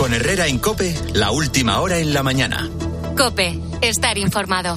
Con 0.00 0.14
Herrera 0.14 0.46
en 0.46 0.58
Cope, 0.58 0.94
la 1.12 1.30
última 1.30 1.78
hora 1.78 1.98
en 1.98 2.14
la 2.14 2.22
mañana. 2.22 2.70
Cope, 3.18 3.60
estar 3.82 4.16
informado. 4.16 4.74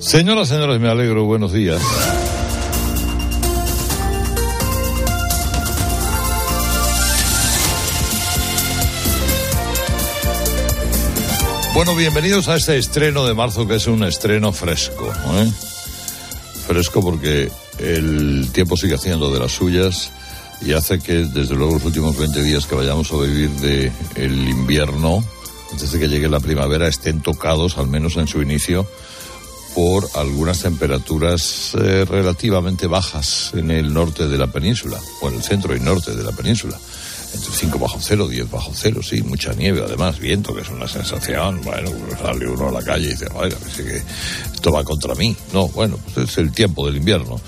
Señoras, 0.00 0.48
señores, 0.48 0.80
me 0.80 0.88
alegro. 0.88 1.26
Buenos 1.26 1.52
días. 1.52 1.78
Bueno, 11.74 11.94
bienvenidos 11.94 12.48
a 12.48 12.56
este 12.56 12.78
estreno 12.78 13.26
de 13.26 13.34
marzo 13.34 13.68
que 13.68 13.74
es 13.74 13.86
un 13.86 14.04
estreno 14.04 14.54
fresco. 14.54 15.12
¿eh? 15.34 15.52
Fresco 16.66 17.02
porque 17.02 17.52
el 17.78 18.48
tiempo 18.52 18.78
sigue 18.78 18.94
haciendo 18.94 19.30
de 19.30 19.38
las 19.38 19.52
suyas 19.52 20.10
y 20.64 20.72
hace 20.72 20.98
que 20.98 21.24
desde 21.24 21.54
luego 21.54 21.74
los 21.74 21.84
últimos 21.84 22.16
20 22.16 22.42
días 22.42 22.66
que 22.66 22.74
vayamos 22.74 23.10
a 23.12 23.16
vivir 23.16 23.50
de 23.50 23.92
el 24.16 24.48
invierno, 24.48 25.24
antes 25.70 25.92
de 25.92 25.98
que 25.98 26.08
llegue 26.08 26.28
la 26.28 26.40
primavera, 26.40 26.88
estén 26.88 27.20
tocados, 27.20 27.78
al 27.78 27.88
menos 27.88 28.16
en 28.16 28.28
su 28.28 28.42
inicio, 28.42 28.86
por 29.74 30.06
algunas 30.14 30.60
temperaturas 30.60 31.72
eh, 31.74 32.04
relativamente 32.04 32.86
bajas 32.86 33.52
en 33.54 33.70
el 33.70 33.92
norte 33.92 34.28
de 34.28 34.38
la 34.38 34.46
península, 34.48 34.98
o 35.20 35.28
en 35.28 35.36
el 35.36 35.42
centro 35.42 35.74
y 35.74 35.80
norte 35.80 36.14
de 36.14 36.22
la 36.22 36.32
península 36.32 36.78
entre 37.34 37.52
5 37.52 37.78
bajo 37.78 37.98
cero, 38.00 38.28
10 38.28 38.50
bajo 38.50 38.72
cero, 38.74 39.00
sí, 39.02 39.22
mucha 39.22 39.52
nieve, 39.54 39.82
además, 39.84 40.18
viento, 40.18 40.54
que 40.54 40.62
es 40.62 40.68
una 40.68 40.86
sensación, 40.86 41.60
bueno, 41.62 41.90
sale 42.20 42.46
uno 42.46 42.68
a 42.68 42.72
la 42.72 42.82
calle 42.82 43.06
y 43.06 43.10
dice, 43.10 43.26
vaya, 43.34 43.56
que 43.76 44.02
esto 44.52 44.72
va 44.72 44.84
contra 44.84 45.14
mí. 45.14 45.34
No, 45.52 45.68
bueno, 45.68 45.98
pues 46.14 46.30
es 46.30 46.38
el 46.38 46.52
tiempo 46.52 46.86
del 46.86 46.96
invierno, 46.96 47.40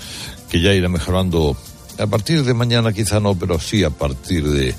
que 0.49 0.59
ya 0.59 0.73
irá 0.73 0.89
mejorando 0.89 1.55
a 1.97 2.07
partir 2.07 2.43
de 2.43 2.53
mañana 2.53 2.93
quizá 2.93 3.19
no, 3.19 3.35
pero 3.35 3.59
sí 3.59 3.83
a 3.83 3.89
partir 3.89 4.47
de, 4.47 4.75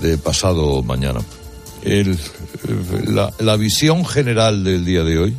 de 0.00 0.18
pasado 0.18 0.82
mañana. 0.82 1.20
La 3.38 3.56
visión 3.56 4.04
general 4.04 4.64
del 4.64 4.84
día 4.84 5.04
de 5.04 5.18
hoy 5.18 5.36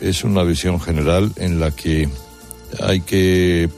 es 0.00 0.24
una 0.24 0.42
visión 0.42 0.80
general 0.80 1.32
en 1.36 1.58
la 1.58 1.72
que 1.72 2.08
hay 2.80 3.00
que 3.00 3.68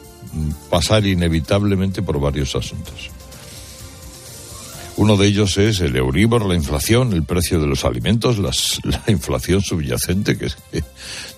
pasar 0.68 1.06
inevitablemente 1.06 2.02
por 2.02 2.20
varios 2.20 2.54
asuntos. 2.54 3.10
Uno 4.96 5.16
de 5.16 5.26
ellos 5.26 5.56
es 5.56 5.80
el 5.80 5.96
Euribor, 5.96 6.44
la 6.44 6.54
inflación, 6.54 7.12
el 7.12 7.22
precio 7.24 7.58
de 7.58 7.66
los 7.66 7.84
alimentos, 7.84 8.38
las, 8.38 8.80
la 8.84 9.02
inflación 9.08 9.62
subyacente, 9.62 10.36
que, 10.36 10.48
que 10.70 10.82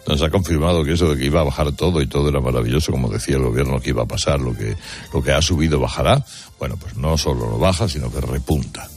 nos 0.06 0.22
ha 0.22 0.30
confirmado 0.30 0.84
que 0.84 0.92
eso 0.92 1.12
de 1.14 1.18
que 1.18 1.26
iba 1.26 1.40
a 1.40 1.44
bajar 1.44 1.72
todo 1.72 2.02
y 2.02 2.06
todo 2.06 2.28
era 2.28 2.40
maravilloso, 2.40 2.92
como 2.92 3.08
decía 3.08 3.36
el 3.36 3.42
gobierno 3.42 3.80
que 3.80 3.90
iba 3.90 4.02
a 4.02 4.06
pasar, 4.06 4.40
lo 4.40 4.54
que, 4.54 4.76
lo 5.12 5.22
que 5.22 5.32
ha 5.32 5.42
subido 5.42 5.78
bajará. 5.78 6.24
Bueno, 6.58 6.76
pues 6.76 6.96
no 6.96 7.16
solo 7.16 7.48
lo 7.48 7.58
baja, 7.58 7.88
sino 7.88 8.10
que 8.10 8.20
repunta. 8.20 8.88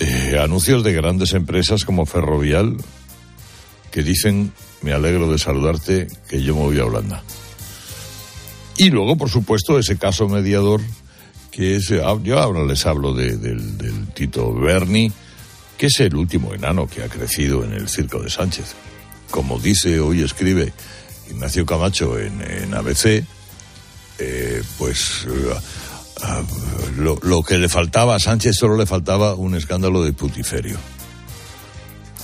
Eh, 0.00 0.38
anuncios 0.42 0.82
de 0.82 0.92
grandes 0.92 1.34
empresas 1.34 1.84
como 1.84 2.06
Ferrovial 2.06 2.76
que 3.90 4.02
dicen, 4.02 4.52
me 4.82 4.92
alegro 4.92 5.30
de 5.30 5.38
saludarte, 5.38 6.06
que 6.28 6.42
yo 6.42 6.54
me 6.54 6.62
voy 6.62 6.78
a 6.78 6.86
Holanda. 6.86 7.22
Y 8.76 8.90
luego, 8.90 9.16
por 9.16 9.28
supuesto, 9.28 9.78
ese 9.78 9.98
caso 9.98 10.28
mediador 10.28 10.80
que 11.50 11.76
es, 11.76 11.88
yo 11.88 12.38
ahora 12.38 12.64
les 12.64 12.86
hablo 12.86 13.12
de, 13.12 13.36
del, 13.36 13.76
del 13.76 14.06
Tito 14.08 14.52
Berni, 14.54 15.10
que 15.76 15.86
es 15.86 16.00
el 16.00 16.14
último 16.14 16.54
enano 16.54 16.86
que 16.86 17.02
ha 17.02 17.08
crecido 17.08 17.64
en 17.64 17.72
el 17.72 17.88
circo 17.88 18.22
de 18.22 18.30
Sánchez. 18.30 18.74
Como 19.30 19.58
dice 19.58 20.00
hoy 20.00 20.22
escribe 20.22 20.72
Ignacio 21.30 21.66
Camacho 21.66 22.18
en, 22.18 22.40
en 22.42 22.74
ABC, 22.74 23.24
eh, 24.18 24.62
pues 24.78 25.24
uh, 25.26 27.00
lo, 27.00 27.18
lo, 27.22 27.42
que 27.42 27.58
le 27.58 27.68
faltaba 27.68 28.14
a 28.14 28.20
Sánchez 28.20 28.56
solo 28.56 28.76
le 28.76 28.86
faltaba 28.86 29.34
un 29.34 29.54
escándalo 29.54 30.04
de 30.04 30.12
putiferio. 30.12 30.78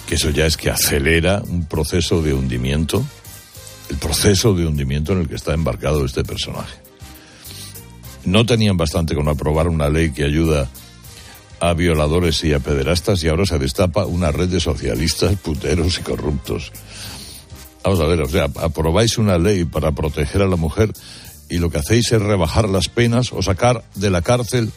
Que 0.07 0.17
eso 0.17 0.31
ya 0.31 0.47
es 0.47 0.57
que 0.57 0.71
acelera 0.71 1.43
un 1.49 1.65
proceso 1.67 2.23
de 2.23 2.33
hundimiento, 2.33 3.05
el 3.89 3.97
proceso 3.97 4.55
de 4.55 4.67
hundimiento 4.67 5.13
en 5.13 5.21
el 5.21 5.29
que 5.29 5.35
está 5.35 5.55
embarcado 5.55 6.05
este 6.05 6.23
personaje 6.23 6.86
no 8.27 8.45
tenían 8.45 8.77
bastante 8.77 9.14
con 9.14 9.29
aprobar 9.29 9.69
una 9.69 9.89
ley 9.89 10.11
que 10.11 10.25
ayuda 10.25 10.69
a 11.61 11.73
violadores 11.73 12.45
y 12.45 12.53
a 12.53 12.59
pederastas 12.59 13.23
y 13.23 13.29
ahora 13.29 13.47
se 13.47 13.59
destapa 13.59 14.05
una 14.05 14.31
red 14.31 14.48
de 14.48 14.61
socialistas, 14.61 15.37
puteros 15.37 15.98
y 15.98 16.03
corruptos. 16.03 16.73
Vamos 17.83 18.01
a 18.01 18.07
ver, 18.07 18.20
o 18.20 18.29
sea, 18.29 18.48
aprobáis 18.57 19.17
una 19.17 19.39
ley 19.39 19.65
para 19.65 19.92
proteger 19.92 20.42
a 20.42 20.48
la 20.48 20.57
mujer 20.57 20.92
y 21.48 21.59
lo 21.59 21.70
que 21.70 21.79
hacéis 21.79 22.13
es 22.13 22.20
rebajar 22.20 22.69
las 22.69 22.89
penas 22.89 23.33
o 23.33 23.41
sacar 23.42 23.85
de 23.95 24.11
la 24.11 24.23
cárcel 24.23 24.73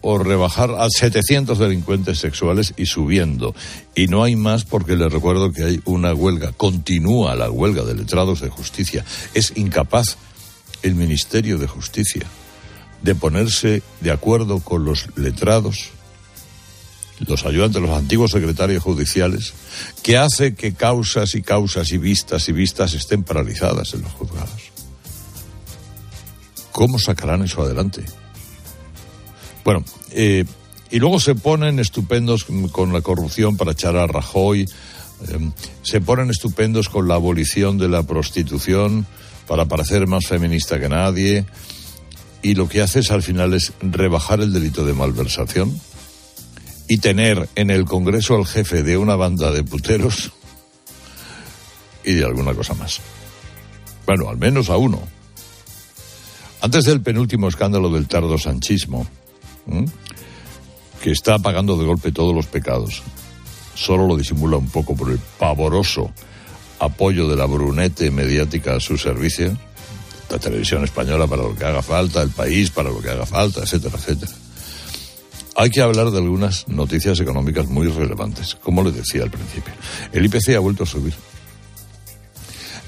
o 0.00 0.16
rebajar 0.16 0.70
a 0.78 0.88
700 0.88 1.58
delincuentes 1.58 2.20
sexuales 2.20 2.72
y 2.76 2.86
subiendo. 2.86 3.52
Y 3.96 4.06
no 4.06 4.22
hay 4.22 4.36
más 4.36 4.64
porque 4.64 4.96
les 4.96 5.12
recuerdo 5.12 5.52
que 5.52 5.64
hay 5.64 5.80
una 5.84 6.14
huelga, 6.14 6.52
continúa 6.52 7.34
la 7.34 7.50
huelga 7.50 7.82
de 7.82 7.94
letrados 7.94 8.40
de 8.40 8.48
justicia. 8.48 9.04
Es 9.34 9.52
incapaz 9.56 10.16
el 10.82 10.94
Ministerio 10.94 11.58
de 11.58 11.66
Justicia 11.66 12.26
de 13.02 13.14
ponerse 13.14 13.82
de 14.00 14.10
acuerdo 14.10 14.60
con 14.60 14.84
los 14.84 15.06
letrados, 15.16 15.90
los 17.20 17.44
ayudantes, 17.44 17.80
los 17.80 17.90
antiguos 17.90 18.32
secretarios 18.32 18.82
judiciales, 18.82 19.54
que 20.02 20.16
hace 20.16 20.54
que 20.54 20.74
causas 20.74 21.34
y 21.34 21.42
causas 21.42 21.92
y 21.92 21.98
vistas 21.98 22.48
y 22.48 22.52
vistas 22.52 22.94
estén 22.94 23.22
paralizadas 23.22 23.94
en 23.94 24.02
los 24.02 24.12
juzgados. 24.12 24.72
¿Cómo 26.72 26.98
sacarán 26.98 27.42
eso 27.42 27.62
adelante? 27.62 28.04
Bueno, 29.64 29.84
eh, 30.10 30.44
y 30.90 30.98
luego 30.98 31.20
se 31.20 31.34
ponen 31.34 31.78
estupendos 31.78 32.46
con 32.72 32.92
la 32.92 33.00
corrupción 33.00 33.56
para 33.56 33.72
echar 33.72 33.96
a 33.96 34.06
Rajoy, 34.06 34.62
eh, 34.62 35.50
se 35.82 36.00
ponen 36.00 36.30
estupendos 36.30 36.88
con 36.88 37.08
la 37.08 37.16
abolición 37.16 37.78
de 37.78 37.88
la 37.88 38.02
prostitución, 38.04 39.06
para 39.48 39.64
parecer 39.64 40.06
más 40.06 40.26
feminista 40.26 40.78
que 40.78 40.88
nadie 40.88 41.46
y 42.42 42.54
lo 42.54 42.68
que 42.68 42.82
hace 42.82 43.00
es 43.00 43.10
al 43.10 43.22
final 43.22 43.54
es 43.54 43.72
rebajar 43.80 44.40
el 44.40 44.52
delito 44.52 44.84
de 44.84 44.92
malversación 44.92 45.80
y 46.86 46.98
tener 46.98 47.48
en 47.54 47.70
el 47.70 47.84
Congreso 47.86 48.36
al 48.36 48.46
jefe 48.46 48.82
de 48.82 48.96
una 48.96 49.16
banda 49.16 49.50
de 49.50 49.64
puteros 49.64 50.32
y 52.04 52.12
de 52.14 52.24
alguna 52.24 52.54
cosa 52.54 52.74
más. 52.74 53.00
Bueno, 54.06 54.28
al 54.28 54.36
menos 54.36 54.70
a 54.70 54.76
uno. 54.76 55.00
Antes 56.60 56.84
del 56.84 57.00
penúltimo 57.00 57.48
escándalo 57.48 57.90
del 57.90 58.06
tardo 58.06 58.38
sanchismo, 58.38 59.06
que 61.02 61.10
está 61.10 61.34
apagando 61.34 61.76
de 61.76 61.84
golpe 61.84 62.12
todos 62.12 62.34
los 62.34 62.46
pecados, 62.46 63.02
solo 63.74 64.06
lo 64.06 64.16
disimula 64.16 64.56
un 64.56 64.68
poco 64.68 64.94
por 64.94 65.10
el 65.10 65.18
pavoroso 65.38 66.12
apoyo 66.78 67.28
de 67.28 67.36
la 67.36 67.46
brunete 67.46 68.10
mediática 68.10 68.76
a 68.76 68.80
su 68.80 68.96
servicio, 68.96 69.56
la 70.30 70.38
televisión 70.38 70.84
española 70.84 71.26
para 71.26 71.42
lo 71.42 71.54
que 71.54 71.64
haga 71.64 71.82
falta, 71.82 72.22
el 72.22 72.30
país 72.30 72.70
para 72.70 72.90
lo 72.90 73.00
que 73.00 73.10
haga 73.10 73.26
falta, 73.26 73.62
etcétera, 73.62 73.96
etcétera. 73.96 74.32
Hay 75.56 75.70
que 75.70 75.82
hablar 75.82 76.10
de 76.10 76.18
algunas 76.18 76.68
noticias 76.68 77.18
económicas 77.18 77.66
muy 77.66 77.88
relevantes, 77.88 78.54
como 78.62 78.84
les 78.84 78.94
decía 78.94 79.24
al 79.24 79.30
principio. 79.30 79.72
El 80.12 80.24
IPC 80.26 80.54
ha 80.54 80.60
vuelto 80.60 80.84
a 80.84 80.86
subir. 80.86 81.14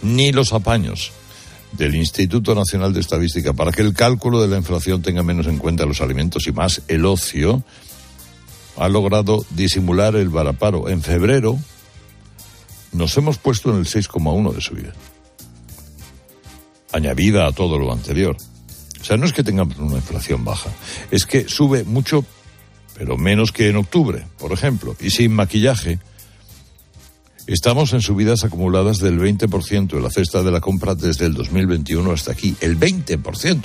Ni 0.02 0.30
los 0.30 0.52
apaños 0.52 1.10
del 1.72 1.94
Instituto 1.94 2.54
Nacional 2.54 2.92
de 2.92 3.00
Estadística 3.00 3.52
para 3.52 3.72
que 3.72 3.82
el 3.82 3.92
cálculo 3.92 4.40
de 4.40 4.48
la 4.48 4.56
inflación 4.56 5.02
tenga 5.02 5.22
menos 5.22 5.46
en 5.46 5.58
cuenta 5.58 5.84
los 5.84 6.00
alimentos 6.00 6.46
y 6.46 6.52
más 6.52 6.82
el 6.88 7.06
ocio 7.06 7.62
ha 8.76 8.88
logrado 8.88 9.44
disimular 9.50 10.16
el 10.16 10.28
varaparo. 10.28 10.88
En 10.88 11.02
febrero, 11.02 11.58
nos 12.92 13.16
hemos 13.16 13.38
puesto 13.38 13.70
en 13.70 13.78
el 13.78 13.86
6,1 13.86 14.52
de 14.52 14.60
subida. 14.60 14.92
Añadida 16.92 17.46
a 17.46 17.52
todo 17.52 17.78
lo 17.78 17.92
anterior. 17.92 18.36
O 19.00 19.04
sea, 19.04 19.16
no 19.16 19.26
es 19.26 19.32
que 19.32 19.42
tengamos 19.42 19.78
una 19.78 19.96
inflación 19.96 20.44
baja, 20.44 20.70
es 21.10 21.24
que 21.24 21.48
sube 21.48 21.84
mucho, 21.84 22.24
pero 22.94 23.16
menos 23.16 23.52
que 23.52 23.68
en 23.68 23.76
octubre, 23.76 24.26
por 24.38 24.52
ejemplo, 24.52 24.94
y 25.00 25.10
sin 25.10 25.32
maquillaje. 25.32 25.98
Estamos 27.46 27.92
en 27.94 28.02
subidas 28.02 28.44
acumuladas 28.44 28.98
del 28.98 29.18
20% 29.18 29.88
de 29.88 30.00
la 30.00 30.10
cesta 30.10 30.42
de 30.42 30.50
la 30.50 30.60
compra 30.60 30.94
desde 30.94 31.24
el 31.24 31.34
2021 31.34 32.12
hasta 32.12 32.32
aquí, 32.32 32.54
el 32.60 32.78
20%. 32.78 33.62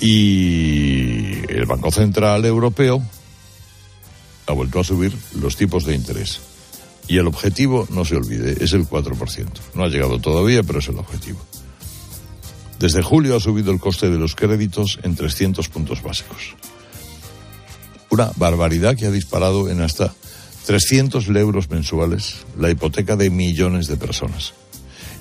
Y 0.00 1.50
el 1.50 1.64
Banco 1.66 1.90
Central 1.90 2.44
Europeo 2.44 3.02
ha 4.46 4.52
vuelto 4.52 4.80
a 4.80 4.84
subir 4.84 5.16
los 5.34 5.56
tipos 5.56 5.84
de 5.84 5.94
interés. 5.94 6.40
Y 7.06 7.18
el 7.18 7.26
objetivo, 7.26 7.86
no 7.90 8.04
se 8.04 8.16
olvide, 8.16 8.62
es 8.64 8.72
el 8.72 8.88
4%. 8.88 9.46
No 9.74 9.84
ha 9.84 9.88
llegado 9.88 10.18
todavía, 10.18 10.62
pero 10.62 10.78
es 10.78 10.88
el 10.88 10.98
objetivo. 10.98 11.38
Desde 12.78 13.02
julio 13.02 13.36
ha 13.36 13.40
subido 13.40 13.72
el 13.72 13.80
coste 13.80 14.10
de 14.10 14.18
los 14.18 14.34
créditos 14.34 14.98
en 15.02 15.14
300 15.14 15.68
puntos 15.68 16.02
básicos. 16.02 16.54
Una 18.10 18.30
barbaridad 18.36 18.96
que 18.96 19.06
ha 19.06 19.10
disparado 19.10 19.68
en 19.68 19.80
hasta 19.80 20.14
300 20.66 21.28
euros 21.28 21.70
mensuales 21.70 22.36
la 22.58 22.70
hipoteca 22.70 23.16
de 23.16 23.30
millones 23.30 23.86
de 23.86 23.96
personas. 23.96 24.54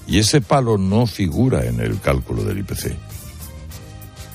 Y 0.08 0.20
ese 0.20 0.42
palo 0.42 0.78
no 0.78 1.06
figura 1.06 1.66
en 1.66 1.80
el 1.80 2.00
cálculo 2.00 2.44
del 2.44 2.60
IPC, 2.60 2.96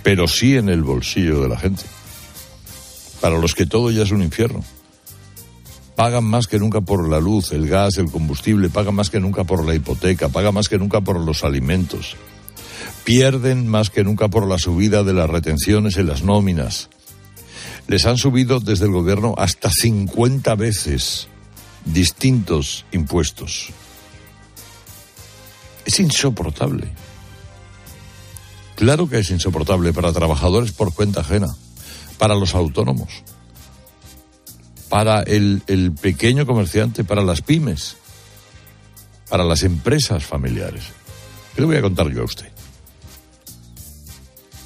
pero 0.02 0.26
sí 0.26 0.56
en 0.56 0.68
el 0.68 0.82
bolsillo 0.82 1.42
de 1.42 1.48
la 1.48 1.58
gente 1.58 1.84
para 3.20 3.38
los 3.38 3.54
que 3.54 3.66
todo 3.66 3.90
ya 3.90 4.02
es 4.02 4.10
un 4.10 4.22
infierno. 4.22 4.64
Pagan 5.98 6.22
más 6.22 6.46
que 6.46 6.60
nunca 6.60 6.80
por 6.80 7.08
la 7.08 7.18
luz, 7.18 7.50
el 7.50 7.66
gas, 7.66 7.98
el 7.98 8.08
combustible, 8.08 8.70
pagan 8.70 8.94
más 8.94 9.10
que 9.10 9.18
nunca 9.18 9.42
por 9.42 9.66
la 9.66 9.74
hipoteca, 9.74 10.28
pagan 10.28 10.54
más 10.54 10.68
que 10.68 10.78
nunca 10.78 11.00
por 11.00 11.18
los 11.18 11.42
alimentos. 11.42 12.14
Pierden 13.02 13.66
más 13.66 13.90
que 13.90 14.04
nunca 14.04 14.28
por 14.28 14.46
la 14.46 14.58
subida 14.58 15.02
de 15.02 15.12
las 15.12 15.28
retenciones 15.28 15.96
en 15.96 16.06
las 16.06 16.22
nóminas. 16.22 16.88
Les 17.88 18.06
han 18.06 18.16
subido 18.16 18.60
desde 18.60 18.84
el 18.84 18.92
gobierno 18.92 19.34
hasta 19.38 19.72
50 19.72 20.54
veces 20.54 21.26
distintos 21.84 22.86
impuestos. 22.92 23.70
Es 25.84 25.98
insoportable. 25.98 26.92
Claro 28.76 29.08
que 29.08 29.18
es 29.18 29.30
insoportable 29.30 29.92
para 29.92 30.12
trabajadores 30.12 30.70
por 30.70 30.94
cuenta 30.94 31.22
ajena, 31.22 31.48
para 32.18 32.36
los 32.36 32.54
autónomos, 32.54 33.24
para 34.88 35.22
el, 35.22 35.92
pequeño 36.00 36.46
comerciante, 36.46 37.04
para 37.04 37.22
las 37.22 37.42
pymes, 37.42 37.96
para 39.28 39.44
las 39.44 39.62
empresas 39.62 40.24
familiares. 40.24 40.84
¿Qué 41.54 41.60
le 41.60 41.66
voy 41.66 41.76
a 41.76 41.82
contar 41.82 42.08
yo 42.10 42.22
a 42.22 42.24
usted? 42.24 42.48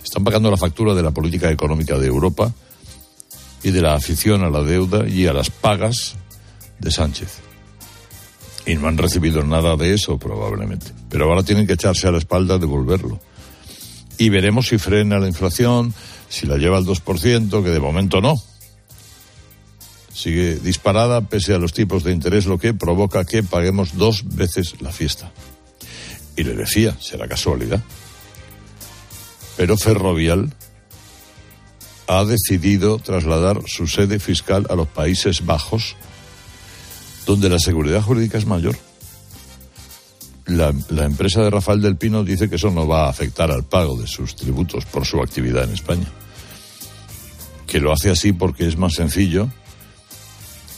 Están 0.04 0.24
pagando 0.24 0.50
la 0.50 0.56
factura 0.56 0.94
de 0.94 1.02
la 1.02 1.10
política 1.10 1.50
económica 1.50 1.98
de 1.98 2.06
Europa 2.06 2.52
y 3.62 3.70
de 3.70 3.80
la 3.80 3.94
afición 3.94 4.42
a 4.42 4.50
la 4.50 4.62
deuda 4.62 5.08
y 5.08 5.26
a 5.26 5.32
las 5.32 5.50
pagas 5.50 6.16
de 6.78 6.90
Sánchez. 6.90 7.40
Y 8.66 8.74
no 8.74 8.88
han 8.88 8.98
recibido 8.98 9.42
nada 9.42 9.76
de 9.76 9.94
eso, 9.94 10.18
probablemente. 10.18 10.86
Pero 11.08 11.24
ahora 11.24 11.42
tienen 11.42 11.66
que 11.66 11.72
echarse 11.72 12.06
a 12.06 12.12
la 12.12 12.18
espalda 12.18 12.58
devolverlo. 12.58 13.20
Y 14.18 14.28
veremos 14.28 14.68
si 14.68 14.78
frena 14.78 15.18
la 15.18 15.26
inflación, 15.26 15.92
si 16.28 16.46
la 16.46 16.58
lleva 16.58 16.78
al 16.78 16.84
2%, 16.84 17.64
que 17.64 17.70
de 17.70 17.80
momento 17.80 18.20
no. 18.20 18.40
Sigue 20.12 20.56
disparada 20.56 21.22
pese 21.22 21.54
a 21.54 21.58
los 21.58 21.72
tipos 21.72 22.04
de 22.04 22.12
interés, 22.12 22.46
lo 22.46 22.58
que 22.58 22.74
provoca 22.74 23.24
que 23.24 23.42
paguemos 23.42 23.96
dos 23.96 24.24
veces 24.36 24.80
la 24.80 24.92
fiesta. 24.92 25.32
Y 26.36 26.44
le 26.44 26.54
decía, 26.54 26.96
será 27.00 27.26
casualidad. 27.26 27.82
Pero 29.56 29.76
Ferrovial 29.76 30.52
ha 32.06 32.24
decidido 32.24 32.98
trasladar 32.98 33.62
su 33.66 33.86
sede 33.86 34.18
fiscal 34.18 34.66
a 34.68 34.74
los 34.74 34.88
Países 34.88 35.46
Bajos, 35.46 35.96
donde 37.26 37.48
la 37.48 37.58
seguridad 37.58 38.02
jurídica 38.02 38.38
es 38.38 38.46
mayor. 38.46 38.76
La, 40.46 40.70
empresa 41.04 41.42
de 41.42 41.50
Rafael 41.50 41.80
del 41.80 41.96
Pino 41.96 42.24
dice 42.24 42.50
que 42.50 42.56
eso 42.56 42.70
no 42.70 42.86
va 42.86 43.06
a 43.06 43.10
afectar 43.10 43.50
al 43.50 43.64
pago 43.64 43.96
de 43.96 44.06
sus 44.06 44.36
tributos 44.36 44.84
por 44.84 45.06
su 45.06 45.22
actividad 45.22 45.64
en 45.64 45.72
España. 45.72 46.06
Que 47.66 47.80
lo 47.80 47.92
hace 47.92 48.10
así 48.10 48.32
porque 48.32 48.66
es 48.66 48.76
más 48.76 48.94
sencillo 48.94 49.48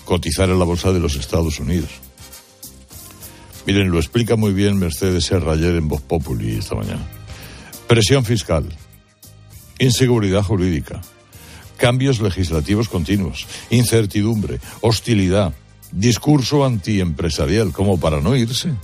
cotizar 0.04 0.48
en 0.50 0.58
la 0.58 0.64
bolsa 0.64 0.92
de 0.92 1.00
los 1.00 1.16
Estados 1.16 1.58
Unidos. 1.60 1.90
Miren, 3.66 3.90
lo 3.90 3.98
explica 3.98 4.36
muy 4.36 4.52
bien 4.52 4.78
Mercedes 4.78 5.24
Serrayer 5.24 5.74
en 5.76 5.88
Voz 5.88 6.02
Populi 6.02 6.56
esta 6.56 6.74
mañana. 6.74 7.06
Presión 7.86 8.24
fiscal, 8.24 8.68
inseguridad 9.78 10.42
jurídica, 10.42 11.00
cambios 11.76 12.20
legislativos 12.20 12.88
continuos, 12.88 13.46
incertidumbre, 13.70 14.60
hostilidad, 14.80 15.54
discurso 15.92 16.64
antiempresarial, 16.64 17.72
como 17.72 17.98
para 17.98 18.20
no 18.20 18.36
irse. 18.36 18.74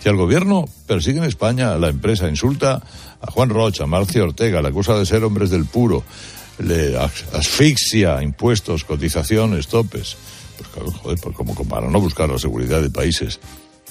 Si 0.00 0.08
el 0.08 0.16
gobierno 0.16 0.66
persigue 0.86 1.18
en 1.18 1.24
España 1.24 1.72
a 1.72 1.78
la 1.78 1.88
empresa, 1.88 2.28
insulta 2.28 2.82
a 3.20 3.30
Juan 3.30 3.50
Rocha, 3.50 3.84
a 3.84 3.88
Marcia 3.88 4.22
Ortega, 4.22 4.62
le 4.62 4.68
acusa 4.68 4.96
de 4.96 5.04
ser 5.04 5.24
hombres 5.24 5.50
del 5.50 5.64
puro, 5.64 6.04
le 6.58 6.96
asfixia 6.96 8.22
impuestos, 8.22 8.84
cotizaciones, 8.84 9.68
topes, 9.68 10.16
pues 10.56 10.68
claro, 10.70 10.90
joder, 10.90 11.18
pues 11.20 11.36
como 11.36 11.54
para 11.64 11.88
no 11.88 12.00
buscar 12.00 12.28
la 12.28 12.38
seguridad 12.38 12.82
de 12.82 12.90
países 12.90 13.38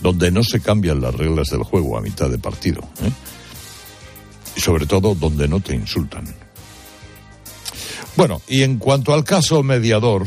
donde 0.02 0.31
no 0.31 0.44
se 0.44 0.60
cambian 0.60 1.02
las 1.02 1.16
reglas 1.16 1.50
del 1.50 1.64
juego 1.64 1.98
a 1.98 2.02
mitad 2.02 2.30
de 2.30 2.38
partido. 2.38 2.81
¿eh? 3.02 3.12
Y 4.56 4.62
sobre 4.62 4.86
todo 4.86 5.16
donde 5.16 5.48
no 5.48 5.60
te 5.60 5.75
insultan. 5.75 6.25
Bueno, 8.16 8.42
y 8.48 8.64
en 8.64 8.78
cuanto 8.78 9.14
al 9.14 9.24
caso 9.24 9.62
mediador, 9.64 10.25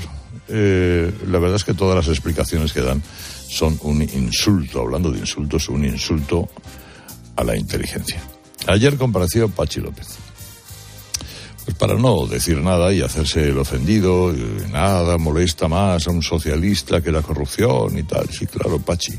eh, 0.48 1.12
la 1.26 1.38
verdad 1.38 1.56
es 1.56 1.64
que 1.64 1.74
todas 1.74 1.96
las 1.96 2.08
explicaciones 2.08 2.72
que 2.72 2.80
dan 2.80 3.02
son 3.48 3.78
un 3.82 4.02
insulto, 4.02 4.80
hablando 4.80 5.10
de 5.10 5.18
insultos, 5.18 5.68
un 5.68 5.84
insulto 5.84 6.48
a 7.36 7.42
la 7.42 7.56
inteligencia. 7.56 8.20
Ayer 8.66 8.96
compareció 8.96 9.48
Pachi 9.48 9.80
López. 9.80 10.06
Para 11.78 11.94
no 11.94 12.26
decir 12.26 12.58
nada 12.58 12.92
y 12.92 13.00
hacerse 13.00 13.48
el 13.48 13.58
ofendido, 13.58 14.32
nada 14.70 15.16
molesta 15.18 15.68
más 15.68 16.06
a 16.06 16.10
un 16.10 16.22
socialista 16.22 17.00
que 17.00 17.10
la 17.10 17.22
corrupción 17.22 17.96
y 17.98 18.02
tal. 18.02 18.28
Sí, 18.30 18.46
claro, 18.46 18.78
Pachi. 18.78 19.14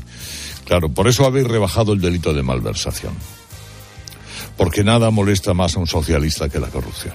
Claro, 0.64 0.88
por 0.88 1.08
eso 1.08 1.24
habéis 1.26 1.48
rebajado 1.48 1.92
el 1.92 2.00
delito 2.00 2.32
de 2.32 2.42
malversación. 2.42 3.14
Porque 4.56 4.84
nada 4.84 5.10
molesta 5.10 5.54
más 5.54 5.76
a 5.76 5.80
un 5.80 5.86
socialista 5.86 6.48
que 6.48 6.60
la 6.60 6.68
corrupción. 6.68 7.14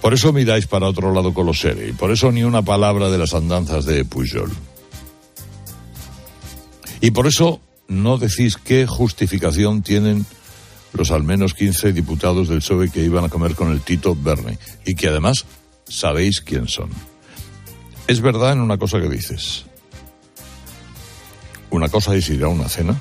Por 0.00 0.14
eso 0.14 0.32
miráis 0.32 0.66
para 0.66 0.88
otro 0.88 1.12
lado 1.12 1.34
con 1.34 1.46
los 1.46 1.60
seres 1.60 1.90
y 1.90 1.92
por 1.92 2.10
eso 2.10 2.30
ni 2.32 2.44
una 2.44 2.62
palabra 2.62 3.10
de 3.10 3.18
las 3.18 3.34
andanzas 3.34 3.84
de 3.84 4.04
Pujol. 4.04 4.50
Y 7.00 7.10
por 7.10 7.26
eso 7.26 7.60
no 7.88 8.18
decís 8.18 8.56
qué 8.56 8.86
justificación 8.86 9.82
tienen 9.82 10.24
los 10.92 11.10
al 11.10 11.22
menos 11.22 11.54
15 11.54 11.92
diputados 11.92 12.48
del 12.48 12.58
PSOE 12.58 12.90
que 12.90 13.02
iban 13.02 13.24
a 13.24 13.28
comer 13.28 13.54
con 13.54 13.70
el 13.70 13.80
Tito 13.80 14.16
Berni 14.16 14.58
y 14.84 14.94
que 14.94 15.08
además 15.08 15.44
sabéis 15.86 16.40
quién 16.40 16.68
son. 16.68 16.90
Es 18.06 18.20
verdad 18.20 18.52
en 18.52 18.60
una 18.60 18.78
cosa 18.78 19.00
que 19.00 19.08
dices. 19.08 19.66
Una 21.70 21.88
cosa 21.88 22.14
es 22.14 22.28
ir 22.30 22.42
a 22.44 22.48
una 22.48 22.68
cena 22.68 22.98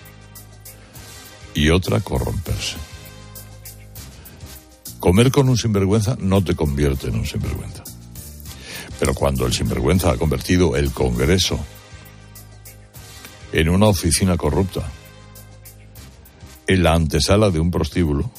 y 1.54 1.70
otra 1.70 2.02
corromperse. 2.02 2.76
Comer 5.00 5.32
con 5.32 5.48
un 5.48 5.58
sinvergüenza 5.58 6.18
no 6.20 6.44
te 6.44 6.56
convierte 6.56 7.08
en 7.08 7.16
un 7.16 7.26
sinvergüenza. 7.26 7.84
Pero 9.00 9.14
cuando 9.14 9.46
el 9.46 9.54
sinvergüenza 9.54 10.12
ha 10.12 10.18
convertido 10.18 10.76
el 10.76 10.92
Congreso 10.92 11.60
en 13.54 13.70
una 13.70 13.88
oficina 13.88 14.36
corrupta, 14.36 14.82
en 16.68 16.84
la 16.84 16.94
antesala 16.94 17.50
de 17.50 17.60
un 17.60 17.72
prostíbulo, 17.72 18.30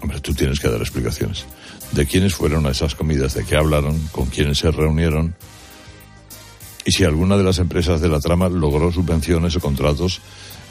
hombre, 0.00 0.20
tú 0.20 0.34
tienes 0.34 0.58
que 0.58 0.68
dar 0.68 0.80
explicaciones 0.80 1.44
de 1.92 2.06
quiénes 2.06 2.34
fueron 2.34 2.66
a 2.66 2.70
esas 2.70 2.94
comidas, 2.94 3.34
de 3.34 3.44
qué 3.44 3.56
hablaron, 3.56 3.98
con 4.12 4.26
quiénes 4.26 4.58
se 4.58 4.70
reunieron 4.70 5.34
y 6.84 6.92
si 6.92 7.04
alguna 7.04 7.36
de 7.36 7.44
las 7.44 7.58
empresas 7.58 8.00
de 8.00 8.08
la 8.08 8.18
trama 8.18 8.48
logró 8.48 8.90
subvenciones 8.90 9.54
o 9.56 9.60
contratos 9.60 10.20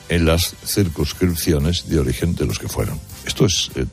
en 0.10 0.26
las 0.26 0.56
circunscripciones 0.66 1.88
de 1.88 2.00
origen 2.00 2.36
de 2.36 2.46
los 2.46 2.60
que 2.60 2.68
fueron. 2.68 3.00
Esto 3.26 3.46
es 3.46 3.72
eh, 3.76 3.86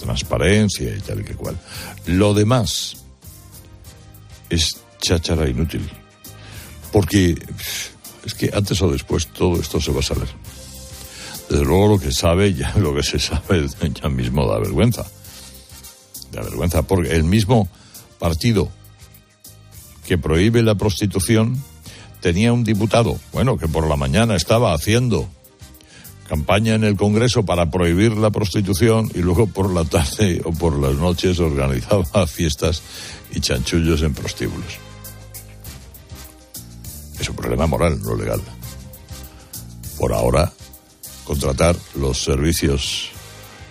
transparencia 0.00 0.96
y 0.96 1.00
tal 1.00 1.20
y 1.20 1.24
que 1.24 1.34
cual. 1.34 1.58
Lo 2.06 2.32
demás 2.32 2.96
es 4.48 4.78
cháchara 5.00 5.48
inútil. 5.48 5.86
Porque 6.92 7.36
es 8.24 8.34
que 8.34 8.50
antes 8.54 8.80
o 8.80 8.90
después 8.90 9.26
todo 9.26 9.60
esto 9.60 9.80
se 9.80 9.92
va 9.92 10.00
a 10.00 10.02
saber. 10.02 10.28
Desde 11.48 11.64
luego 11.64 11.88
lo 11.88 11.98
que 11.98 12.12
sabe, 12.12 12.54
ya 12.60 12.74
lo 12.76 12.94
que 12.94 13.02
se 13.02 13.18
sabe 13.18 13.66
ya 14.02 14.08
mismo 14.08 14.46
da 14.46 14.58
vergüenza. 14.58 15.06
Da 16.32 16.42
vergüenza 16.42 16.82
porque 16.82 17.14
el 17.14 17.24
mismo 17.24 17.68
partido 18.18 18.70
que 20.06 20.18
prohíbe 20.18 20.62
la 20.62 20.74
prostitución 20.76 21.62
tenía 22.20 22.52
un 22.52 22.64
diputado, 22.64 23.18
bueno, 23.32 23.56
que 23.56 23.68
por 23.68 23.86
la 23.86 23.96
mañana 23.96 24.36
estaba 24.36 24.72
haciendo 24.72 25.28
campaña 26.28 26.74
en 26.74 26.84
el 26.84 26.96
Congreso 26.96 27.44
para 27.44 27.70
prohibir 27.70 28.16
la 28.16 28.30
prostitución 28.30 29.10
y 29.14 29.18
luego 29.18 29.46
por 29.46 29.72
la 29.72 29.84
tarde 29.84 30.40
o 30.44 30.52
por 30.52 30.78
las 30.78 30.94
noches 30.94 31.38
organizaba 31.38 32.26
fiestas 32.26 32.82
y 33.32 33.40
chanchullos 33.40 34.02
en 34.02 34.14
prostíbulos. 34.14 34.78
Es 37.18 37.28
un 37.28 37.36
problema 37.36 37.66
moral, 37.66 38.00
no 38.02 38.14
legal. 38.14 38.40
Por 39.98 40.12
ahora, 40.12 40.52
contratar 41.26 41.76
los 41.96 42.22
servicios 42.22 43.10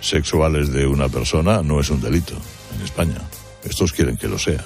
sexuales 0.02 0.72
de 0.72 0.86
una 0.86 1.10
persona 1.10 1.64
no 1.64 1.80
es 1.80 1.90
un 1.90 2.02
delito 2.02 2.36
en 2.76 2.82
España. 2.84 3.22
Estos 3.64 3.92
quieren 3.94 4.18
que 4.18 4.28
lo 4.28 4.38
sea. 4.38 4.64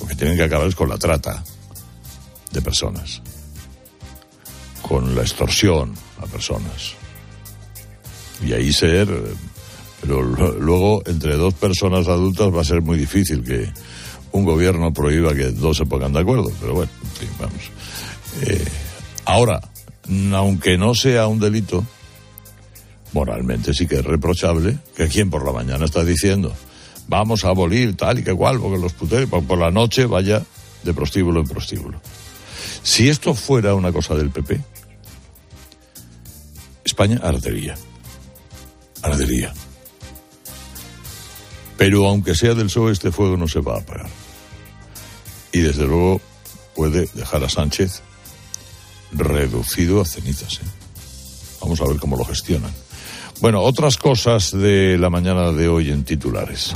lo 0.00 0.06
que 0.06 0.14
tienen 0.14 0.36
que 0.36 0.44
acabar 0.44 0.68
es 0.68 0.74
con 0.74 0.88
la 0.88 0.98
trata 0.98 1.42
de 2.50 2.62
personas 2.62 3.20
con 4.88 5.14
la 5.14 5.22
extorsión 5.22 5.94
a 6.18 6.26
personas. 6.26 6.94
Y 8.44 8.52
ahí 8.52 8.72
ser, 8.72 9.08
pero 10.00 10.22
luego 10.22 11.02
entre 11.06 11.36
dos 11.36 11.54
personas 11.54 12.08
adultas 12.08 12.54
va 12.54 12.62
a 12.62 12.64
ser 12.64 12.80
muy 12.80 12.96
difícil 12.96 13.44
que 13.44 13.68
un 14.32 14.44
gobierno 14.44 14.92
prohíba 14.92 15.34
que 15.34 15.50
dos 15.50 15.76
se 15.76 15.86
pongan 15.86 16.12
de 16.12 16.20
acuerdo. 16.20 16.50
Pero 16.60 16.74
bueno, 16.74 16.90
en 17.02 17.10
fin, 17.10 17.28
vamos. 17.38 17.70
Eh, 18.42 18.64
ahora, 19.24 19.60
aunque 20.32 20.78
no 20.78 20.94
sea 20.94 21.26
un 21.26 21.40
delito, 21.40 21.84
moralmente 23.12 23.74
sí 23.74 23.86
que 23.86 23.96
es 23.96 24.04
reprochable 24.04 24.78
que 24.96 25.08
quien 25.08 25.30
por 25.30 25.44
la 25.44 25.52
mañana 25.52 25.84
está 25.84 26.04
diciendo 26.04 26.54
vamos 27.08 27.44
a 27.44 27.48
abolir 27.48 27.96
tal 27.96 28.20
y 28.20 28.22
que 28.22 28.34
cual, 28.34 28.60
porque 28.60 28.78
los 28.78 28.92
puteros 28.92 29.28
por 29.28 29.58
la 29.58 29.70
noche 29.70 30.06
vaya 30.06 30.44
de 30.84 30.94
prostíbulo 30.94 31.40
en 31.40 31.48
prostíbulo. 31.48 32.00
Si 32.82 33.08
esto 33.08 33.34
fuera 33.34 33.74
una 33.74 33.92
cosa 33.92 34.14
del 34.14 34.30
PP, 34.30 34.60
España 36.84 37.18
ardería. 37.22 37.74
Ardería. 39.02 39.52
Pero 41.76 42.06
aunque 42.06 42.34
sea 42.34 42.54
del 42.54 42.66
PSOE, 42.66 42.92
este 42.92 43.12
fuego 43.12 43.36
no 43.36 43.48
se 43.48 43.60
va 43.60 43.76
a 43.76 43.80
apagar. 43.80 44.10
Y 45.52 45.60
desde 45.60 45.86
luego 45.86 46.20
puede 46.74 47.08
dejar 47.14 47.44
a 47.44 47.48
Sánchez 47.48 48.02
reducido 49.12 50.00
a 50.00 50.04
cenizas. 50.04 50.54
¿eh? 50.54 50.66
Vamos 51.60 51.80
a 51.80 51.86
ver 51.86 51.98
cómo 51.98 52.16
lo 52.16 52.24
gestionan. 52.24 52.72
Bueno, 53.40 53.62
otras 53.62 53.96
cosas 53.96 54.50
de 54.50 54.98
la 54.98 55.10
mañana 55.10 55.52
de 55.52 55.68
hoy 55.68 55.90
en 55.90 56.04
titulares. 56.04 56.74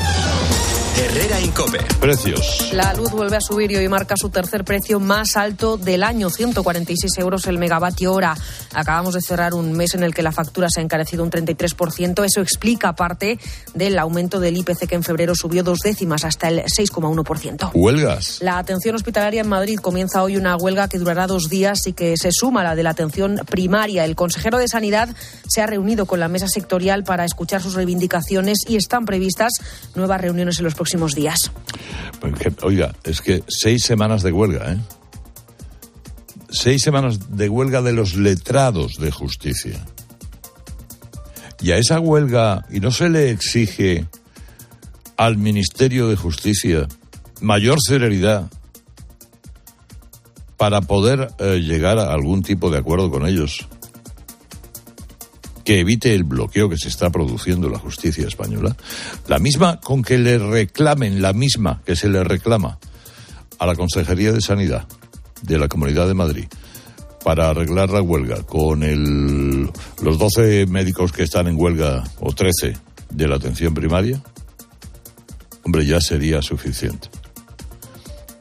Herrera 0.96 1.40
Incope. 1.40 1.78
Precios. 2.00 2.70
La 2.72 2.92
luz 2.92 3.11
vuelve 3.12 3.37
a 3.37 3.40
subir 3.40 3.72
y 3.72 3.76
hoy 3.76 3.88
marca 3.88 4.14
su 4.16 4.28
tercer 4.28 4.62
precio 4.64 5.00
más 5.00 5.37
alto 5.37 5.78
del 5.78 6.02
año, 6.02 6.28
146 6.28 7.16
euros 7.18 7.46
el 7.46 7.56
megavatio 7.56 8.12
hora. 8.12 8.37
Acabamos 8.75 9.14
de 9.14 9.22
cerrar 9.22 9.54
un 9.54 9.72
mes 9.72 9.94
en 9.94 10.02
el 10.02 10.14
que 10.14 10.22
la 10.22 10.32
factura 10.32 10.68
se 10.68 10.80
ha 10.80 10.82
encarecido 10.82 11.25
un 11.25 11.30
33%. 11.30 12.25
Eso 12.25 12.42
explica 12.42 12.94
parte 12.94 13.38
del 13.75 13.99
aumento 13.99 14.38
del 14.38 14.56
IPC 14.58 14.87
que 14.87 14.94
en 14.94 15.02
febrero 15.02 15.34
subió 15.34 15.62
dos 15.62 15.78
décimas 15.78 16.25
hasta 16.25 16.49
el 16.49 16.62
6,1%. 16.64 17.70
Huelgas. 17.75 18.38
La 18.42 18.58
atención 18.58 18.94
hospitalaria 18.94 19.40
en 19.40 19.49
Madrid 19.49 19.78
comienza 19.78 20.22
hoy 20.22 20.37
una 20.37 20.56
huelga 20.56 20.88
que 20.88 20.99
durará 20.99 21.26
dos 21.26 21.49
días 21.49 21.87
y 21.87 21.94
que 21.94 22.16
se 22.18 22.30
suma 22.32 22.61
a 22.61 22.64
la 22.64 22.75
de 22.76 22.82
la 22.82 22.90
atención 22.90 23.40
primaria. 23.49 24.04
El 24.04 24.14
consejero 24.14 24.58
de 24.58 24.68
Sanidad 24.68 25.08
se 25.49 25.62
ha 25.62 25.66
reunido 25.66 26.04
con 26.04 26.20
la 26.20 26.28
mesa 26.28 26.49
sectorial 26.49 27.04
para 27.04 27.25
escuchar 27.25 27.62
sus 27.62 27.75
reivindicaciones 27.75 28.58
y 28.68 28.76
están 28.76 29.06
previstas 29.06 29.52
nuevas 29.94 30.20
reuniones 30.20 30.58
en 30.58 30.64
los 30.64 30.75
próximos 30.82 31.14
días. 31.14 31.52
Oiga, 32.62 32.92
es 33.04 33.20
que 33.20 33.44
seis 33.46 33.84
semanas 33.84 34.24
de 34.24 34.32
huelga, 34.32 34.72
¿eh? 34.72 34.80
Seis 36.50 36.82
semanas 36.82 37.36
de 37.36 37.48
huelga 37.48 37.82
de 37.82 37.92
los 37.92 38.16
letrados 38.16 38.96
de 38.96 39.12
justicia. 39.12 39.78
Y 41.60 41.70
a 41.70 41.76
esa 41.76 42.00
huelga, 42.00 42.66
y 42.68 42.80
no 42.80 42.90
se 42.90 43.08
le 43.08 43.30
exige 43.30 44.08
al 45.16 45.36
Ministerio 45.36 46.08
de 46.08 46.16
Justicia 46.16 46.88
mayor 47.40 47.78
celeridad 47.80 48.50
para 50.56 50.80
poder 50.80 51.30
eh, 51.38 51.60
llegar 51.60 52.00
a 52.00 52.12
algún 52.12 52.42
tipo 52.42 52.72
de 52.72 52.78
acuerdo 52.78 53.08
con 53.08 53.24
ellos 53.24 53.68
que 55.64 55.81
evite 55.81 56.14
el 56.14 56.25
bloqueo 56.25 56.69
que 56.69 56.76
se 56.76 56.88
está 56.88 57.11
produciendo 57.11 57.66
en 57.66 57.75
la 57.75 57.78
justicia 57.78 58.26
española, 58.26 58.76
la 59.28 59.38
misma 59.38 59.81
con 59.81 60.02
que 60.02 60.19
le 60.19 60.38
reclamen, 60.38 61.23
la 61.23 61.33
misma 61.33 61.83
que 61.85 61.97
se 61.97 62.09
le 62.09 62.25
reclama 62.25 62.78
a 63.59 63.66
la 63.66 63.75
Consejería 63.75 64.33
de 64.33 64.40
Sanidad 64.40 64.87
de 65.42 65.59
la 65.59 65.69
Comunidad 65.69 66.07
de 66.07 66.14
Madrid 66.14 66.47
para 67.25 67.50
arreglar 67.50 67.90
la 67.90 68.02
huelga 68.02 68.42
con 68.42 68.83
el, 68.83 69.71
los 70.02 70.19
12 70.19 70.66
médicos 70.66 71.12
que 71.12 71.23
están 71.23 71.47
en 71.47 71.59
huelga, 71.59 72.02
o 72.19 72.33
13, 72.33 72.76
de 73.11 73.28
la 73.28 73.37
atención 73.37 73.75
primaria, 73.75 74.23
hombre, 75.64 75.87
ya 75.87 76.00
sería 76.00 76.42
suficiente. 76.42 77.09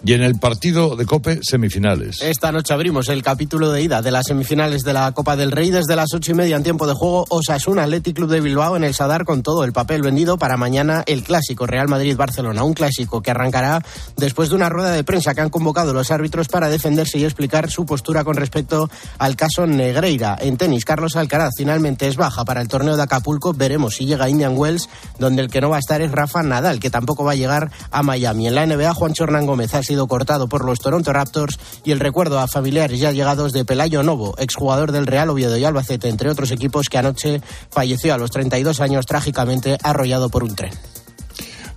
Y 0.04 0.14
en 0.14 0.24
el 0.24 0.40
partido 0.40 0.96
de 0.96 1.06
Cope, 1.06 1.42
semifinales. 1.44 2.24
Esta 2.24 2.52
noche 2.52 2.74
abrimos 2.74 3.08
el 3.10 3.22
capítulo 3.22 3.72
de 3.72 3.84
ida 3.84 4.02
de 4.02 4.10
las 4.10 4.26
semifinales 4.26 4.82
de 4.82 4.94
la 4.94 5.12
Copa 5.12 5.36
del 5.36 5.52
Rey. 5.52 5.70
Desde 5.70 5.96
las 5.96 6.12
ocho 6.16 6.32
y 6.32 6.34
media 6.34 6.56
en 6.56 6.64
tiempo 6.64 6.88
de 6.88 6.94
juego, 6.94 7.28
Osasuna 7.30 7.84
Athletic 7.84 8.16
Club 8.16 8.32
de 8.32 8.42
Bilbao 8.42 8.76
en 8.76 8.84
el 8.84 8.96
Sadar 8.96 9.26
con 9.26 9.44
todo 9.44 9.64
el 9.64 9.74
papel 9.74 10.02
vendido 10.02 10.40
para 10.40 10.58
mañana 10.58 11.04
el 11.06 11.24
clásico 11.24 11.68
Real 11.68 11.88
Madrid-Barcelona. 11.88 12.64
Un 12.64 12.74
clásico 12.74 13.22
que 13.22 13.30
arrancará 13.30 13.84
después 14.18 14.50
de 14.50 14.56
una 14.56 14.70
rueda 14.70 14.92
de 14.92 15.04
prensa 15.04 15.36
que 15.36 15.42
han 15.42 15.52
convocado 15.52 15.94
los 15.94 16.10
árbitros 16.10 16.48
para 16.48 16.70
defenderse 16.70 17.20
y 17.20 17.26
explicar 17.26 17.70
su 17.70 17.86
postura 17.86 18.24
con 18.24 18.36
respecto 18.36 18.90
al 19.20 19.36
caso 19.36 19.68
Negreira. 19.68 20.36
En 20.42 20.58
tenis, 20.58 20.84
Carlos 20.84 21.16
Alcaraz 21.16 21.52
finalmente 21.56 22.08
es 22.08 22.16
baja 22.16 22.44
para 22.44 22.62
el 22.62 22.68
torneo 22.68 22.98
de 22.98 23.04
Acapulco. 23.04 23.54
Veremos 23.54 23.98
si 23.98 24.08
llega 24.08 24.26
a 24.26 24.30
Indian 24.30 24.58
Wells, 24.58 24.90
donde 25.20 25.44
el 25.44 25.52
que 25.52 25.62
no 25.62 25.70
va 25.70 25.76
a 25.76 25.80
estar 25.80 26.02
es 26.02 26.12
Rafa 26.12 26.42
Nadal, 26.42 26.80
que 26.80 26.90
tampoco 26.90 27.24
va 27.24 27.34
a 27.34 27.36
llegar 27.36 27.70
a 27.92 28.02
Miami. 28.02 28.48
En 28.48 28.56
la 28.56 28.66
NBA, 28.66 28.96
Juan 28.96 29.14
Chornán 29.14 29.46
Gómez 29.46 29.76
sido 29.92 30.08
cortado 30.08 30.48
por 30.48 30.64
los 30.64 30.80
Toronto 30.80 31.12
Raptors 31.12 31.60
y 31.84 31.92
el 31.92 32.00
recuerdo 32.00 32.40
a 32.40 32.48
familiares 32.48 32.98
ya 32.98 33.12
llegados 33.12 33.52
de 33.52 33.66
Pelayo 33.66 34.04
Novo, 34.04 34.36
exjugador 34.38 34.94
del 34.94 35.06
Real 35.06 35.30
Oviedo 35.30 35.58
y 35.58 35.66
Albacete, 35.66 36.08
entre 36.08 36.30
otros 36.30 36.52
equipos 36.52 36.88
que 36.88 36.98
anoche 36.98 37.42
falleció 37.70 38.14
a 38.14 38.18
los 38.18 38.32
32 38.32 38.80
años 38.80 39.06
trágicamente 39.06 39.78
arrollado 39.84 40.30
por 40.30 40.46
un 40.46 40.56
tren. 40.56 40.72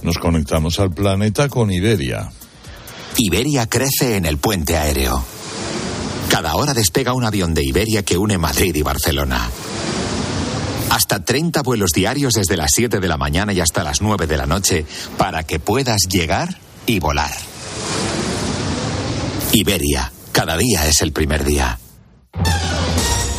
Nos 0.03 0.19
conectamos 0.19 0.79
al 0.79 0.93
planeta 0.93 1.49
con 1.49 1.73
Iberia. 1.73 2.31
Iberia 3.17 3.67
crece 3.67 4.17
en 4.17 4.27
el 4.27 4.39
puente 4.39 4.77
aéreo. 4.77 5.25
Cada 6.29 6.55
hora 6.55 6.73
despega 6.73 7.15
un 7.15 7.25
avión 7.25 7.53
de 7.53 7.65
Iberia 7.65 8.05
que 8.05 8.17
une 8.17 8.39
Madrid 8.39 8.77
y 8.77 8.83
Barcelona. 8.83 9.51
Hasta 10.91 11.25
30 11.25 11.63
vuelos 11.63 11.91
diarios 11.91 12.35
desde 12.35 12.57
las 12.57 12.71
7 12.73 13.01
de 13.01 13.09
la 13.09 13.17
mañana 13.17 13.53
y 13.53 13.59
hasta 13.59 13.83
las 13.83 14.01
9 14.01 14.29
de 14.29 14.37
la 14.37 14.47
noche 14.47 14.87
para 15.19 15.43
que 15.43 15.59
puedas 15.59 16.03
llegar 16.09 16.59
y 16.87 17.01
volar. 17.01 17.54
Iberia, 19.53 20.13
cada 20.33 20.57
día 20.57 20.87
es 20.87 21.01
el 21.03 21.13
primer 21.13 21.45
día. 21.45 21.79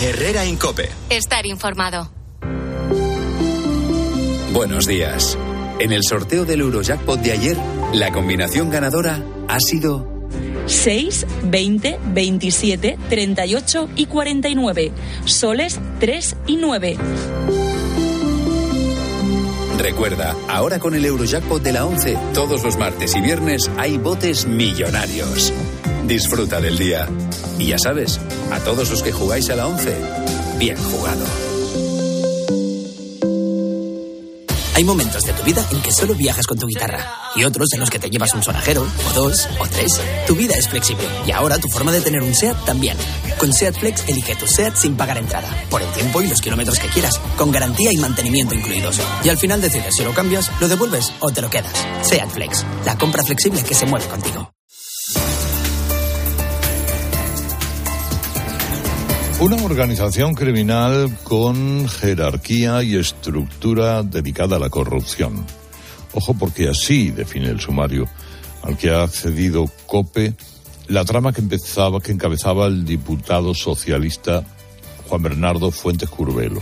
Herrera 0.02 0.46
Incope. 0.46 0.90
Estar 1.10 1.46
informado. 1.46 2.12
Buenos 4.54 4.88
días. 4.88 5.38
En 5.80 5.92
el 5.92 6.04
sorteo 6.04 6.46
del 6.46 6.62
Eurojackpot 6.62 7.20
de 7.20 7.34
ayer, 7.34 7.58
la 7.94 8.12
combinación 8.12 8.70
ganadora 8.70 9.22
ha 9.50 9.60
sido 9.60 10.30
6, 10.68 11.28
20, 11.44 12.00
27, 12.14 12.98
38 13.10 13.90
y 13.96 14.06
49. 14.06 14.92
Soles 15.26 15.80
3 16.00 16.36
y 16.48 16.56
9. 16.58 16.98
Recuerda, 19.78 20.36
ahora 20.48 20.80
con 20.80 20.96
el 20.96 21.06
Eurojackpot 21.06 21.62
de 21.62 21.74
la 21.74 21.86
11, 21.86 22.18
todos 22.34 22.64
los 22.64 22.78
martes 22.78 23.16
y 23.16 23.22
viernes 23.22 23.70
hay 23.78 23.98
botes 23.98 24.46
millonarios. 24.46 25.54
Disfruta 26.08 26.62
del 26.62 26.78
día. 26.78 27.08
Y 27.60 27.68
ya 27.68 27.78
sabes, 27.78 28.20
a 28.52 28.60
todos 28.60 28.90
los 28.90 29.04
que 29.04 29.12
jugáis 29.12 29.50
a 29.50 29.56
la 29.56 29.68
11, 29.68 29.96
bien 30.58 30.78
jugado. 30.78 31.26
Hay 34.76 34.84
momentos 34.84 35.24
de 35.24 35.32
tu 35.32 35.44
vida 35.44 35.66
en 35.72 35.82
que 35.82 35.92
solo 35.92 36.16
viajas 36.16 36.46
con 36.46 36.58
tu 36.58 36.68
guitarra 36.68 37.00
y 37.36 37.46
otros 37.46 37.72
en 37.74 37.80
los 37.80 37.90
que 37.90 37.98
te 37.98 38.10
llevas 38.10 38.34
un 38.34 38.44
sonajero, 38.44 38.82
o 38.82 39.14
dos, 39.14 39.48
o 39.58 39.68
tres. 39.68 40.02
Tu 40.28 40.36
vida 40.36 40.54
es 40.56 40.68
flexible 40.68 41.08
y 41.26 41.32
ahora 41.32 41.58
tu 41.58 41.70
forma 41.70 41.94
de 41.94 42.02
tener 42.02 42.22
un 42.22 42.34
SEAT 42.34 42.66
también. 42.66 42.98
Con 43.40 43.52
SEAT 43.52 43.76
Flex 43.78 44.08
elige 44.08 44.36
tu 44.36 44.48
SEAT 44.48 44.76
sin 44.76 44.96
pagar 44.96 45.18
entrada, 45.18 45.50
por 45.70 45.82
el 45.82 45.92
tiempo 45.92 46.22
y 46.22 46.28
los 46.28 46.42
kilómetros 46.42 46.80
que 46.80 46.88
quieras, 46.88 47.20
con 47.38 47.52
garantía 47.52 47.92
y 47.92 47.98
mantenimiento 47.98 48.56
incluidos. 48.56 49.02
Y 49.24 49.30
al 49.30 49.38
final 49.38 49.62
decides 49.62 49.96
si 49.96 50.04
lo 50.04 50.14
cambias, 50.14 50.50
lo 50.62 50.68
devuelves 50.68 51.12
o 51.20 51.30
te 51.32 51.42
lo 51.42 51.50
quedas. 51.50 51.74
SEAT 52.04 52.30
Flex, 52.30 52.66
la 52.86 52.98
compra 52.98 53.24
flexible 53.24 53.62
que 53.64 53.76
se 53.76 53.86
mueve 53.86 54.06
contigo. 54.08 54.52
Una 59.38 59.58
organización 59.58 60.34
criminal 60.34 61.14
con 61.24 61.90
jerarquía 61.90 62.84
y 62.84 62.96
estructura 62.96 64.02
dedicada 64.02 64.56
a 64.56 64.60
la 64.60 64.70
corrupción. 64.70 65.46
Ojo 66.14 66.34
porque 66.36 66.70
así 66.70 67.12
define 67.12 67.50
el 67.50 67.60
sumario 67.60 68.08
al 68.64 68.78
que 68.78 68.92
ha 68.92 69.04
accedido 69.04 69.66
COPE 69.88 70.36
la 70.88 71.06
trama 71.06 71.34
que 71.34 71.42
empezaba 71.42 72.00
que 72.00 72.12
encabezaba 72.12 72.68
el 72.68 72.86
diputado 72.86 73.54
socialista 73.54 74.44
Juan 75.08 75.24
Bernardo 75.24 75.72
Fuentes 75.72 76.10
Curvelo. 76.10 76.62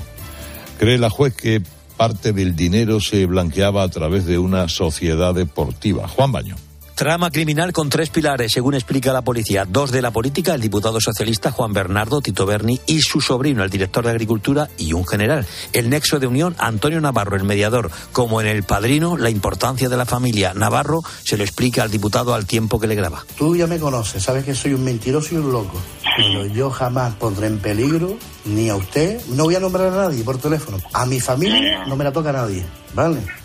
Cree 0.78 0.98
la 0.98 1.10
juez 1.10 1.36
que 1.36 1.62
parte 1.98 2.34
del 2.34 2.56
dinero 2.56 3.00
se 3.00 3.26
blanqueaba 3.26 3.84
a 3.84 3.90
través 3.90 4.26
de 4.26 4.38
una 4.38 4.68
sociedad 4.68 5.34
deportiva. 5.34 6.08
Juan 6.08 6.32
Baño. 6.32 6.56
Trama 7.04 7.32
criminal 7.32 7.74
con 7.74 7.90
tres 7.90 8.10
pilares, 8.10 8.54
según 8.54 8.76
explica 8.76 9.12
la 9.12 9.24
policía. 9.24 9.66
Dos 9.68 9.92
de 9.92 10.02
la 10.02 10.12
política, 10.12 10.56
el 10.56 10.62
diputado 10.62 11.02
socialista 11.02 11.52
Juan 11.52 11.74
Bernardo 11.74 12.22
Tito 12.22 12.46
Berni 12.46 12.80
y 12.86 13.02
su 13.02 13.20
sobrino, 13.20 13.62
el 13.62 13.70
director 13.70 14.06
de 14.06 14.12
Agricultura 14.12 14.70
y 14.78 14.94
un 14.94 15.06
general. 15.06 15.46
El 15.74 15.90
nexo 15.90 16.20
de 16.20 16.28
unión, 16.28 16.56
Antonio 16.60 17.02
Navarro, 17.02 17.36
el 17.36 17.44
mediador. 17.44 17.92
Como 18.14 18.40
en 18.40 18.48
El 18.48 18.64
Padrino, 18.64 19.18
la 19.18 19.30
importancia 19.30 19.90
de 19.90 19.98
la 19.98 20.06
familia. 20.06 20.54
Navarro 20.54 21.02
se 21.26 21.36
lo 21.36 21.44
explica 21.44 21.84
al 21.84 21.92
diputado 21.92 22.34
al 22.34 22.46
tiempo 22.46 22.80
que 22.80 22.88
le 22.88 22.96
graba. 22.96 23.26
Tú 23.38 23.54
ya 23.54 23.68
me 23.68 23.80
conoces, 23.80 24.24
sabes 24.24 24.46
que 24.46 24.56
soy 24.56 24.74
un 24.74 24.86
mentiroso 24.86 25.36
y 25.36 25.40
un 25.40 25.52
loco. 25.52 25.82
Pero 26.16 26.46
yo 26.46 26.70
jamás 26.70 27.16
pondré 27.16 27.48
en 27.48 27.60
peligro 27.60 28.16
ni 28.46 28.70
a 28.70 28.78
usted, 28.78 29.20
no 29.28 29.44
voy 29.44 29.56
a 29.56 29.60
nombrar 29.60 29.88
a 29.88 30.08
nadie 30.08 30.24
por 30.24 30.38
teléfono. 30.38 30.78
A 30.94 31.06
mi 31.06 31.20
familia 31.20 31.84
no 31.86 31.98
me 31.98 32.06
la 32.06 32.14
toca 32.14 32.30
a 32.30 32.34
nadie, 32.34 32.64
¿vale? 32.94 33.43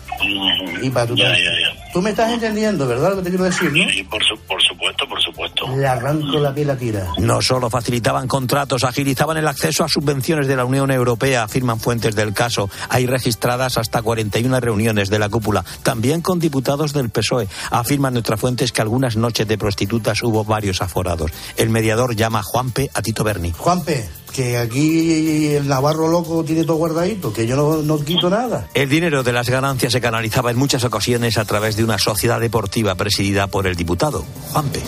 Y 0.81 0.89
para 0.89 1.07
tu 1.07 1.15
Ya, 1.15 1.29
ya, 1.29 1.33
ya. 1.35 1.91
Tú 1.91 2.01
me 2.01 2.11
estás 2.11 2.31
entendiendo, 2.31 2.87
¿verdad? 2.87 3.09
Lo 3.11 3.15
que 3.17 3.23
te 3.23 3.29
quiero 3.29 3.45
decir, 3.45 3.71
¿no? 3.73 3.89
Sí, 3.89 4.03
por, 4.03 4.23
su- 4.23 4.37
por 4.47 4.61
supuesto, 4.61 5.07
por 5.07 5.19
supuesto. 5.21 5.75
le 5.75 5.87
arranco 5.87 6.37
la 6.39 6.53
piel 6.53 6.69
a 6.69 6.77
tira. 6.77 7.07
No 7.17 7.41
solo 7.41 7.69
facilitaban 7.69 8.27
contratos, 8.27 8.83
agilizaban 8.83 9.37
el 9.37 9.47
acceso 9.47 9.83
a 9.83 9.89
subvenciones 9.89 10.47
de 10.47 10.55
la 10.55 10.65
Unión 10.65 10.91
Europea, 10.91 11.43
afirman 11.43 11.79
fuentes 11.79 12.15
del 12.15 12.33
caso. 12.33 12.69
Hay 12.89 13.07
registradas 13.07 13.77
hasta 13.77 14.01
41 14.03 14.59
reuniones 14.59 15.09
de 15.09 15.17
la 15.19 15.29
cúpula, 15.29 15.65
también 15.81 16.21
con 16.21 16.39
diputados 16.39 16.93
del 16.93 17.09
PSOE. 17.09 17.47
Afirman 17.71 18.13
nuestras 18.13 18.39
fuentes 18.39 18.71
que 18.71 18.81
algunas 18.81 19.15
noches 19.15 19.47
de 19.47 19.57
prostitutas 19.57 20.21
hubo 20.21 20.43
varios 20.45 20.81
aforados. 20.83 21.31
El 21.57 21.69
mediador 21.69 22.15
llama 22.15 22.39
a 22.39 22.43
Juanpe 22.43 22.91
a 22.93 23.01
Tito 23.01 23.23
Berni. 23.23 23.51
Juanpe, 23.57 24.07
que 24.31 24.57
aquí 24.57 25.47
el 25.47 25.67
Navarro 25.67 26.07
loco 26.07 26.43
tiene 26.43 26.63
todo 26.63 26.77
guardadito, 26.77 27.33
que 27.33 27.47
yo 27.47 27.55
no, 27.55 27.81
no 27.81 28.03
quito 28.03 28.29
nada. 28.29 28.67
El 28.73 28.89
dinero 28.89 29.23
de 29.23 29.33
las 29.33 29.49
ganancias 29.49 29.93
se 29.93 30.01
canalizaba 30.01 30.51
en 30.51 30.57
muchas 30.57 30.83
ocasiones 30.83 31.37
a 31.37 31.45
través 31.45 31.75
de 31.75 31.83
una 31.83 31.97
sociedad 31.97 32.39
deportiva 32.39 32.95
presidida 32.95 33.47
por 33.47 33.67
el 33.67 33.75
diputado, 33.75 34.25
Juanpe. 34.51 34.81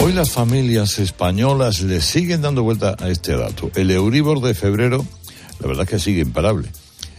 Hoy 0.00 0.12
las 0.12 0.32
familias 0.32 0.98
españolas 0.98 1.80
le 1.82 2.00
siguen 2.00 2.42
dando 2.42 2.64
vuelta 2.64 2.96
a 2.98 3.08
este 3.08 3.36
dato. 3.36 3.70
El 3.76 3.90
Euribor 3.92 4.40
de 4.40 4.52
febrero, 4.52 5.06
la 5.60 5.68
verdad 5.68 5.84
es 5.84 5.90
que 5.90 5.98
sigue 6.00 6.22
imparable. 6.22 6.68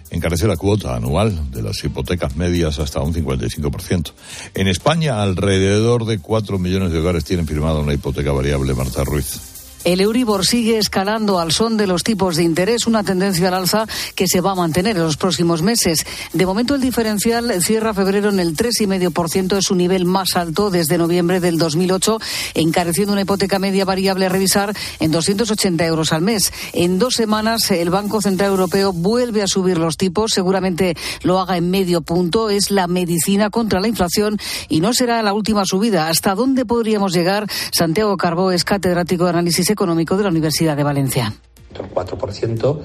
Encarece 0.09 0.47
la 0.47 0.57
cuota 0.57 0.93
anual 0.93 1.50
de 1.50 1.62
las 1.62 1.81
hipotecas 1.83 2.35
medias 2.35 2.79
hasta 2.79 3.00
un 3.00 3.13
55%. 3.13 4.12
En 4.53 4.67
España, 4.67 5.23
alrededor 5.23 6.05
de 6.05 6.19
4 6.19 6.59
millones 6.59 6.91
de 6.91 7.00
hogares 7.00 7.23
tienen 7.23 7.47
firmada 7.47 7.79
una 7.79 7.93
hipoteca 7.93 8.33
variable, 8.33 8.73
Marta 8.73 9.05
Ruiz. 9.05 9.52
El 9.83 9.99
Euribor 9.99 10.45
sigue 10.45 10.77
escalando 10.77 11.39
al 11.39 11.51
son 11.51 11.75
de 11.75 11.87
los 11.87 12.03
tipos 12.03 12.37
de 12.37 12.43
interés, 12.43 12.87
una 12.87 13.03
tendencia 13.03 13.49
al 13.49 13.53
alza 13.55 13.85
que 14.15 14.27
se 14.27 14.39
va 14.39 14.51
a 14.51 14.55
mantener 14.55 14.95
en 14.95 15.03
los 15.03 15.17
próximos 15.17 15.61
meses. 15.61 16.05
De 16.31 16.45
momento, 16.45 16.75
el 16.75 16.81
diferencial 16.81 17.61
cierra 17.61 17.93
febrero 17.93 18.29
en 18.29 18.39
el 18.39 18.55
3,5%, 18.55 19.57
es 19.57 19.65
su 19.65 19.75
nivel 19.75 20.05
más 20.05 20.37
alto 20.37 20.69
desde 20.69 20.97
noviembre 20.97 21.41
del 21.41 21.57
2008, 21.57 22.17
encareciendo 22.53 23.11
una 23.11 23.23
hipoteca 23.23 23.59
media 23.59 23.83
variable 23.83 24.25
a 24.25 24.29
revisar 24.29 24.73
en 25.01 25.11
280 25.11 25.85
euros 25.85 26.13
al 26.13 26.21
mes. 26.21 26.53
En 26.71 26.97
dos 26.97 27.15
semanas, 27.15 27.69
el 27.71 27.89
Banco 27.89 28.21
Central 28.21 28.51
Europeo 28.51 28.93
vuelve 28.93 29.41
a 29.41 29.47
subir 29.47 29.77
los 29.77 29.97
tipos, 29.97 30.31
seguramente 30.31 30.95
lo 31.23 31.39
haga 31.39 31.57
en 31.57 31.69
medio 31.69 32.01
punto. 32.01 32.49
Es 32.49 32.71
la 32.71 32.87
medicina 32.87 33.49
contra 33.49 33.81
la 33.81 33.89
inflación 33.89 34.37
y 34.69 34.79
no 34.79 34.93
será 34.93 35.21
la 35.23 35.33
última 35.33 35.65
subida. 35.65 36.07
¿Hasta 36.07 36.35
dónde 36.35 36.65
podríamos 36.65 37.11
llegar? 37.11 37.47
Santiago 37.77 38.15
Carbó 38.15 38.51
es 38.53 38.63
catedrático 38.63 39.25
de 39.25 39.31
análisis 39.31 39.72
económico 39.73 40.15
de 40.15 40.23
la 40.23 40.29
Universidad 40.29 40.77
de 40.77 40.83
Valencia. 40.83 41.33
El 41.75 41.89
4% 41.93 42.79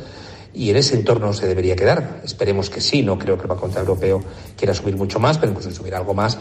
y 0.55 0.71
en 0.71 0.77
ese 0.77 0.97
entorno 0.97 1.33
se 1.33 1.47
debería 1.47 1.77
quedar. 1.77 2.21
Esperemos 2.25 2.71
que 2.71 2.81
sí, 2.81 3.03
no 3.03 3.19
creo 3.19 3.37
que 3.37 3.43
el 3.43 3.49
Banco 3.49 3.67
Central 3.67 3.87
Europeo 3.87 4.23
quiera 4.57 4.75
subir 4.75 4.97
mucho 4.97 5.21
más, 5.21 5.39
pero 5.39 5.53
incluso 5.53 5.71
si 5.71 5.77
subiera 5.77 5.99
algo 5.99 6.15
más, 6.15 6.39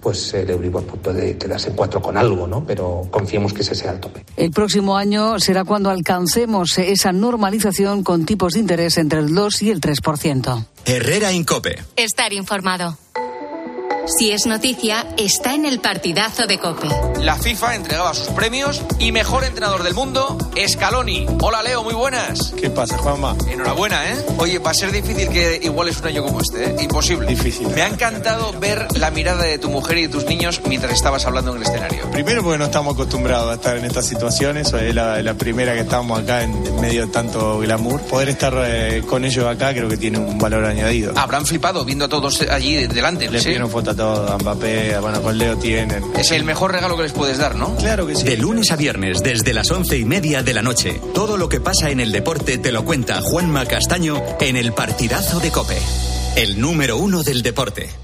pues 0.00 0.34
el 0.34 0.50
Euribor 0.50 0.84
puede 0.84 1.38
quedarse 1.38 1.70
en 1.70 1.76
4 1.76 2.02
con 2.02 2.18
algo, 2.18 2.46
¿no? 2.46 2.66
Pero 2.66 3.08
confiemos 3.10 3.54
que 3.54 3.62
ese 3.62 3.74
sea 3.74 3.92
el 3.92 4.00
tope. 4.00 4.22
El 4.36 4.50
próximo 4.50 4.98
año 4.98 5.40
será 5.40 5.64
cuando 5.64 5.88
alcancemos 5.88 6.76
esa 6.76 7.12
normalización 7.12 8.02
con 8.02 8.26
tipos 8.26 8.52
de 8.52 8.60
interés 8.60 8.98
entre 8.98 9.20
el 9.20 9.34
2 9.34 9.62
y 9.62 9.70
el 9.70 9.80
3%. 9.80 10.66
Herrera 10.84 11.32
Incope. 11.32 11.82
Estar 11.96 12.34
informado. 12.34 12.98
Si 14.06 14.30
es 14.32 14.44
noticia, 14.44 15.06
está 15.16 15.54
en 15.54 15.64
el 15.64 15.80
partidazo 15.80 16.46
de 16.46 16.58
Cope. 16.58 16.88
La 17.20 17.36
FIFA 17.36 17.74
entregaba 17.74 18.12
sus 18.12 18.28
premios 18.28 18.82
y 18.98 19.12
mejor 19.12 19.44
entrenador 19.44 19.82
del 19.82 19.94
mundo, 19.94 20.36
Scaloni. 20.68 21.26
Hola 21.40 21.62
Leo, 21.62 21.82
muy 21.82 21.94
buenas. 21.94 22.52
¿Qué 22.60 22.68
pasa, 22.68 22.98
Juanma? 22.98 23.34
Enhorabuena, 23.50 24.12
¿eh? 24.12 24.16
Oye, 24.36 24.58
va 24.58 24.72
a 24.72 24.74
ser 24.74 24.92
difícil 24.92 25.30
que 25.30 25.58
iguales 25.62 25.98
un 26.00 26.08
año 26.08 26.22
como 26.22 26.42
este, 26.42 26.66
¿eh? 26.66 26.76
Imposible. 26.82 27.26
Difícil. 27.28 27.66
Me 27.68 27.80
ha 27.80 27.88
encantado 27.88 28.52
ver 28.60 28.86
la 28.98 29.10
mirada 29.10 29.44
de 29.44 29.58
tu 29.58 29.70
mujer 29.70 29.96
y 29.96 30.02
de 30.02 30.08
tus 30.08 30.26
niños 30.26 30.60
mientras 30.68 30.92
estabas 30.92 31.24
hablando 31.24 31.52
en 31.52 31.56
el 31.56 31.62
escenario. 31.62 32.10
Primero 32.10 32.42
porque 32.42 32.58
no 32.58 32.66
estamos 32.66 32.94
acostumbrados 32.94 33.50
a 33.50 33.54
estar 33.54 33.78
en 33.78 33.86
estas 33.86 34.04
situaciones, 34.04 34.70
es 34.74 34.94
la, 34.94 35.22
la 35.22 35.34
primera 35.34 35.72
que 35.72 35.80
estamos 35.80 36.20
acá 36.20 36.42
en 36.42 36.78
medio 36.78 37.06
de 37.06 37.12
tanto 37.12 37.58
glamour. 37.60 38.02
Poder 38.02 38.28
estar 38.28 38.52
eh, 38.66 39.02
con 39.08 39.24
ellos 39.24 39.46
acá 39.46 39.72
creo 39.72 39.88
que 39.88 39.96
tiene 39.96 40.18
un 40.18 40.38
valor 40.38 40.66
añadido. 40.66 41.14
Habrán 41.16 41.46
flipado 41.46 41.86
viendo 41.86 42.04
a 42.04 42.08
todos 42.10 42.42
allí 42.42 42.86
delante. 42.86 43.30
Le 43.30 43.38
¿sí? 43.38 43.46
pidieron 43.46 43.70
foto 43.70 43.93
a 43.94 43.96
todos, 43.96 44.30
a 44.30 44.38
Mbappé, 44.38 44.98
bueno, 44.98 45.22
con 45.22 45.38
Leo 45.38 45.56
tienen. 45.56 46.04
Es 46.16 46.30
el 46.30 46.44
mejor 46.44 46.72
regalo 46.72 46.96
que 46.96 47.04
les 47.04 47.12
puedes 47.12 47.38
dar, 47.38 47.54
¿no? 47.54 47.74
Claro 47.76 48.06
que 48.06 48.16
sí. 48.16 48.24
De 48.24 48.36
lunes 48.36 48.70
a 48.70 48.76
viernes, 48.76 49.22
desde 49.22 49.54
las 49.54 49.70
once 49.70 49.96
y 49.98 50.04
media 50.04 50.42
de 50.42 50.54
la 50.54 50.62
noche. 50.62 51.00
Todo 51.14 51.36
lo 51.36 51.48
que 51.48 51.60
pasa 51.60 51.90
en 51.90 52.00
el 52.00 52.12
deporte 52.12 52.58
te 52.58 52.72
lo 52.72 52.84
cuenta 52.84 53.20
Juanma 53.20 53.66
Castaño 53.66 54.22
en 54.40 54.56
el 54.56 54.72
partidazo 54.72 55.40
de 55.40 55.50
Cope. 55.50 55.78
El 56.36 56.60
número 56.60 56.98
uno 56.98 57.22
del 57.22 57.42
deporte. 57.42 58.03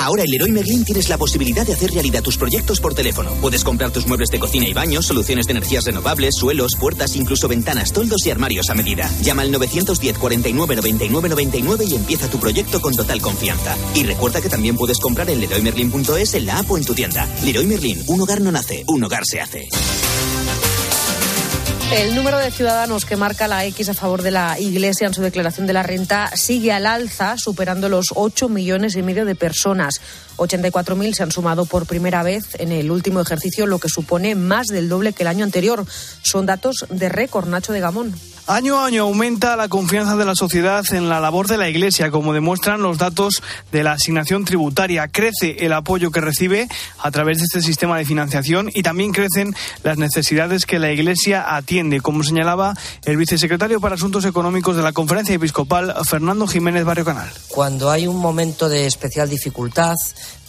Ahora 0.00 0.22
en 0.22 0.30
Leroy 0.30 0.50
Merlin 0.50 0.82
tienes 0.82 1.10
la 1.10 1.18
posibilidad 1.18 1.66
de 1.66 1.74
hacer 1.74 1.90
realidad 1.90 2.22
tus 2.22 2.38
proyectos 2.38 2.80
por 2.80 2.94
teléfono. 2.94 3.34
Puedes 3.42 3.62
comprar 3.62 3.90
tus 3.90 4.06
muebles 4.06 4.30
de 4.30 4.40
cocina 4.40 4.66
y 4.66 4.72
baños, 4.72 5.04
soluciones 5.04 5.44
de 5.44 5.52
energías 5.52 5.84
renovables, 5.84 6.36
suelos, 6.36 6.72
puertas, 6.80 7.16
incluso 7.16 7.48
ventanas, 7.48 7.92
toldos 7.92 8.24
y 8.24 8.30
armarios 8.30 8.70
a 8.70 8.74
medida. 8.74 9.10
Llama 9.20 9.42
al 9.42 9.52
910 9.52 10.16
49 10.16 10.76
99 10.76 11.28
99 11.28 11.84
y 11.86 11.94
empieza 11.96 12.30
tu 12.30 12.40
proyecto 12.40 12.80
con 12.80 12.94
total 12.96 13.20
confianza. 13.20 13.76
Y 13.94 14.04
recuerda 14.04 14.40
que 14.40 14.48
también 14.48 14.74
puedes 14.74 14.98
comprar 15.00 15.28
en 15.28 15.38
leroymerlin.es 15.42 16.32
en 16.32 16.46
la 16.46 16.60
app 16.60 16.70
o 16.70 16.78
en 16.78 16.84
tu 16.86 16.94
tienda. 16.94 17.28
Leroy 17.44 17.66
Merlin, 17.66 18.02
un 18.06 18.22
hogar 18.22 18.40
no 18.40 18.50
nace, 18.50 18.84
un 18.88 19.04
hogar 19.04 19.24
se 19.26 19.42
hace. 19.42 19.68
El 21.92 22.14
número 22.14 22.38
de 22.38 22.52
ciudadanos 22.52 23.04
que 23.04 23.16
marca 23.16 23.48
la 23.48 23.64
X 23.64 23.88
a 23.88 23.94
favor 23.94 24.22
de 24.22 24.30
la 24.30 24.60
Iglesia 24.60 25.08
en 25.08 25.12
su 25.12 25.22
declaración 25.22 25.66
de 25.66 25.72
la 25.72 25.82
renta 25.82 26.30
sigue 26.36 26.70
al 26.72 26.86
alza, 26.86 27.36
superando 27.36 27.88
los 27.88 28.12
8 28.14 28.48
millones 28.48 28.94
y 28.94 29.02
medio 29.02 29.24
de 29.24 29.34
personas. 29.34 30.00
84.000 30.36 31.14
se 31.14 31.24
han 31.24 31.32
sumado 31.32 31.66
por 31.66 31.86
primera 31.86 32.22
vez 32.22 32.44
en 32.60 32.70
el 32.70 32.92
último 32.92 33.20
ejercicio, 33.20 33.66
lo 33.66 33.80
que 33.80 33.88
supone 33.88 34.36
más 34.36 34.68
del 34.68 34.88
doble 34.88 35.12
que 35.12 35.24
el 35.24 35.28
año 35.28 35.44
anterior. 35.44 35.84
Son 36.22 36.46
datos 36.46 36.86
de 36.90 37.08
récord, 37.08 37.48
Nacho 37.48 37.72
de 37.72 37.80
Gamón. 37.80 38.14
Año 38.50 38.80
a 38.80 38.86
año 38.86 39.02
aumenta 39.02 39.54
la 39.54 39.68
confianza 39.68 40.16
de 40.16 40.24
la 40.24 40.34
sociedad 40.34 40.84
en 40.90 41.08
la 41.08 41.20
labor 41.20 41.46
de 41.46 41.56
la 41.56 41.68
Iglesia, 41.68 42.10
como 42.10 42.32
demuestran 42.32 42.82
los 42.82 42.98
datos 42.98 43.44
de 43.70 43.84
la 43.84 43.92
asignación 43.92 44.44
tributaria. 44.44 45.06
Crece 45.06 45.64
el 45.64 45.72
apoyo 45.72 46.10
que 46.10 46.20
recibe 46.20 46.66
a 46.98 47.12
través 47.12 47.38
de 47.38 47.44
este 47.44 47.60
sistema 47.60 47.96
de 47.96 48.04
financiación 48.04 48.68
y 48.74 48.82
también 48.82 49.12
crecen 49.12 49.54
las 49.84 49.98
necesidades 49.98 50.66
que 50.66 50.80
la 50.80 50.90
Iglesia 50.90 51.54
atiende, 51.54 52.00
como 52.00 52.24
señalaba 52.24 52.74
el 53.04 53.16
vicesecretario 53.18 53.80
para 53.80 53.94
Asuntos 53.94 54.24
Económicos 54.24 54.74
de 54.74 54.82
la 54.82 54.90
Conferencia 54.90 55.36
Episcopal, 55.36 55.94
Fernando 56.04 56.48
Jiménez 56.48 56.84
Barrio 56.84 57.04
Canal. 57.04 57.30
Cuando 57.50 57.88
hay 57.88 58.08
un 58.08 58.16
momento 58.16 58.68
de 58.68 58.84
especial 58.86 59.30
dificultad, 59.30 59.94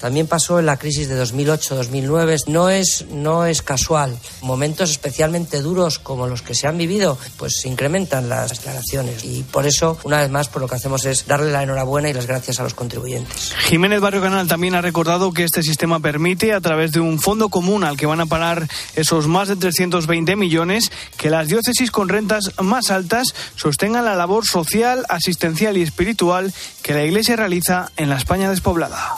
también 0.01 0.25
pasó 0.25 0.59
en 0.59 0.65
la 0.65 0.77
crisis 0.77 1.07
de 1.07 1.21
2008-2009. 1.23 2.47
No 2.47 2.69
es, 2.69 3.05
no 3.11 3.45
es 3.45 3.61
casual. 3.61 4.17
Momentos 4.41 4.89
especialmente 4.89 5.61
duros 5.61 5.99
como 5.99 6.27
los 6.27 6.41
que 6.41 6.55
se 6.55 6.67
han 6.67 6.77
vivido, 6.77 7.19
pues 7.37 7.57
se 7.61 7.69
incrementan 7.69 8.27
las 8.27 8.49
declaraciones. 8.49 9.23
Y 9.23 9.43
por 9.43 9.67
eso, 9.67 9.99
una 10.03 10.19
vez 10.19 10.31
más, 10.31 10.49
por 10.49 10.61
lo 10.61 10.67
que 10.67 10.75
hacemos 10.75 11.05
es 11.05 11.27
darle 11.27 11.51
la 11.51 11.61
enhorabuena 11.61 12.09
y 12.09 12.13
las 12.13 12.25
gracias 12.25 12.59
a 12.59 12.63
los 12.63 12.73
contribuyentes. 12.73 13.53
Jiménez 13.65 14.01
Barrio 14.01 14.21
Canal 14.21 14.47
también 14.47 14.73
ha 14.73 14.81
recordado 14.81 15.31
que 15.33 15.43
este 15.43 15.61
sistema 15.61 15.99
permite, 15.99 16.53
a 16.53 16.61
través 16.61 16.91
de 16.91 16.99
un 16.99 17.19
fondo 17.19 17.49
común 17.49 17.83
al 17.83 17.95
que 17.95 18.07
van 18.07 18.21
a 18.21 18.25
parar 18.25 18.67
esos 18.95 19.27
más 19.27 19.49
de 19.49 19.55
320 19.55 20.35
millones, 20.35 20.91
que 21.17 21.29
las 21.29 21.47
diócesis 21.47 21.91
con 21.91 22.09
rentas 22.09 22.51
más 22.59 22.89
altas 22.89 23.35
sostengan 23.55 24.05
la 24.05 24.15
labor 24.15 24.45
social, 24.45 25.05
asistencial 25.09 25.77
y 25.77 25.83
espiritual 25.83 26.51
que 26.81 26.93
la 26.93 27.03
Iglesia 27.03 27.35
realiza 27.35 27.91
en 27.97 28.09
la 28.09 28.17
España 28.17 28.49
despoblada. 28.49 29.17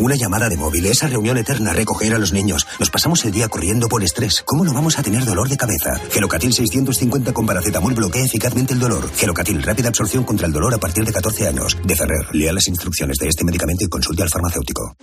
Una 0.00 0.14
llamada 0.14 0.48
de 0.48 0.56
móvil, 0.56 0.86
esa 0.86 1.08
reunión 1.08 1.36
eterna, 1.36 1.74
recoger 1.74 2.14
a 2.14 2.18
los 2.18 2.32
niños. 2.32 2.66
Nos 2.78 2.88
pasamos 2.88 3.22
el 3.26 3.32
día 3.32 3.48
corriendo 3.48 3.86
por 3.86 4.02
estrés. 4.02 4.42
¿Cómo 4.46 4.64
no 4.64 4.72
vamos 4.72 4.98
a 4.98 5.02
tener 5.02 5.26
dolor 5.26 5.50
de 5.50 5.58
cabeza? 5.58 6.00
Gelocatil 6.10 6.54
650 6.54 7.34
con 7.34 7.44
paracetamol 7.44 7.92
bloquea 7.92 8.24
eficazmente 8.24 8.72
el 8.72 8.80
dolor. 8.80 9.10
Gelocatil, 9.14 9.62
rápida 9.62 9.90
absorción 9.90 10.24
contra 10.24 10.46
el 10.46 10.54
dolor 10.54 10.72
a 10.72 10.78
partir 10.78 11.04
de 11.04 11.12
14 11.12 11.48
años. 11.48 11.76
De 11.84 11.94
Ferrer, 11.94 12.34
lea 12.34 12.50
las 12.54 12.66
instrucciones 12.68 13.18
de 13.18 13.28
este 13.28 13.44
medicamento 13.44 13.84
y 13.84 13.88
consulte 13.88 14.22
al 14.22 14.30
farmacéutico. 14.30 14.96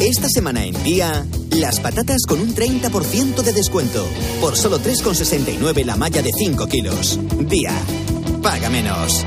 Esta 0.00 0.28
semana 0.28 0.64
en 0.64 0.80
día, 0.84 1.26
las 1.50 1.80
patatas 1.80 2.22
con 2.24 2.38
un 2.38 2.54
30% 2.54 3.42
de 3.42 3.52
descuento. 3.52 4.06
Por 4.40 4.56
solo 4.56 4.78
3,69 4.78 5.84
la 5.84 5.96
malla 5.96 6.22
de 6.22 6.30
5 6.32 6.68
kilos. 6.68 7.18
Día. 7.48 7.72
Paga 8.40 8.70
menos. 8.70 9.26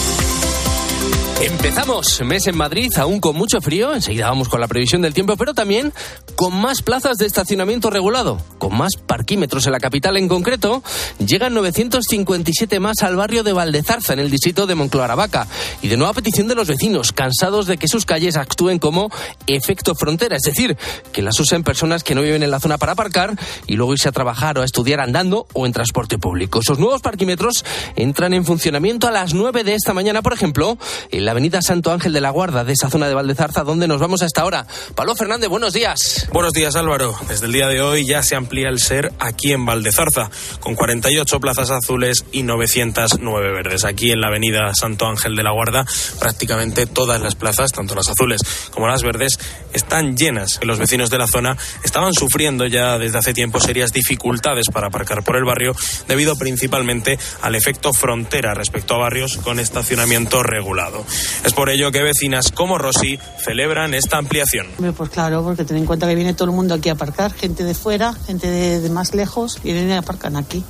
Empezamos 1.43 2.21
mes 2.21 2.45
en 2.45 2.55
Madrid, 2.55 2.91
aún 2.97 3.19
con 3.19 3.35
mucho 3.35 3.61
frío, 3.61 3.95
enseguida 3.95 4.29
vamos 4.29 4.47
con 4.47 4.61
la 4.61 4.67
previsión 4.67 5.01
del 5.01 5.15
tiempo, 5.15 5.35
pero 5.37 5.55
también 5.55 5.91
con 6.35 6.55
más 6.55 6.83
plazas 6.83 7.17
de 7.17 7.25
estacionamiento 7.25 7.89
regulado, 7.89 8.39
con 8.59 8.77
más 8.77 8.91
parquímetros 8.95 9.65
en 9.65 9.71
la 9.71 9.79
capital 9.79 10.17
en 10.17 10.27
concreto, 10.27 10.83
llegan 11.17 11.55
957 11.55 12.79
más 12.79 13.01
al 13.01 13.15
barrio 13.15 13.41
de 13.41 13.53
Valdezarza, 13.53 14.13
en 14.13 14.19
el 14.19 14.29
distrito 14.29 14.67
de 14.67 14.75
Moncloa 14.75 15.15
Vaca, 15.15 15.47
y 15.81 15.87
de 15.87 15.97
nueva 15.97 16.13
petición 16.13 16.47
de 16.47 16.53
los 16.53 16.67
vecinos, 16.67 17.11
cansados 17.11 17.65
de 17.65 17.77
que 17.77 17.87
sus 17.87 18.05
calles 18.05 18.37
actúen 18.37 18.77
como 18.77 19.09
efecto 19.47 19.95
frontera, 19.95 20.35
es 20.35 20.43
decir, 20.43 20.77
que 21.11 21.23
las 21.23 21.39
usen 21.39 21.63
personas 21.63 22.03
que 22.03 22.13
no 22.13 22.21
viven 22.21 22.43
en 22.43 22.51
la 22.51 22.59
zona 22.59 22.77
para 22.77 22.91
aparcar 22.91 23.35
y 23.65 23.77
luego 23.77 23.93
irse 23.93 24.09
a 24.09 24.11
trabajar 24.11 24.59
o 24.59 24.61
a 24.61 24.65
estudiar 24.65 24.99
andando 24.99 25.47
o 25.53 25.65
en 25.65 25.73
transporte 25.73 26.19
público. 26.19 26.59
Esos 26.59 26.77
nuevos 26.77 27.01
parquímetros 27.01 27.65
entran 27.95 28.33
en 28.33 28.45
funcionamiento 28.45 29.07
a 29.07 29.11
las 29.11 29.33
9 29.33 29.63
de 29.63 29.73
esta 29.73 29.93
mañana, 29.93 30.21
por 30.21 30.33
ejemplo, 30.33 30.77
en 31.09 31.25
la 31.25 31.30
avenida 31.31 31.61
Santo 31.61 31.91
Ángel 31.91 32.13
de 32.13 32.21
la 32.21 32.29
Guarda, 32.29 32.63
de 32.63 32.73
esa 32.73 32.89
zona 32.89 33.07
de 33.07 33.13
Valdezarza, 33.13 33.63
donde 33.63 33.87
nos 33.87 33.99
vamos 33.99 34.21
a 34.21 34.25
esta 34.25 34.45
hora. 34.45 34.65
Pablo 34.95 35.15
Fernández, 35.15 35.49
buenos 35.49 35.73
días. 35.73 36.27
Buenos 36.31 36.53
días, 36.53 36.75
Álvaro. 36.75 37.15
Desde 37.27 37.47
el 37.47 37.51
día 37.51 37.67
de 37.67 37.81
hoy 37.81 38.05
ya 38.05 38.23
se 38.23 38.35
amplía 38.35 38.69
el 38.69 38.79
SER 38.79 39.11
aquí 39.19 39.51
en 39.51 39.65
Valdezarza, 39.65 40.29
con 40.59 40.75
48 40.75 41.39
plazas 41.39 41.71
azules 41.71 42.25
y 42.31 42.43
909 42.43 43.51
verdes. 43.51 43.83
Aquí 43.85 44.11
en 44.11 44.21
la 44.21 44.27
avenida 44.27 44.73
Santo 44.73 45.07
Ángel 45.07 45.35
de 45.35 45.43
la 45.43 45.51
Guarda, 45.51 45.85
prácticamente 46.19 46.85
todas 46.85 47.21
las 47.21 47.35
plazas, 47.35 47.71
tanto 47.71 47.95
las 47.95 48.09
azules 48.09 48.41
como 48.71 48.87
las 48.87 49.03
verdes, 49.03 49.39
están 49.73 50.15
llenas. 50.15 50.59
Los 50.63 50.79
vecinos 50.79 51.09
de 51.09 51.17
la 51.17 51.27
zona 51.27 51.57
estaban 51.83 52.13
sufriendo 52.13 52.67
ya 52.67 52.97
desde 52.97 53.17
hace 53.17 53.33
tiempo 53.33 53.59
serias 53.59 53.93
dificultades 53.93 54.67
para 54.71 54.87
aparcar 54.87 55.23
por 55.23 55.37
el 55.37 55.45
barrio, 55.45 55.75
debido 56.07 56.35
principalmente 56.35 57.17
al 57.41 57.55
efecto 57.55 57.93
frontera 57.93 58.53
respecto 58.53 58.95
a 58.95 58.99
barrios 58.99 59.37
con 59.37 59.59
estacionamiento 59.59 60.43
regulado. 60.43 61.05
Es 61.45 61.53
por 61.53 61.69
ello 61.69 61.91
que 61.91 62.01
vecinas 62.01 62.51
como 62.51 62.77
Rosy 62.77 63.19
celebran 63.43 63.93
esta 63.93 64.17
ampliación. 64.17 64.67
Pues 64.95 65.09
claro, 65.09 65.43
porque 65.43 65.63
ten 65.63 65.77
en 65.77 65.85
cuenta 65.85 66.07
que 66.07 66.15
viene 66.15 66.33
todo 66.33 66.49
el 66.49 66.55
mundo 66.55 66.73
aquí 66.73 66.89
a 66.89 66.93
aparcar, 66.93 67.33
gente 67.33 67.63
de 67.63 67.73
fuera, 67.73 68.13
gente 68.13 68.49
de, 68.49 68.79
de 68.79 68.89
más 68.89 69.13
lejos, 69.13 69.61
vienen 69.63 69.89
y 69.89 69.93
aparcan 69.93 70.35
aquí. 70.35 70.63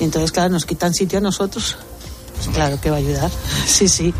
Y 0.00 0.04
entonces, 0.04 0.32
claro, 0.32 0.50
nos 0.50 0.66
quitan 0.66 0.94
sitio 0.94 1.18
a 1.18 1.22
nosotros. 1.22 1.76
Pues 2.36 2.48
claro 2.48 2.80
que 2.80 2.90
va 2.90 2.96
a 2.96 3.00
ayudar. 3.00 3.30
Sí, 3.66 3.88
sí 3.88 4.12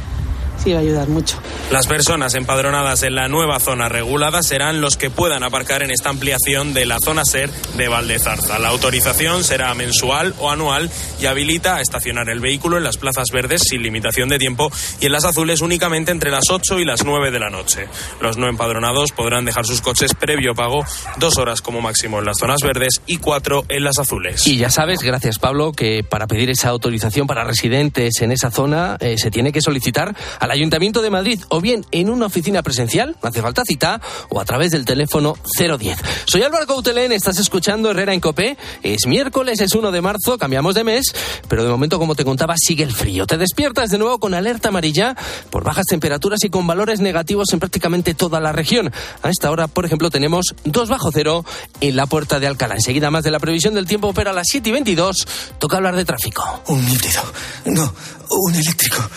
sí 0.64 0.72
va 0.72 0.79
a 0.79 0.83
ayudar 0.83 1.09
mucho. 1.09 1.38
Las 1.70 1.87
personas 1.87 2.35
empadronadas 2.35 3.03
en 3.03 3.14
la 3.14 3.29
nueva 3.29 3.61
zona 3.61 3.88
regulada 3.88 4.42
serán 4.42 4.81
los 4.81 4.96
que 4.96 5.11
puedan 5.11 5.42
aparcar 5.42 5.83
en 5.83 5.90
esta 5.90 6.09
ampliación 6.09 6.74
de 6.74 6.87
la 6.87 6.98
zona 7.05 7.22
SER 7.24 7.50
de 7.77 7.88
Valdezarza. 7.88 8.59
La 8.59 8.68
autorización 8.68 9.44
será 9.44 9.74
mensual 9.74 10.35
o 10.38 10.50
anual 10.50 10.90
y 11.20 11.27
habilita 11.27 11.77
a 11.77 11.81
estacionar 11.81 12.29
el 12.31 12.40
vehículo 12.40 12.79
en 12.79 12.85
las 12.85 12.96
plazas 12.96 13.27
verdes 13.33 13.62
sin 13.68 13.83
limitación 13.83 14.29
de 14.29 14.38
tiempo 14.38 14.70
y 15.00 15.07
en 15.07 15.12
las 15.12 15.24
azules 15.24 15.61
únicamente 15.61 16.12
entre 16.12 16.31
las 16.31 16.44
8 16.50 16.81
y 16.81 16.85
las 16.85 17.05
9 17.05 17.31
de 17.31 17.38
la 17.38 17.50
noche. 17.50 17.88
Los 18.20 18.37
no 18.37 18.48
empadronados 18.48 19.12
podrán 19.12 19.44
dejar 19.44 19.66
sus 19.66 19.81
coches 19.81 20.14
previo 20.14 20.55
pago 20.55 20.85
dos 21.18 21.38
horas 21.38 21.61
como 21.61 21.81
máximo 21.81 22.18
en 22.18 22.24
las 22.24 22.38
zonas 22.38 22.61
verdes 22.62 23.03
y 23.07 23.18
cuatro 23.18 23.64
en 23.68 23.85
las 23.85 23.98
azules. 23.98 24.46
Y 24.46 24.57
ya 24.57 24.70
sabes, 24.70 25.00
gracias 25.00 25.38
Pablo, 25.38 25.72
que 25.72 26.05
para 26.05 26.27
pedir 26.27 26.50
esa 26.50 26.68
autorización 26.70 27.27
para 27.27 27.44
residentes 27.44 28.20
en 28.22 28.33
esa 28.33 28.50
zona 28.50 28.96
eh, 29.00 29.16
se 29.18 29.31
tiene 29.31 29.53
que 29.53 29.61
solicitar 29.61 30.14
a 30.38 30.46
la 30.46 30.53
Ayuntamiento 30.54 31.02
de 31.02 31.10
Madrid 31.10 31.40
o 31.48 31.60
bien 31.60 31.84
en 31.90 32.08
una 32.08 32.26
oficina 32.26 32.62
presencial, 32.62 33.16
no 33.20 33.28
hace 33.28 33.42
falta 33.42 33.64
cita, 33.64 34.00
o 34.28 34.40
a 34.40 34.44
través 34.44 34.70
del 34.70 34.84
teléfono 34.84 35.36
010. 35.58 35.98
Soy 36.26 36.42
Álvaro 36.42 36.66
Coutelén, 36.66 37.10
estás 37.10 37.38
escuchando 37.38 37.90
Herrera 37.90 38.14
en 38.14 38.20
Copé. 38.20 38.56
Es 38.82 39.06
miércoles, 39.06 39.60
es 39.60 39.74
1 39.74 39.90
de 39.90 40.00
marzo, 40.00 40.38
cambiamos 40.38 40.76
de 40.76 40.84
mes, 40.84 41.12
pero 41.48 41.64
de 41.64 41.70
momento, 41.70 41.98
como 41.98 42.14
te 42.14 42.24
contaba, 42.24 42.54
sigue 42.56 42.84
el 42.84 42.92
frío. 42.92 43.26
Te 43.26 43.36
despiertas 43.36 43.90
de 43.90 43.98
nuevo 43.98 44.20
con 44.20 44.32
alerta 44.32 44.68
amarilla 44.68 45.16
por 45.50 45.64
bajas 45.64 45.86
temperaturas 45.86 46.38
y 46.44 46.50
con 46.50 46.68
valores 46.68 47.00
negativos 47.00 47.52
en 47.52 47.58
prácticamente 47.58 48.14
toda 48.14 48.38
la 48.38 48.52
región. 48.52 48.92
A 49.22 49.30
esta 49.30 49.50
hora, 49.50 49.66
por 49.66 49.84
ejemplo, 49.84 50.08
tenemos 50.08 50.54
2 50.64 50.88
bajo 50.88 51.10
cero 51.12 51.44
en 51.80 51.96
la 51.96 52.06
puerta 52.06 52.38
de 52.38 52.46
Alcalá. 52.46 52.76
Enseguida 52.76 53.10
más 53.10 53.24
de 53.24 53.32
la 53.32 53.40
previsión 53.40 53.74
del 53.74 53.86
tiempo, 53.86 54.12
pero 54.14 54.30
a 54.30 54.32
las 54.32 54.46
7 54.48 54.68
y 54.68 54.72
22 54.72 55.26
toca 55.58 55.78
hablar 55.78 55.96
de 55.96 56.04
tráfico. 56.04 56.62
Un 56.68 56.88
híbrido. 56.88 57.22
No, 57.64 57.92
un 58.30 58.54
eléctrico. 58.54 59.08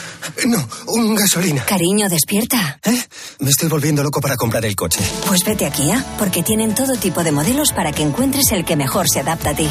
No, 0.45 0.67
un 0.87 1.15
gasolina. 1.15 1.65
Cariño, 1.65 2.09
despierta. 2.09 2.79
¿Eh? 2.83 3.03
Me 3.39 3.49
estoy 3.49 3.69
volviendo 3.69 4.03
loco 4.03 4.21
para 4.21 4.35
comprar 4.35 4.65
el 4.65 4.75
coche. 4.75 4.99
Pues 5.27 5.43
vete 5.43 5.65
a 5.65 5.71
Kia, 5.71 6.03
porque 6.19 6.43
tienen 6.43 6.75
todo 6.75 6.95
tipo 6.95 7.23
de 7.23 7.31
modelos 7.31 7.71
para 7.71 7.91
que 7.91 8.03
encuentres 8.03 8.51
el 8.51 8.65
que 8.65 8.75
mejor 8.75 9.07
se 9.09 9.19
adapta 9.21 9.51
a 9.51 9.55
ti. 9.55 9.69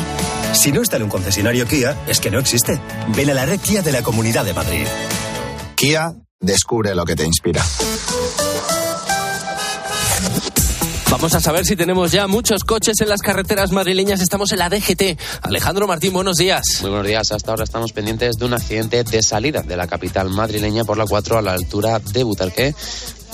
Si 0.52 0.72
no 0.72 0.82
está 0.82 0.96
en 0.96 1.04
un 1.04 1.10
concesionario 1.10 1.66
Kia, 1.66 1.96
es 2.06 2.20
que 2.20 2.30
no 2.30 2.38
existe. 2.38 2.80
Ven 3.14 3.30
a 3.30 3.34
la 3.34 3.46
red 3.46 3.60
Kia 3.60 3.82
de 3.82 3.92
la 3.92 4.02
Comunidad 4.02 4.44
de 4.44 4.54
Madrid. 4.54 4.86
Kia, 5.74 6.12
descubre 6.40 6.94
lo 6.94 7.04
que 7.04 7.14
te 7.14 7.24
inspira. 7.24 7.62
Vamos 11.10 11.34
a 11.34 11.40
saber 11.40 11.64
si 11.64 11.76
tenemos 11.76 12.10
ya 12.10 12.26
muchos 12.26 12.64
coches 12.64 13.00
en 13.00 13.08
las 13.08 13.20
carreteras 13.20 13.70
madrileñas. 13.70 14.20
Estamos 14.20 14.50
en 14.52 14.58
la 14.58 14.68
DGT. 14.68 15.18
Alejandro 15.42 15.86
Martín, 15.86 16.12
buenos 16.12 16.36
días. 16.36 16.64
Muy 16.80 16.90
buenos 16.90 17.06
días. 17.06 17.30
Hasta 17.30 17.52
ahora 17.52 17.62
estamos 17.64 17.92
pendientes 17.92 18.36
de 18.36 18.44
un 18.44 18.54
accidente 18.54 19.04
de 19.04 19.22
salida 19.22 19.62
de 19.62 19.76
la 19.76 19.86
capital 19.86 20.30
madrileña 20.30 20.84
por 20.84 20.98
la 20.98 21.06
4 21.06 21.38
a 21.38 21.42
la 21.42 21.52
altura 21.52 22.00
de 22.00 22.24
Butarque 22.24 22.74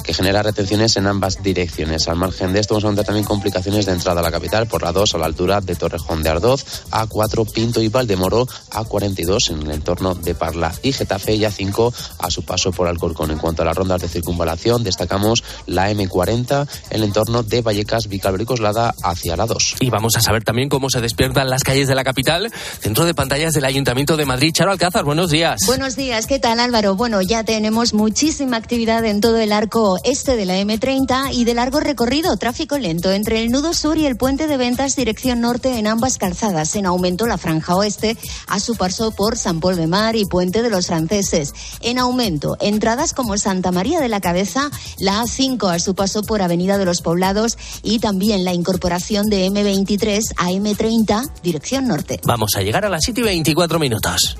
que 0.02 0.14
genera 0.14 0.42
retenciones 0.42 0.96
en 0.96 1.06
ambas 1.06 1.42
direcciones. 1.42 2.08
Al 2.08 2.16
margen 2.16 2.52
de 2.52 2.60
esto, 2.60 2.74
vamos 2.74 2.84
a 2.84 2.86
encontrar 2.88 3.06
también 3.06 3.24
complicaciones 3.24 3.86
de 3.86 3.92
entrada 3.92 4.20
a 4.20 4.22
la 4.22 4.30
capital 4.30 4.66
por 4.66 4.82
la 4.82 4.92
2 4.92 5.14
a 5.14 5.18
la 5.18 5.26
altura 5.26 5.60
de 5.60 5.74
Torrejón 5.74 6.22
de 6.22 6.30
Ardoz, 6.30 6.64
A4 6.90 7.50
Pinto 7.52 7.80
y 7.80 7.88
Valdemoro, 7.88 8.46
A42 8.70 9.50
en 9.50 9.62
el 9.62 9.70
entorno 9.70 10.14
de 10.14 10.34
Parla 10.34 10.72
y 10.82 10.92
Getafe 10.92 11.34
y 11.34 11.40
A5 11.40 11.92
a 12.18 12.30
su 12.30 12.44
paso 12.44 12.72
por 12.72 12.88
Alcorcón. 12.88 13.30
En 13.30 13.38
cuanto 13.38 13.62
a 13.62 13.64
las 13.64 13.76
rondas 13.76 14.00
de 14.02 14.08
circunvalación, 14.08 14.84
destacamos 14.84 15.44
la 15.66 15.90
M40 15.90 16.68
en 16.90 16.96
el 16.96 17.04
entorno 17.04 17.42
de 17.42 17.62
Vallecas, 17.62 18.08
Vicálvaro 18.08 18.42
y 18.42 18.46
Coslada 18.46 18.94
hacia 19.02 19.36
la 19.36 19.46
2. 19.46 19.76
Y 19.80 19.90
vamos 19.90 20.16
a 20.16 20.20
saber 20.20 20.44
también 20.44 20.68
cómo 20.68 20.90
se 20.90 21.00
despiertan 21.00 21.48
las 21.48 21.62
calles 21.62 21.88
de 21.88 21.94
la 21.94 22.04
capital, 22.04 22.50
centro 22.80 23.04
de 23.04 23.14
pantallas 23.14 23.54
del 23.54 23.64
Ayuntamiento 23.64 24.16
de 24.16 24.26
Madrid. 24.26 24.52
Charo 24.52 24.72
Alcázar, 24.72 25.04
buenos 25.04 25.30
días. 25.30 25.60
Buenos 25.66 25.96
días, 25.96 26.26
¿qué 26.26 26.38
tal 26.38 26.60
Álvaro? 26.60 26.94
Bueno, 26.96 27.22
ya 27.22 27.44
tenemos 27.44 27.94
muchísima 27.94 28.56
actividad 28.56 29.04
en 29.04 29.20
todo 29.20 29.38
el 29.38 29.52
arco 29.52 29.91
este 30.04 30.36
de 30.36 30.46
la 30.46 30.58
M30 30.60 31.32
y 31.32 31.44
de 31.44 31.54
largo 31.54 31.80
recorrido, 31.80 32.36
tráfico 32.36 32.78
lento 32.78 33.10
entre 33.10 33.42
el 33.42 33.50
nudo 33.50 33.74
sur 33.74 33.98
y 33.98 34.06
el 34.06 34.16
puente 34.16 34.46
de 34.46 34.56
ventas 34.56 34.96
dirección 34.96 35.40
norte 35.40 35.78
en 35.78 35.86
ambas 35.86 36.18
calzadas. 36.18 36.74
En 36.76 36.86
aumento 36.86 37.26
la 37.26 37.38
franja 37.38 37.76
oeste 37.76 38.16
a 38.46 38.60
su 38.60 38.76
paso 38.76 39.10
por 39.12 39.36
San 39.36 39.60
Paul 39.60 39.76
de 39.76 39.86
Mar 39.86 40.16
y 40.16 40.24
Puente 40.24 40.62
de 40.62 40.70
los 40.70 40.86
Franceses. 40.86 41.54
En 41.80 41.98
aumento 41.98 42.56
entradas 42.60 43.14
como 43.14 43.36
Santa 43.38 43.72
María 43.72 44.00
de 44.00 44.08
la 44.08 44.20
Cabeza, 44.20 44.70
la 44.98 45.22
A5 45.22 45.74
a 45.74 45.78
su 45.78 45.94
paso 45.94 46.22
por 46.22 46.42
Avenida 46.42 46.78
de 46.78 46.84
los 46.84 47.02
Poblados 47.02 47.58
y 47.82 47.98
también 47.98 48.44
la 48.44 48.54
incorporación 48.54 49.28
de 49.28 49.46
M23 49.48 50.34
a 50.36 50.50
M30 50.50 51.30
dirección 51.42 51.86
norte. 51.86 52.20
Vamos 52.24 52.56
a 52.56 52.62
llegar 52.62 52.84
a 52.84 52.88
las 52.88 53.02
7 53.04 53.20
y 53.20 53.24
24 53.24 53.78
minutos. 53.78 54.36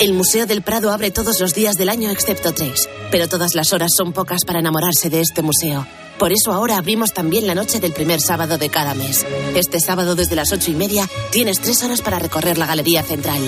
El 0.00 0.12
Museo 0.12 0.46
del 0.46 0.62
Prado 0.62 0.92
abre 0.92 1.10
todos 1.10 1.40
los 1.40 1.54
días 1.54 1.74
del 1.74 1.88
año 1.88 2.08
excepto 2.10 2.52
tres, 2.54 2.88
pero 3.10 3.26
todas 3.26 3.56
las 3.56 3.72
horas 3.72 3.90
son 3.96 4.12
pocas 4.12 4.44
para 4.46 4.60
enamorarse 4.60 5.10
de 5.10 5.20
este 5.20 5.42
museo. 5.42 5.88
Por 6.20 6.30
eso 6.32 6.52
ahora 6.52 6.78
abrimos 6.78 7.12
también 7.12 7.48
la 7.48 7.56
noche 7.56 7.80
del 7.80 7.92
primer 7.92 8.20
sábado 8.20 8.58
de 8.58 8.68
cada 8.68 8.94
mes. 8.94 9.26
Este 9.56 9.80
sábado 9.80 10.14
desde 10.14 10.36
las 10.36 10.52
ocho 10.52 10.70
y 10.70 10.76
media 10.76 11.08
tienes 11.32 11.58
tres 11.60 11.82
horas 11.82 12.00
para 12.00 12.20
recorrer 12.20 12.58
la 12.58 12.66
Galería 12.66 13.02
Central. 13.02 13.40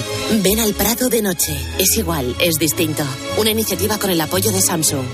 Ven 0.42 0.58
al 0.58 0.74
Prado 0.74 1.08
de 1.08 1.22
noche. 1.22 1.56
Es 1.78 1.96
igual, 1.96 2.34
es 2.40 2.56
distinto. 2.56 3.04
Una 3.38 3.50
iniciativa 3.50 3.98
con 3.98 4.10
el 4.10 4.20
apoyo 4.20 4.50
de 4.50 4.60
Samsung. 4.60 5.06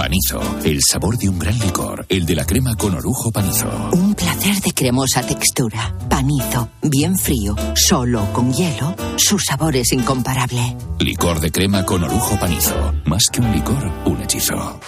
Panizo, 0.00 0.40
el 0.64 0.80
sabor 0.80 1.18
de 1.18 1.28
un 1.28 1.38
gran 1.38 1.58
licor, 1.58 2.06
el 2.08 2.24
de 2.24 2.34
la 2.34 2.46
crema 2.46 2.74
con 2.74 2.94
orujo 2.94 3.30
panizo. 3.30 3.68
Un 3.92 4.14
placer 4.14 4.58
de 4.62 4.72
cremosa 4.72 5.20
textura. 5.20 5.94
Panizo, 6.08 6.70
bien 6.80 7.18
frío, 7.18 7.54
solo 7.74 8.26
con 8.32 8.50
hielo, 8.50 8.96
su 9.18 9.38
sabor 9.38 9.76
es 9.76 9.92
incomparable. 9.92 10.74
Licor 11.00 11.40
de 11.40 11.52
crema 11.52 11.84
con 11.84 12.02
orujo 12.02 12.38
panizo. 12.38 12.94
Más 13.04 13.24
que 13.30 13.42
un 13.42 13.52
licor, 13.52 13.92
un 14.06 14.22
hechizo. 14.22 14.80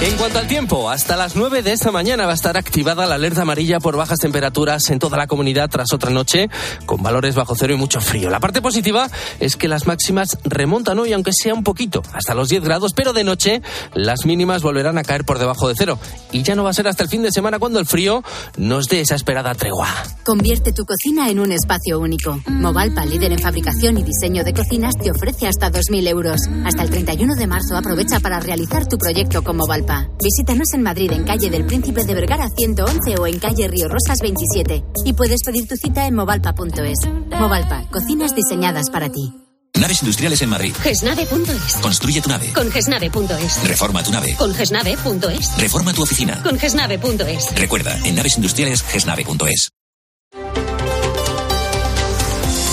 En 0.00 0.16
cuanto 0.16 0.38
al 0.38 0.46
tiempo, 0.46 0.90
hasta 0.90 1.16
las 1.16 1.34
9 1.34 1.60
de 1.62 1.72
esta 1.72 1.90
mañana 1.90 2.24
va 2.24 2.30
a 2.30 2.34
estar 2.34 2.56
activada 2.56 3.04
la 3.04 3.16
alerta 3.16 3.42
amarilla 3.42 3.80
por 3.80 3.96
bajas 3.96 4.20
temperaturas 4.20 4.90
en 4.90 5.00
toda 5.00 5.18
la 5.18 5.26
comunidad 5.26 5.68
tras 5.68 5.92
otra 5.92 6.12
noche 6.12 6.48
con 6.86 7.02
valores 7.02 7.34
bajo 7.34 7.56
cero 7.56 7.74
y 7.74 7.76
mucho 7.76 8.00
frío. 8.00 8.30
La 8.30 8.38
parte 8.38 8.62
positiva 8.62 9.10
es 9.40 9.56
que 9.56 9.66
las 9.66 9.88
máximas 9.88 10.38
remontan 10.44 11.00
hoy, 11.00 11.12
aunque 11.14 11.32
sea 11.32 11.52
un 11.52 11.64
poquito, 11.64 12.04
hasta 12.12 12.34
los 12.34 12.48
10 12.48 12.62
grados, 12.62 12.92
pero 12.94 13.12
de 13.12 13.24
noche 13.24 13.60
las 13.92 14.24
mínimas 14.24 14.62
volverán 14.62 14.98
a 14.98 15.02
caer 15.02 15.24
por 15.24 15.40
debajo 15.40 15.66
de 15.66 15.74
cero. 15.76 15.98
Y 16.30 16.44
ya 16.44 16.54
no 16.54 16.62
va 16.62 16.70
a 16.70 16.74
ser 16.74 16.86
hasta 16.86 17.02
el 17.02 17.08
fin 17.08 17.24
de 17.24 17.32
semana 17.32 17.58
cuando 17.58 17.80
el 17.80 17.86
frío 17.86 18.22
nos 18.56 18.86
dé 18.86 19.00
esa 19.00 19.16
esperada 19.16 19.52
tregua. 19.56 19.88
Convierte 20.24 20.72
tu 20.72 20.84
cocina 20.84 21.28
en 21.28 21.40
un 21.40 21.50
espacio 21.50 21.98
único. 21.98 22.40
Movalpa, 22.46 23.04
líder 23.04 23.32
en 23.32 23.40
fabricación 23.40 23.98
y 23.98 24.04
diseño 24.04 24.44
de 24.44 24.54
cocinas, 24.54 24.94
te 24.94 25.10
ofrece 25.10 25.48
hasta 25.48 25.72
2.000 25.72 26.06
euros. 26.06 26.40
Hasta 26.64 26.84
el 26.84 26.90
31 26.90 27.34
de 27.34 27.46
marzo 27.48 27.76
aprovecha 27.76 28.20
para 28.20 28.38
realizar 28.38 28.86
tu 28.86 28.96
proyecto 28.96 29.42
con 29.42 29.56
Movalpa. 29.56 29.87
Visítanos 30.22 30.74
en 30.74 30.82
Madrid, 30.82 31.12
en 31.12 31.24
calle 31.24 31.50
del 31.50 31.64
Príncipe 31.64 32.04
de 32.04 32.14
Vergara 32.14 32.48
111 32.48 33.16
o 33.18 33.26
en 33.26 33.38
calle 33.38 33.68
Río 33.68 33.88
Rosas 33.88 34.20
27. 34.20 34.84
Y 35.04 35.12
puedes 35.14 35.42
pedir 35.44 35.66
tu 35.66 35.76
cita 35.76 36.06
en 36.06 36.14
movalpa.es. 36.14 36.98
Movalpa, 37.38 37.84
cocinas 37.90 38.34
diseñadas 38.34 38.90
para 38.90 39.08
ti. 39.08 39.32
Naves 39.78 40.02
industriales 40.02 40.42
en 40.42 40.50
Madrid. 40.50 40.74
Gesnave.es. 40.82 41.74
Construye 41.80 42.20
tu 42.20 42.28
nave. 42.28 42.52
Con 42.52 42.70
Gesnave.es. 42.70 43.68
Reforma 43.68 44.02
tu 44.02 44.10
nave. 44.10 44.34
Con 44.36 44.52
Gesnave.es. 44.54 45.56
Reforma 45.58 45.92
tu 45.94 46.02
oficina. 46.02 46.42
Con 46.42 46.58
Gesnave.es. 46.58 47.54
Recuerda, 47.54 47.96
en 48.04 48.16
naves 48.16 48.36
industriales, 48.36 48.82
gesnave.es. 48.82 49.70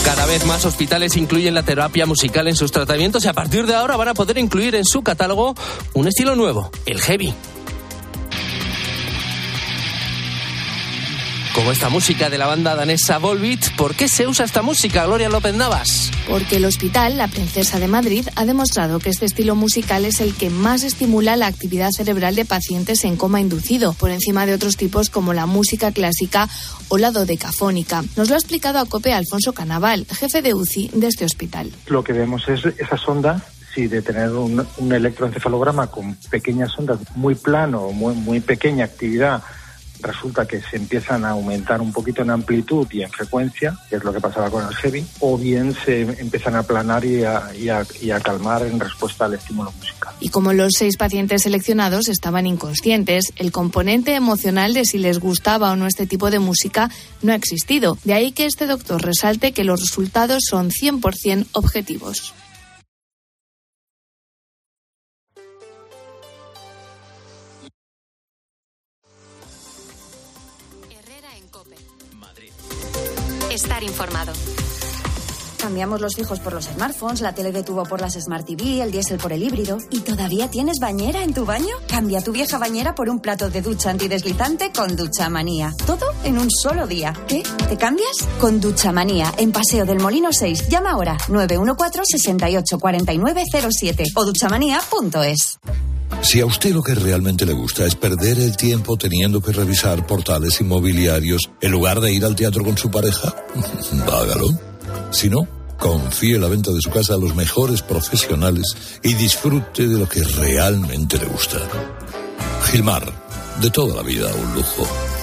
Cada 0.05 0.27
vez 0.27 0.45
más 0.45 0.63
hospitales 0.65 1.17
incluyen 1.17 1.55
la 1.55 1.63
terapia 1.63 2.05
musical 2.05 2.47
en 2.47 2.55
sus 2.55 2.71
tratamientos 2.71 3.25
y 3.25 3.27
a 3.27 3.33
partir 3.33 3.65
de 3.65 3.73
ahora 3.73 3.97
van 3.97 4.09
a 4.09 4.13
poder 4.13 4.37
incluir 4.37 4.75
en 4.75 4.85
su 4.85 5.01
catálogo 5.01 5.55
un 5.95 6.07
estilo 6.07 6.35
nuevo, 6.35 6.69
el 6.85 7.01
heavy. 7.01 7.33
Como 11.55 11.71
esta 11.71 11.87
música 11.87 12.29
de 12.29 12.37
la 12.37 12.47
banda 12.47 12.75
danesa 12.75 13.17
Volbeat, 13.17 13.77
¿por 13.77 13.95
qué 13.95 14.09
se 14.09 14.27
usa 14.27 14.43
esta 14.43 14.61
música, 14.61 15.05
Gloria 15.05 15.29
López 15.29 15.55
Navas? 15.55 16.11
Porque 16.27 16.57
el 16.57 16.65
hospital, 16.65 17.17
la 17.17 17.29
Princesa 17.29 17.79
de 17.79 17.87
Madrid, 17.87 18.27
ha 18.35 18.43
demostrado 18.43 18.99
que 18.99 19.09
este 19.09 19.25
estilo 19.25 19.55
musical 19.55 20.03
es 20.03 20.19
el 20.19 20.35
que 20.35 20.49
más 20.49 20.83
estimula 20.83 21.37
la 21.37 21.47
actividad 21.47 21.91
cerebral 21.91 22.35
de 22.35 22.43
pacientes 22.43 23.05
en 23.05 23.15
coma 23.15 23.39
inducido, 23.39 23.93
por 23.93 24.11
encima 24.11 24.45
de 24.45 24.53
otros 24.53 24.75
tipos 24.75 25.09
como 25.09 25.31
la 25.33 25.45
música 25.45 25.93
clásica 25.93 26.49
o 26.89 26.97
la 26.97 27.11
dodecafónica. 27.11 28.03
Nos 28.17 28.27
lo 28.27 28.35
ha 28.35 28.37
explicado 28.37 28.79
a 28.79 28.85
COPE 28.85 29.13
Alfonso 29.13 29.53
Canaval, 29.53 30.05
jefe 30.11 30.41
de 30.41 30.53
UCI 30.53 30.91
de 30.93 31.07
este 31.07 31.23
hospital. 31.23 31.71
Lo 31.87 32.03
que 32.03 32.11
vemos 32.11 32.49
es 32.49 32.65
esas 32.65 33.07
ondas 33.07 33.43
si 33.73 33.87
de 33.87 34.01
tener 34.01 34.29
un, 34.31 34.67
un 34.77 34.93
electroencefalograma 34.93 35.87
con 35.87 36.15
pequeñas 36.29 36.77
ondas 36.77 36.99
muy 37.15 37.35
plano, 37.35 37.91
muy, 37.91 38.13
muy 38.13 38.41
pequeña 38.41 38.83
actividad, 38.83 39.41
resulta 40.05 40.47
que 40.47 40.61
se 40.61 40.77
empiezan 40.77 41.25
a 41.25 41.31
aumentar 41.31 41.81
un 41.81 41.91
poquito 41.91 42.21
en 42.21 42.29
amplitud 42.29 42.87
y 42.91 43.01
en 43.01 43.09
frecuencia, 43.09 43.77
que 43.89 43.97
es 43.97 44.03
lo 44.03 44.13
que 44.13 44.21
pasaba 44.21 44.49
con 44.49 44.67
el 44.67 44.75
heavy, 44.75 45.05
o 45.19 45.37
bien 45.37 45.73
se 45.73 46.01
empiezan 46.01 46.55
a 46.55 46.59
aplanar 46.59 47.05
y 47.05 47.23
a, 47.23 47.49
y 47.53 47.69
a, 48.11 48.19
calmar 48.19 48.63
en 48.65 48.79
respuesta 48.79 49.25
al 49.25 49.33
estímulo 49.33 49.71
musical. 49.71 50.13
Y 50.19 50.29
como 50.29 50.53
los 50.53 50.73
seis 50.77 50.97
pacientes 50.97 51.43
seleccionados 51.43 52.07
estaban 52.07 52.47
inconscientes, 52.47 53.33
el 53.35 53.51
componente 53.51 54.15
emocional 54.15 54.73
de 54.73 54.85
si 54.85 54.97
les 54.97 55.19
gustaba 55.19 55.71
o 55.71 55.75
no 55.75 55.87
este 55.87 56.07
tipo 56.07 56.31
de 56.31 56.39
música 56.39 56.89
no 57.21 57.33
ha 57.33 57.35
existido. 57.35 57.97
De 58.03 58.13
ahí 58.13 58.31
que 58.31 58.45
este 58.45 58.67
doctor 58.67 59.01
resalte 59.01 59.51
que 59.51 59.63
los 59.63 59.81
resultados 59.81 60.43
son 60.49 60.69
100% 60.69 61.47
objetivos. 61.51 62.33
Informado. 73.85 74.33
Cambiamos 75.75 75.99
los 75.99 76.15
fijos 76.15 76.39
por 76.39 76.53
los 76.53 76.67
smartphones, 76.67 77.19
la 77.19 77.35
tele 77.35 77.51
de 77.51 77.61
tubo 77.61 77.83
por 77.83 77.99
las 77.99 78.13
Smart 78.13 78.47
TV, 78.47 78.81
el 78.81 78.93
diésel 78.93 79.17
por 79.17 79.33
el 79.33 79.43
híbrido. 79.43 79.77
¿Y 79.89 79.99
todavía 79.99 80.49
tienes 80.49 80.79
bañera 80.79 81.21
en 81.21 81.33
tu 81.33 81.43
baño? 81.43 81.75
Cambia 81.89 82.21
tu 82.21 82.31
vieja 82.31 82.57
bañera 82.57 82.95
por 82.95 83.09
un 83.09 83.19
plato 83.19 83.49
de 83.49 83.61
ducha 83.61 83.89
antideslizante 83.89 84.71
con 84.73 84.95
Ducha 84.95 85.29
Manía. 85.29 85.73
Todo 85.85 86.05
en 86.23 86.37
un 86.37 86.49
solo 86.49 86.87
día. 86.87 87.13
¿Qué? 87.27 87.43
¿Te 87.67 87.75
cambias? 87.75 88.25
Con 88.39 88.61
Ducha 88.61 88.93
Manía, 88.93 89.33
en 89.37 89.51
Paseo 89.51 89.85
del 89.85 89.99
Molino 89.99 90.31
6. 90.31 90.69
Llama 90.69 90.91
ahora 90.91 91.17
914-684907 91.27 94.05
o 94.15 94.23
duchamanía.es. 94.23 95.59
Si 96.21 96.39
a 96.39 96.45
usted 96.45 96.73
lo 96.73 96.83
que 96.83 96.95
realmente 96.95 97.45
le 97.45 97.51
gusta 97.51 97.85
es 97.85 97.95
perder 97.95 98.39
el 98.39 98.55
tiempo 98.55 98.95
teniendo 98.95 99.41
que 99.41 99.51
revisar 99.51 100.07
portales 100.07 100.61
inmobiliarios 100.61 101.49
en 101.59 101.71
lugar 101.73 101.99
de 101.99 102.13
ir 102.13 102.23
al 102.23 102.37
teatro 102.37 102.63
con 102.63 102.77
su 102.77 102.89
pareja, 102.89 103.35
hágalo. 104.07 104.47
Si 105.11 105.29
no, 105.29 105.45
confíe 105.85 106.39
la 106.39 106.47
venta 106.47 106.71
de 106.71 106.81
su 106.81 106.89
casa 106.89 107.13
a 107.13 107.17
los 107.17 107.35
mejores 107.35 107.83
profesionales 107.83 108.75
y 109.03 109.13
disfrute 109.13 109.87
de 109.87 109.99
lo 109.99 110.09
que 110.09 110.23
realmente 110.23 111.19
le 111.19 111.25
gusta. 111.25 111.59
Gilmar, 112.63 113.03
de 113.61 113.69
toda 113.69 113.95
la 113.95 114.01
vida 114.01 114.33
un 114.33 114.55
lujo. 114.55 115.14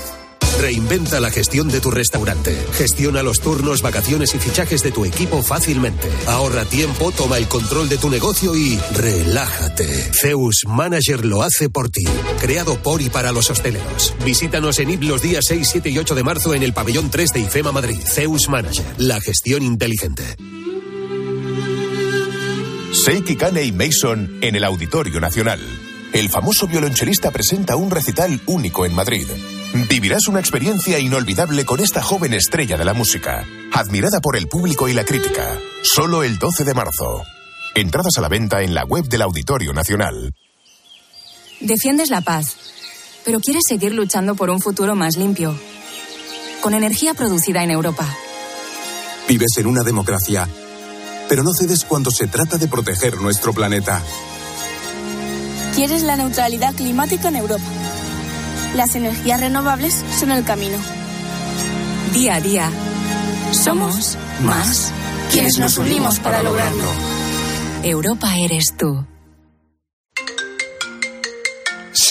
Reinventa 0.60 1.20
la 1.20 1.30
gestión 1.30 1.68
de 1.68 1.80
tu 1.80 1.90
restaurante. 1.90 2.56
Gestiona 2.74 3.22
los 3.22 3.40
turnos, 3.40 3.82
vacaciones 3.82 4.34
y 4.34 4.38
fichajes 4.38 4.82
de 4.82 4.92
tu 4.92 5.04
equipo 5.04 5.42
fácilmente. 5.42 6.08
Ahorra 6.26 6.64
tiempo, 6.64 7.10
toma 7.12 7.38
el 7.38 7.48
control 7.48 7.88
de 7.88 7.98
tu 7.98 8.10
negocio 8.10 8.54
y 8.54 8.78
relájate. 8.94 10.10
Zeus 10.12 10.64
Manager 10.66 11.24
lo 11.24 11.42
hace 11.42 11.68
por 11.68 11.90
ti. 11.90 12.04
Creado 12.40 12.76
por 12.82 13.02
y 13.02 13.10
para 13.10 13.32
los 13.32 13.50
hosteleros. 13.50 14.14
Visítanos 14.24 14.78
en 14.78 14.90
IP 14.90 15.02
los 15.04 15.22
días 15.22 15.44
6, 15.48 15.68
7 15.70 15.90
y 15.90 15.98
8 15.98 16.14
de 16.14 16.24
marzo 16.24 16.54
en 16.54 16.62
el 16.62 16.72
pabellón 16.72 17.10
3 17.10 17.32
de 17.32 17.40
IFEMA 17.40 17.72
Madrid. 17.72 18.00
Zeus 18.04 18.48
Manager. 18.48 18.84
La 18.98 19.20
gestión 19.20 19.62
inteligente. 19.62 20.36
Seiki 22.92 23.36
Kane 23.36 23.64
y 23.64 23.72
Mason 23.72 24.38
en 24.42 24.54
el 24.54 24.64
Auditorio 24.64 25.18
Nacional. 25.18 25.60
El 26.12 26.28
famoso 26.28 26.66
violonchelista 26.66 27.30
presenta 27.30 27.74
un 27.74 27.90
recital 27.90 28.40
único 28.46 28.84
en 28.84 28.94
Madrid. 28.94 29.26
Vivirás 29.74 30.28
una 30.28 30.38
experiencia 30.38 30.98
inolvidable 30.98 31.64
con 31.64 31.80
esta 31.80 32.02
joven 32.02 32.34
estrella 32.34 32.76
de 32.76 32.84
la 32.84 32.92
música, 32.92 33.46
admirada 33.72 34.20
por 34.20 34.36
el 34.36 34.46
público 34.46 34.86
y 34.86 34.92
la 34.92 35.04
crítica. 35.04 35.58
Solo 35.82 36.22
el 36.22 36.38
12 36.38 36.64
de 36.64 36.74
marzo. 36.74 37.24
Entradas 37.74 38.18
a 38.18 38.20
la 38.20 38.28
venta 38.28 38.62
en 38.62 38.74
la 38.74 38.84
web 38.84 39.06
del 39.06 39.22
Auditorio 39.22 39.72
Nacional. 39.72 40.34
Defiendes 41.60 42.10
la 42.10 42.20
paz, 42.20 42.56
pero 43.24 43.40
quieres 43.40 43.62
seguir 43.66 43.94
luchando 43.94 44.34
por 44.34 44.50
un 44.50 44.60
futuro 44.60 44.94
más 44.94 45.16
limpio, 45.16 45.58
con 46.60 46.74
energía 46.74 47.14
producida 47.14 47.62
en 47.62 47.70
Europa. 47.70 48.06
Vives 49.26 49.56
en 49.56 49.66
una 49.66 49.82
democracia, 49.84 50.46
pero 51.30 51.42
no 51.42 51.54
cedes 51.54 51.86
cuando 51.86 52.10
se 52.10 52.26
trata 52.26 52.58
de 52.58 52.68
proteger 52.68 53.18
nuestro 53.22 53.54
planeta. 53.54 54.02
Quieres 55.74 56.02
la 56.02 56.16
neutralidad 56.16 56.74
climática 56.74 57.28
en 57.28 57.36
Europa. 57.36 57.81
Las 58.74 58.94
energías 58.94 59.40
renovables 59.40 60.02
son 60.18 60.30
el 60.32 60.44
camino. 60.44 60.78
Día 62.14 62.36
a 62.36 62.40
día, 62.40 62.70
somos 63.52 64.16
más 64.44 64.92
quienes 65.30 65.58
nos 65.58 65.78
unimos 65.78 66.18
para 66.20 66.42
lograrlo. 66.42 66.84
Europa 67.82 68.34
eres 68.36 68.74
tú. 68.78 69.04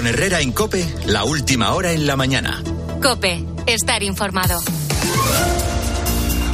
Con 0.00 0.06
Herrera 0.06 0.40
en 0.40 0.52
Cope, 0.52 0.82
la 1.04 1.24
última 1.24 1.74
hora 1.74 1.92
en 1.92 2.06
la 2.06 2.16
mañana. 2.16 2.62
Cope, 3.02 3.44
estar 3.66 4.02
informado. 4.02 4.58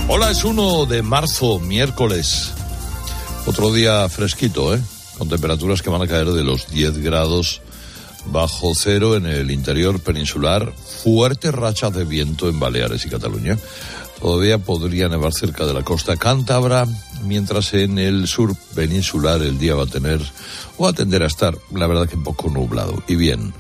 Hola, 0.09 0.33
es 0.33 0.43
1 0.43 0.87
de 0.87 1.03
marzo, 1.03 1.61
miércoles. 1.61 2.51
Otro 3.47 3.73
día 3.73 4.09
fresquito, 4.09 4.75
¿eh? 4.75 4.81
Con 5.17 5.29
temperaturas 5.29 5.81
que 5.81 5.91
van 5.91 6.03
a 6.03 6.09
caer 6.09 6.27
de 6.31 6.43
los 6.43 6.69
10 6.73 6.99
grados 6.99 7.63
bajo 8.25 8.73
cero 8.75 9.15
en 9.15 9.27
el 9.27 9.53
interior 9.53 10.01
peninsular. 10.01 10.73
Fuertes 11.05 11.55
rachas 11.55 11.95
de 11.95 12.05
viento 12.05 12.49
en 12.49 12.59
Baleares 12.59 13.07
y 13.07 13.11
Cataluña. 13.11 13.57
Todavía 14.21 14.59
podría 14.59 15.09
nevar 15.09 15.33
cerca 15.33 15.67
de 15.67 15.75
la 15.75 15.83
costa 15.83 16.17
cántabra, 16.17 16.87
mientras 17.25 17.75
en 17.75 17.99
el 17.99 18.27
sur 18.27 18.55
peninsular 18.75 19.43
el 19.43 19.59
día 19.59 19.75
va 19.75 19.85
a 19.85 19.87
tener, 19.87 20.21
o 20.79 20.85
va 20.85 20.91
a 20.91 20.93
tender 20.93 21.23
a 21.23 21.27
estar, 21.27 21.55
la 21.73 21.87
verdad 21.87 22.09
que 22.09 22.17
un 22.17 22.25
poco 22.25 22.49
nublado. 22.49 23.03
Y 23.07 23.17
bien, 23.17 23.53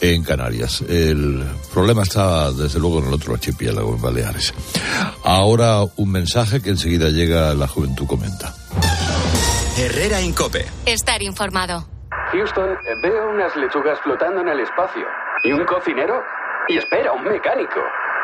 en 0.00 0.24
Canarias. 0.24 0.82
El 0.82 1.44
problema 1.72 2.02
está, 2.02 2.52
desde 2.52 2.78
luego, 2.78 3.00
en 3.00 3.08
el 3.08 3.14
otro 3.14 3.34
archipiélago, 3.34 3.94
en 3.94 4.02
Baleares. 4.02 4.54
Ahora 5.24 5.82
un 5.96 6.10
mensaje 6.10 6.62
que 6.62 6.70
enseguida 6.70 7.10
llega 7.10 7.50
a 7.50 7.54
la 7.54 7.68
juventud 7.68 8.06
comenta. 8.06 8.54
Herrera 9.78 10.20
en 10.20 10.32
Cope. 10.32 10.66
Estar 10.86 11.22
informado. 11.22 11.86
Houston, 12.32 12.68
veo 13.02 13.30
unas 13.30 13.54
lechugas 13.56 13.98
flotando 14.02 14.40
en 14.40 14.48
el 14.48 14.60
espacio. 14.60 15.02
¿Y 15.44 15.52
un 15.52 15.64
cocinero? 15.64 16.22
Y 16.68 16.76
espera, 16.76 17.12
un 17.12 17.24
mecánico. 17.24 17.80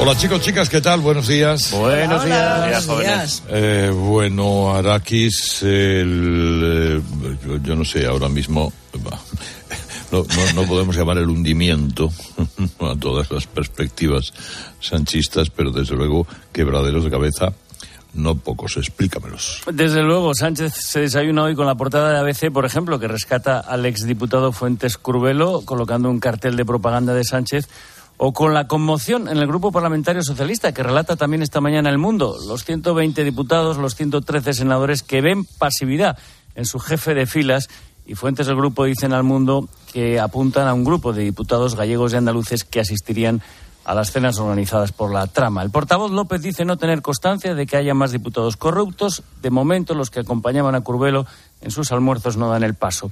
Hola 0.00 0.16
chicos, 0.16 0.40
chicas, 0.40 0.68
¿qué 0.68 0.80
tal? 0.80 1.00
Buenos 1.00 1.26
días. 1.26 1.72
Buenos 1.72 2.24
Hola, 2.24 2.66
días. 2.66 2.86
buenos 2.86 3.04
días. 3.04 3.42
Eh, 3.48 3.90
bueno, 3.92 4.72
Arakis, 4.74 5.62
el, 5.64 7.02
eh, 7.02 7.36
yo, 7.44 7.56
yo 7.58 7.74
no 7.74 7.84
sé, 7.84 8.06
ahora 8.06 8.28
mismo 8.28 8.72
no, 10.12 10.24
no, 10.24 10.52
no 10.54 10.68
podemos 10.68 10.96
llamar 10.96 11.18
el 11.18 11.28
hundimiento 11.28 12.10
a 12.80 12.94
todas 12.98 13.30
las 13.30 13.46
perspectivas 13.46 14.32
sanchistas, 14.80 15.50
pero 15.50 15.72
desde 15.72 15.96
luego 15.96 16.26
quebraderos 16.52 17.04
de 17.04 17.10
cabeza 17.10 17.52
no 18.14 18.36
pocos. 18.36 18.76
Explícamelos. 18.76 19.62
Desde 19.72 20.02
luego, 20.02 20.34
Sánchez 20.34 20.74
se 20.74 21.00
desayuna 21.00 21.44
hoy 21.44 21.54
con 21.54 21.66
la 21.66 21.74
portada 21.74 22.12
de 22.12 22.18
ABC, 22.18 22.52
por 22.52 22.64
ejemplo, 22.64 22.98
que 22.98 23.08
rescata 23.08 23.60
al 23.60 23.84
exdiputado 23.86 24.52
Fuentes 24.52 24.96
Curvelo 24.96 25.62
colocando 25.64 26.08
un 26.10 26.20
cartel 26.20 26.56
de 26.56 26.64
propaganda 26.64 27.14
de 27.14 27.24
Sánchez 27.24 27.68
o 28.18 28.32
con 28.32 28.52
la 28.52 28.66
conmoción 28.66 29.28
en 29.28 29.38
el 29.38 29.46
Grupo 29.46 29.72
Parlamentario 29.72 30.22
Socialista, 30.22 30.72
que 30.72 30.82
relata 30.82 31.16
también 31.16 31.42
esta 31.42 31.60
mañana 31.60 31.88
El 31.88 31.98
Mundo, 31.98 32.36
los 32.46 32.64
120 32.64 33.24
diputados, 33.24 33.78
los 33.78 33.94
113 33.94 34.52
senadores 34.52 35.02
que 35.02 35.20
ven 35.20 35.44
pasividad 35.44 36.18
en 36.56 36.66
su 36.66 36.80
jefe 36.80 37.14
de 37.14 37.26
filas 37.26 37.68
y 38.04 38.16
fuentes 38.16 38.46
del 38.46 38.56
grupo 38.56 38.84
dicen 38.84 39.12
al 39.12 39.22
Mundo 39.22 39.68
que 39.92 40.18
apuntan 40.18 40.66
a 40.66 40.74
un 40.74 40.82
grupo 40.82 41.12
de 41.12 41.22
diputados 41.22 41.76
gallegos 41.76 42.12
y 42.12 42.16
andaluces 42.16 42.64
que 42.64 42.80
asistirían 42.80 43.40
a 43.84 43.94
las 43.94 44.10
cenas 44.10 44.38
organizadas 44.38 44.92
por 44.92 45.12
la 45.12 45.26
trama. 45.28 45.62
El 45.62 45.70
portavoz 45.70 46.10
López 46.10 46.42
dice 46.42 46.64
no 46.64 46.76
tener 46.76 47.00
constancia 47.00 47.54
de 47.54 47.66
que 47.66 47.76
haya 47.76 47.94
más 47.94 48.10
diputados 48.12 48.56
corruptos. 48.56 49.22
De 49.40 49.50
momento, 49.50 49.94
los 49.94 50.10
que 50.10 50.20
acompañaban 50.20 50.74
a 50.74 50.80
Curvelo 50.80 51.24
en 51.62 51.70
sus 51.70 51.92
almuerzos 51.92 52.36
no 52.36 52.50
dan 52.50 52.64
el 52.64 52.74
paso. 52.74 53.10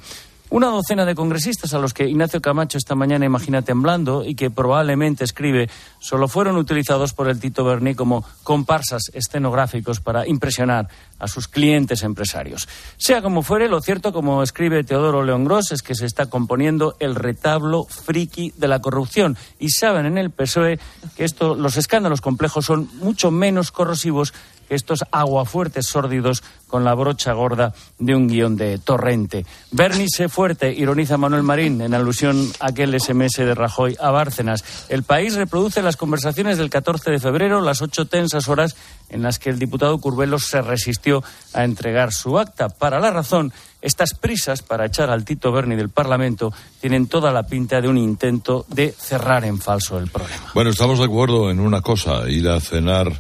Una 0.48 0.68
docena 0.68 1.04
de 1.04 1.16
congresistas 1.16 1.74
a 1.74 1.78
los 1.80 1.92
que 1.92 2.08
Ignacio 2.08 2.40
Camacho 2.40 2.78
esta 2.78 2.94
mañana 2.94 3.26
imagina 3.26 3.62
temblando 3.62 4.24
y 4.24 4.36
que 4.36 4.48
probablemente 4.48 5.24
escribe 5.24 5.68
solo 5.98 6.28
fueron 6.28 6.56
utilizados 6.56 7.12
por 7.12 7.28
el 7.28 7.40
Tito 7.40 7.64
Berni 7.64 7.96
como 7.96 8.24
comparsas 8.44 9.10
escenográficos 9.12 9.98
para 9.98 10.24
impresionar 10.24 10.88
a 11.18 11.26
sus 11.26 11.48
clientes 11.48 12.04
empresarios. 12.04 12.68
Sea 12.96 13.22
como 13.22 13.42
fuere, 13.42 13.68
lo 13.68 13.80
cierto, 13.80 14.12
como 14.12 14.42
escribe 14.44 14.84
Teodoro 14.84 15.24
León 15.24 15.44
Gross, 15.44 15.72
es 15.72 15.82
que 15.82 15.96
se 15.96 16.06
está 16.06 16.26
componiendo 16.26 16.96
el 17.00 17.16
retablo 17.16 17.84
friki 17.84 18.52
de 18.56 18.68
la 18.68 18.80
corrupción. 18.80 19.36
Y 19.58 19.70
saben 19.70 20.06
en 20.06 20.16
el 20.16 20.30
PSOE 20.30 20.78
que 21.16 21.24
esto, 21.24 21.56
los 21.56 21.76
escándalos 21.76 22.20
complejos 22.20 22.66
son 22.66 22.88
mucho 23.00 23.32
menos 23.32 23.72
corrosivos 23.72 24.32
estos 24.68 25.04
aguafuertes 25.10 25.86
sórdidos 25.86 26.42
con 26.66 26.84
la 26.84 26.94
brocha 26.94 27.32
gorda 27.32 27.72
de 27.98 28.14
un 28.14 28.26
guion 28.26 28.56
de 28.56 28.78
torrente. 28.78 29.46
Bernie 29.70 30.08
sé 30.08 30.28
fuerte, 30.28 30.72
ironiza 30.72 31.16
Manuel 31.16 31.42
Marín 31.42 31.80
en 31.80 31.94
alusión 31.94 32.50
a 32.60 32.68
aquel 32.68 32.98
SMS 32.98 33.36
de 33.36 33.54
Rajoy 33.54 33.96
a 34.00 34.10
Bárcenas. 34.10 34.64
El 34.88 35.02
país 35.02 35.34
reproduce 35.34 35.82
las 35.82 35.96
conversaciones 35.96 36.58
del 36.58 36.70
14 36.70 37.10
de 37.10 37.20
febrero, 37.20 37.60
las 37.60 37.82
ocho 37.82 38.06
tensas 38.06 38.48
horas 38.48 38.76
en 39.08 39.22
las 39.22 39.38
que 39.38 39.50
el 39.50 39.58
diputado 39.58 39.98
Curvelo 39.98 40.38
se 40.38 40.60
resistió 40.62 41.22
a 41.54 41.64
entregar 41.64 42.12
su 42.12 42.38
acta. 42.38 42.68
Para 42.68 42.98
la 42.98 43.10
razón, 43.10 43.52
estas 43.80 44.14
prisas 44.14 44.62
para 44.62 44.86
echar 44.86 45.10
al 45.10 45.24
Tito 45.24 45.52
Berni 45.52 45.76
del 45.76 45.90
Parlamento 45.90 46.52
tienen 46.80 47.06
toda 47.06 47.30
la 47.30 47.44
pinta 47.44 47.80
de 47.80 47.88
un 47.88 47.98
intento 47.98 48.66
de 48.68 48.92
cerrar 48.92 49.44
en 49.44 49.60
falso 49.60 49.98
el 49.98 50.10
problema. 50.10 50.50
Bueno, 50.54 50.70
estamos 50.70 50.98
de 50.98 51.04
acuerdo 51.04 51.50
en 51.50 51.60
una 51.60 51.80
cosa, 51.82 52.28
ir 52.28 52.48
a 52.48 52.58
cenar, 52.60 53.12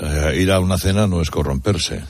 eh, 0.00 0.36
ir 0.36 0.50
a 0.52 0.60
una 0.60 0.78
cena 0.78 1.06
no 1.06 1.20
es 1.20 1.30
corromperse. 1.30 2.02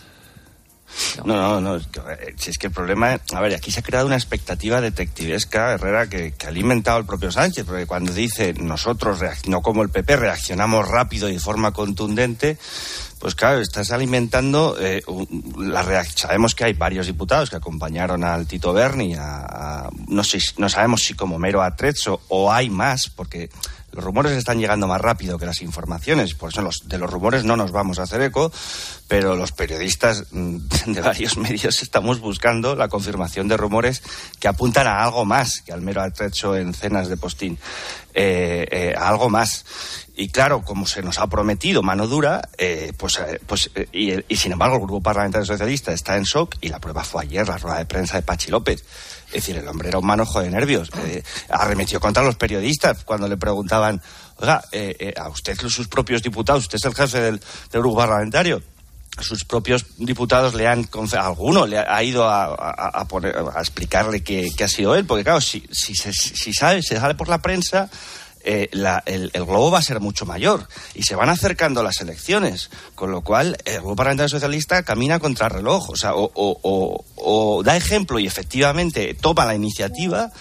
No, 1.25 1.37
no, 1.37 1.61
no. 1.61 1.77
es 1.77 1.87
eh, 1.87 2.35
Si 2.37 2.51
es 2.51 2.59
que 2.59 2.67
el 2.67 2.73
problema. 2.73 3.21
A 3.33 3.41
ver, 3.41 3.55
aquí 3.55 3.71
se 3.71 3.81
ha 3.81 3.83
creado 3.83 4.07
una 4.07 4.17
expectativa 4.17 4.81
detectivesca, 4.81 5.73
Herrera, 5.73 6.09
que, 6.09 6.35
ha 6.45 6.49
alimentado 6.49 6.99
el 6.99 7.07
propio 7.07 7.31
Sánchez, 7.31 7.65
porque 7.65 7.87
cuando 7.87 8.13
dice 8.13 8.55
nosotros, 8.55 9.21
no 9.47 9.63
como 9.63 9.83
el 9.83 9.91
PP, 9.91 10.17
reaccionamos 10.17 10.89
rápido 10.89 11.29
y 11.29 11.35
de 11.35 11.41
forma 11.41 11.73
contundente, 11.73 12.59
pues 13.19 13.35
claro, 13.35 13.61
estás 13.61 13.93
alimentando 13.93 14.77
eh, 14.81 15.03
la 15.59 16.05
Sabemos 16.05 16.55
que 16.55 16.65
hay 16.65 16.73
varios 16.73 17.07
diputados 17.07 17.51
que 17.51 17.57
acompañaron 17.57 18.25
al 18.25 18.47
Tito 18.47 18.73
Berni, 18.73 19.15
a, 19.15 19.89
no, 20.09 20.25
sé, 20.25 20.39
no 20.57 20.69
sabemos 20.69 21.03
si 21.03 21.15
como 21.15 21.39
mero 21.39 21.63
atrezzo 21.63 22.23
o 22.29 22.53
hay 22.53 22.71
más, 22.71 23.11
porque 23.15 23.51
los 23.93 24.05
rumores 24.05 24.33
están 24.33 24.59
llegando 24.59 24.87
más 24.87 25.01
rápido 25.01 25.39
que 25.39 25.47
las 25.47 25.63
informaciones, 25.63 26.35
por 26.35 26.51
eso 26.51 26.63
los, 26.63 26.89
de 26.89 26.99
los 26.99 27.11
rumores 27.11 27.45
no 27.45 27.57
nos 27.57 27.73
vamos 27.73 27.99
a 27.99 28.05
hacer 28.05 28.23
eco, 28.23 28.53
pero 29.09 29.37
los 29.37 29.53
periodistas 29.53 30.25
mm, 30.31 30.59
de 30.87 31.01
varios 31.01 31.37
medios 31.37 31.83
estamos 31.83 32.21
buscando 32.21 32.75
la 32.77 32.89
confirmación 32.89 33.49
de 33.49 33.57
rumores 33.57 34.03
que 34.39 34.49
apuntan 34.49 34.87
a 34.87 35.03
algo 35.03 35.25
más 35.25 35.61
que 35.61 35.73
al 35.73 35.83
mero 35.83 36.03
atrecho 36.03 36.57
en 36.57 36.75
cenas 36.75 37.09
de 37.09 37.17
postín, 37.17 37.59
eh, 38.15 38.67
eh, 38.71 38.95
a 38.97 39.09
algo 39.09 39.29
más. 39.29 39.65
Y 40.21 40.29
claro, 40.29 40.61
como 40.63 40.87
se 40.87 41.03
nos 41.03 41.19
ha 41.19 41.27
prometido 41.29 41.83
mano 41.83 42.07
dura, 42.07 42.51
eh, 42.59 42.93
pues, 42.99 43.19
eh, 43.19 43.41
pues 43.47 43.71
eh, 43.75 43.89
y, 43.91 44.13
y 44.33 44.37
sin 44.37 44.53
embargo 44.53 44.77
el 44.77 44.83
Grupo 44.83 45.01
Parlamentario 45.01 45.47
Socialista 45.47 45.95
está 45.95 46.17
en 46.19 46.25
shock 46.25 46.57
y 46.61 46.69
la 46.69 46.79
prueba 46.79 47.05
fue 47.05 47.23
ayer, 47.23 47.49
la 47.49 47.57
rueda 47.57 47.79
de 47.79 47.87
prensa 47.87 48.17
de 48.17 48.23
Pachi 48.23 48.51
López. 48.51 48.85
Es 49.33 49.45
decir, 49.45 49.57
el 49.57 49.69
hombre 49.69 49.89
era 49.89 49.99
un 49.99 50.07
manojo 50.07 50.41
de 50.41 50.51
nervios. 50.51 50.91
Eh, 51.05 51.23
arremetió 51.49 52.01
contra 52.01 52.23
los 52.23 52.37
periodistas 52.37 53.05
cuando 53.05 53.29
le 53.29 53.37
preguntaban, 53.37 54.03
oiga, 54.37 54.63
eh, 54.73 54.97
eh, 54.99 55.15
a 55.17 55.29
usted 55.29 55.57
sus 55.69 55.87
propios 55.89 56.23
diputados, 56.23 56.65
usted 56.65 56.77
es 56.77 56.85
el 56.85 56.95
jefe 56.95 57.21
del, 57.21 57.41
del 57.71 57.81
grupo 57.81 57.99
parlamentario, 57.99 58.63
sus 59.19 59.45
propios 59.45 59.87
diputados 59.99 60.55
le 60.55 60.67
han 60.67 60.89
alguno 61.19 61.67
le 61.67 61.79
ha 61.79 62.03
ido 62.03 62.29
a, 62.29 63.05
poner, 63.09 63.37
a 63.37 63.61
explicarle 63.61 64.23
que, 64.23 64.51
ha 64.63 64.69
sido 64.69 64.95
él 64.95 65.05
porque 65.05 65.25
claro 65.25 65.41
si, 65.41 65.63
si, 65.71 65.95
si 65.95 66.53
sabe, 66.53 66.83
se 66.83 66.99
sale 66.99 67.15
por 67.15 67.29
la 67.29 67.39
prensa 67.39 67.91
eh, 68.43 68.69
la, 68.73 69.03
el, 69.07 69.31
globo 69.33 69.71
va 69.71 69.79
a 69.79 69.83
ser 69.83 70.01
mucho 70.01 70.25
mayor 70.27 70.67
y 70.95 71.03
se 71.03 71.15
van 71.15 71.29
acercando 71.29 71.83
las 71.83 72.01
elecciones, 72.01 72.71
con 72.95 73.11
lo 73.11 73.21
cual 73.23 73.59
el 73.65 73.79
Grupo 73.79 73.97
Parlamentario 73.97 74.29
Socialista 74.29 74.83
camina 74.83 75.19
contra 75.19 75.49
reloj, 75.49 75.91
o 75.91 75.97
sea, 75.97 76.15
o, 76.15 76.31
o, 76.35 76.59
o, 76.63 77.05
o 77.17 77.63
da 77.63 77.77
ejemplo 77.77 78.19
y 78.19 78.27
efectivamente 78.27 79.15
toma 79.15 79.45
la 79.45 79.55
iniciativa, 79.55 80.33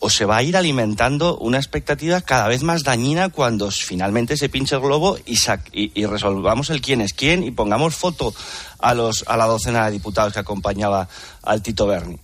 o 0.00 0.10
se 0.10 0.26
va 0.26 0.36
a 0.36 0.42
ir 0.42 0.56
alimentando 0.56 1.38
una 1.38 1.56
expectativa 1.56 2.20
cada 2.20 2.48
vez 2.48 2.62
más 2.62 2.82
dañina 2.82 3.30
cuando 3.30 3.70
finalmente 3.70 4.36
se 4.36 4.50
pinche 4.50 4.74
el 4.74 4.82
globo 4.82 5.16
y, 5.24 5.38
y, 5.72 5.92
y, 5.94 6.06
resolvamos 6.06 6.68
el 6.68 6.82
quién 6.82 7.00
es 7.00 7.14
quién 7.14 7.42
y 7.42 7.50
pongamos 7.50 7.94
foto 7.94 8.34
a, 8.80 8.92
los, 8.92 9.24
a 9.26 9.36
la 9.36 9.46
docena 9.46 9.86
de 9.86 9.92
diputados 9.92 10.34
que 10.34 10.40
acompañaba 10.40 11.08
al 11.42 11.62
Tito 11.62 11.86
Berni. 11.86 12.18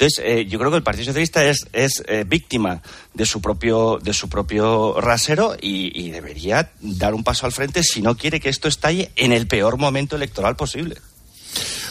Entonces, 0.00 0.24
eh, 0.24 0.46
yo 0.46 0.58
creo 0.58 0.70
que 0.70 0.78
el 0.78 0.82
Partido 0.82 1.04
Socialista 1.04 1.44
es, 1.44 1.66
es 1.74 2.02
eh, 2.08 2.24
víctima 2.26 2.80
de 3.12 3.26
su 3.26 3.42
propio, 3.42 3.98
de 4.02 4.14
su 4.14 4.30
propio 4.30 4.98
rasero 4.98 5.54
y, 5.60 5.92
y, 5.94 6.10
debería 6.10 6.72
dar 6.80 7.12
un 7.12 7.22
paso 7.22 7.44
al 7.44 7.52
frente 7.52 7.82
si 7.82 8.00
no 8.00 8.16
quiere 8.16 8.40
que 8.40 8.48
esto 8.48 8.66
estalle 8.66 9.10
en 9.16 9.32
el 9.32 9.46
peor 9.46 9.76
momento 9.76 10.16
electoral 10.16 10.56
posible. 10.56 10.96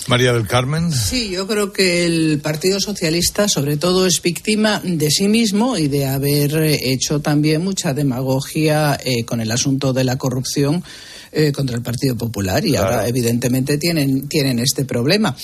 María 0.07 0.33
del 0.33 0.47
Carmen. 0.47 0.91
Sí, 0.91 1.29
yo 1.29 1.45
creo 1.45 1.71
que 1.71 2.03
el 2.03 2.39
Partido 2.41 2.79
Socialista, 2.79 3.47
sobre 3.47 3.77
todo, 3.77 4.07
es 4.07 4.19
víctima 4.23 4.81
de 4.83 5.11
sí 5.11 5.27
mismo 5.27 5.77
y 5.77 5.87
de 5.87 6.07
haber 6.07 6.55
hecho 6.81 7.19
también 7.19 7.63
mucha 7.63 7.93
demagogia 7.93 8.99
eh, 9.03 9.23
con 9.23 9.39
el 9.39 9.51
asunto 9.51 9.93
de 9.93 10.03
la 10.03 10.17
corrupción 10.17 10.83
eh, 11.31 11.51
contra 11.51 11.75
el 11.75 11.81
Partido 11.81 12.15
Popular 12.15 12.65
y 12.65 12.71
claro. 12.71 12.85
ahora 12.85 13.07
evidentemente 13.07 13.77
tienen, 13.77 14.27
tienen 14.27 14.59
este 14.59 14.85
problema. 14.85 15.35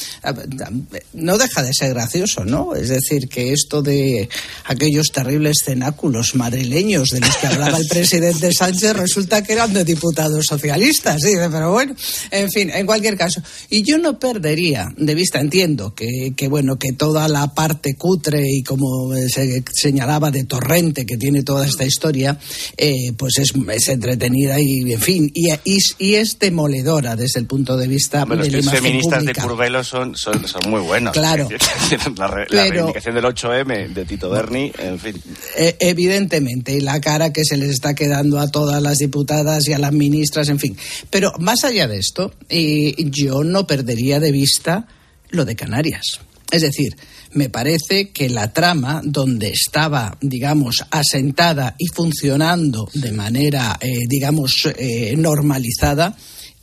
No 1.13 1.37
deja 1.37 1.63
de 1.63 1.73
ser 1.73 1.93
gracioso, 1.93 2.45
¿no? 2.45 2.75
Es 2.75 2.89
decir, 2.89 3.27
que 3.29 3.53
esto 3.53 3.81
de 3.81 4.29
aquellos 4.65 5.07
terribles 5.11 5.57
cenáculos 5.63 6.35
madrileños 6.35 7.09
de 7.09 7.19
los 7.19 7.35
que 7.37 7.47
hablaba 7.47 7.77
el 7.77 7.87
presidente 7.89 8.49
Sánchez 8.51 8.93
resulta 8.93 9.43
que 9.43 9.53
eran 9.53 9.73
de 9.73 9.83
diputados 9.83 10.45
socialistas, 10.47 11.21
sí, 11.21 11.33
pero 11.51 11.71
bueno, 11.71 11.95
en 12.31 12.49
fin, 12.49 12.69
en 12.69 12.85
cualquier 12.85 13.17
caso. 13.17 13.41
Y 13.69 13.83
yo 13.83 13.97
no 13.97 14.19
perdería 14.19 14.93
de 14.97 15.15
vista, 15.15 15.39
entiendo 15.39 15.93
que, 15.93 16.33
que 16.35 16.47
bueno, 16.47 16.77
que 16.77 16.93
toda 16.93 17.27
la 17.27 17.53
parte 17.53 17.95
cutre 17.95 18.43
y 18.47 18.63
como 18.63 19.13
se 19.27 19.63
señalaba 19.73 20.31
de 20.31 20.43
torrente 20.45 21.05
que 21.05 21.17
tiene 21.17 21.43
toda 21.43 21.65
esta 21.65 21.85
historia, 21.85 22.37
eh, 22.77 23.13
pues 23.17 23.37
es, 23.37 23.53
es, 23.73 23.89
entretenida 23.89 24.59
y, 24.59 24.93
en 24.93 25.01
fin, 25.01 25.31
y, 25.33 25.49
y 25.63 25.74
y, 25.97 26.11
y, 26.11 26.15
es 26.15 26.37
demoledora 26.39 27.15
desde 27.15 27.39
el 27.39 27.45
punto 27.45 27.77
de 27.77 27.87
vista 27.87 28.23
Hombre, 28.23 28.37
de 28.37 28.51
la 28.51 28.57
los 28.57 28.65
imagen 28.65 28.83
feministas 28.83 29.19
pública. 29.19 29.41
de 29.41 29.47
Curvelo 29.47 29.83
son, 29.83 30.15
son, 30.15 30.47
son, 30.47 30.69
muy 30.69 30.81
buenos. 30.81 31.13
Claro. 31.13 31.47
la, 32.17 32.27
re, 32.27 32.47
la 32.49 32.63
reivindicación 32.63 33.15
del 33.15 33.25
8M 33.25 33.93
de 33.93 34.05
Tito 34.05 34.29
Berni, 34.29 34.71
en 34.77 34.99
fin. 34.99 35.21
Eh, 35.57 35.77
evidentemente, 35.79 36.73
y 36.73 36.81
la 36.81 36.99
cara 37.01 37.31
que 37.31 37.43
se 37.45 37.57
les 37.57 37.69
está 37.69 37.93
quedando 37.93 38.39
a 38.39 38.49
todas 38.49 38.81
las 38.81 38.97
diputadas 38.97 39.67
y 39.67 39.73
a 39.73 39.79
las 39.79 39.93
ministras, 39.93 40.49
en 40.49 40.59
fin. 40.59 40.77
Pero 41.09 41.31
más 41.39 41.63
allá 41.63 41.87
de 41.87 41.97
esto, 41.97 42.33
eh, 42.49 42.93
yo 42.97 43.43
no 43.43 43.67
perdería 43.67 44.19
de 44.19 44.31
vista 44.31 44.87
lo 45.29 45.45
de 45.45 45.55
Canarias. 45.55 46.19
Es 46.51 46.61
decir, 46.61 46.95
me 47.35 47.49
parece 47.49 48.09
que 48.09 48.29
la 48.29 48.51
trama 48.51 49.01
donde 49.03 49.49
estaba, 49.49 50.17
digamos, 50.21 50.85
asentada 50.89 51.75
y 51.77 51.87
funcionando 51.87 52.89
de 52.93 53.11
manera, 53.11 53.77
eh, 53.81 53.99
digamos, 54.07 54.67
eh, 54.77 55.13
normalizada, 55.17 56.15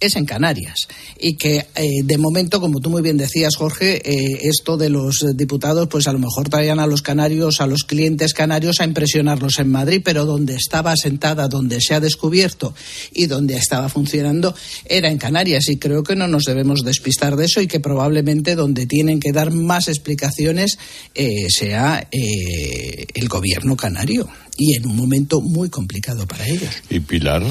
es 0.03 0.17
en 0.17 0.27
Canarias. 0.27 0.89
Y 1.19 1.35
que 1.37 1.67
eh, 1.75 2.03
de 2.05 2.19
momento, 2.19 2.61
como 2.61 2.81
tú 2.81 2.91
muy 2.91 3.03
bien 3.03 3.17
decías, 3.17 3.57
Jorge, 3.57 4.03
eh, 4.05 4.41
esto 4.43 4.77
de 4.77 4.91
los 4.91 5.25
diputados, 5.35 5.89
pues 5.89 6.09
a 6.09 6.13
lo 6.13 6.19
mejor 6.19 6.49
traían 6.49 6.81
a 6.81 6.87
los 6.87 7.03
canarios, 7.03 7.61
a 7.61 7.67
los 7.67 7.85
clientes 7.85 8.35
canarios 8.35 8.81
a 8.81 8.85
impresionarlos 8.85 9.59
en 9.59 9.71
Madrid, 9.71 10.03
pero 10.05 10.27
donde 10.27 10.55
estaba 10.57 10.93
asentada, 10.93 11.49
donde 11.49 11.81
se 11.81 11.95
ha 11.95 12.01
descubierto 12.01 12.75
y 13.13 13.27
donde 13.27 13.57
estaba 13.57 13.89
funcionando, 13.89 14.55
era 14.85 15.09
en 15.09 15.19
Canarias. 15.19 15.69
Y 15.69 15.77
creo 15.77 16.03
que 16.03 16.17
no 16.17 16.27
nos 16.27 16.45
debemos 16.45 16.81
despistar 16.81 17.37
de 17.37 17.45
eso 17.45 17.61
y 17.61 17.69
que 17.69 17.81
probablemente 17.81 18.57
donde 18.57 18.87
tienen 18.87 19.21
que 19.21 19.33
dar 19.33 19.53
más 19.53 19.89
explicaciones 19.89 20.79
eh, 21.15 21.47
sea 21.49 22.09
el 22.11 23.29
gobierno 23.29 23.77
canario. 23.77 24.29
Y 24.57 24.77
en 24.77 24.87
un 24.87 24.97
momento 24.97 25.41
muy 25.41 25.71
complicado 25.71 26.27
para 26.27 26.47
ellos. 26.47 26.71
¿Y 26.91 27.01
Pilar? 27.01 27.43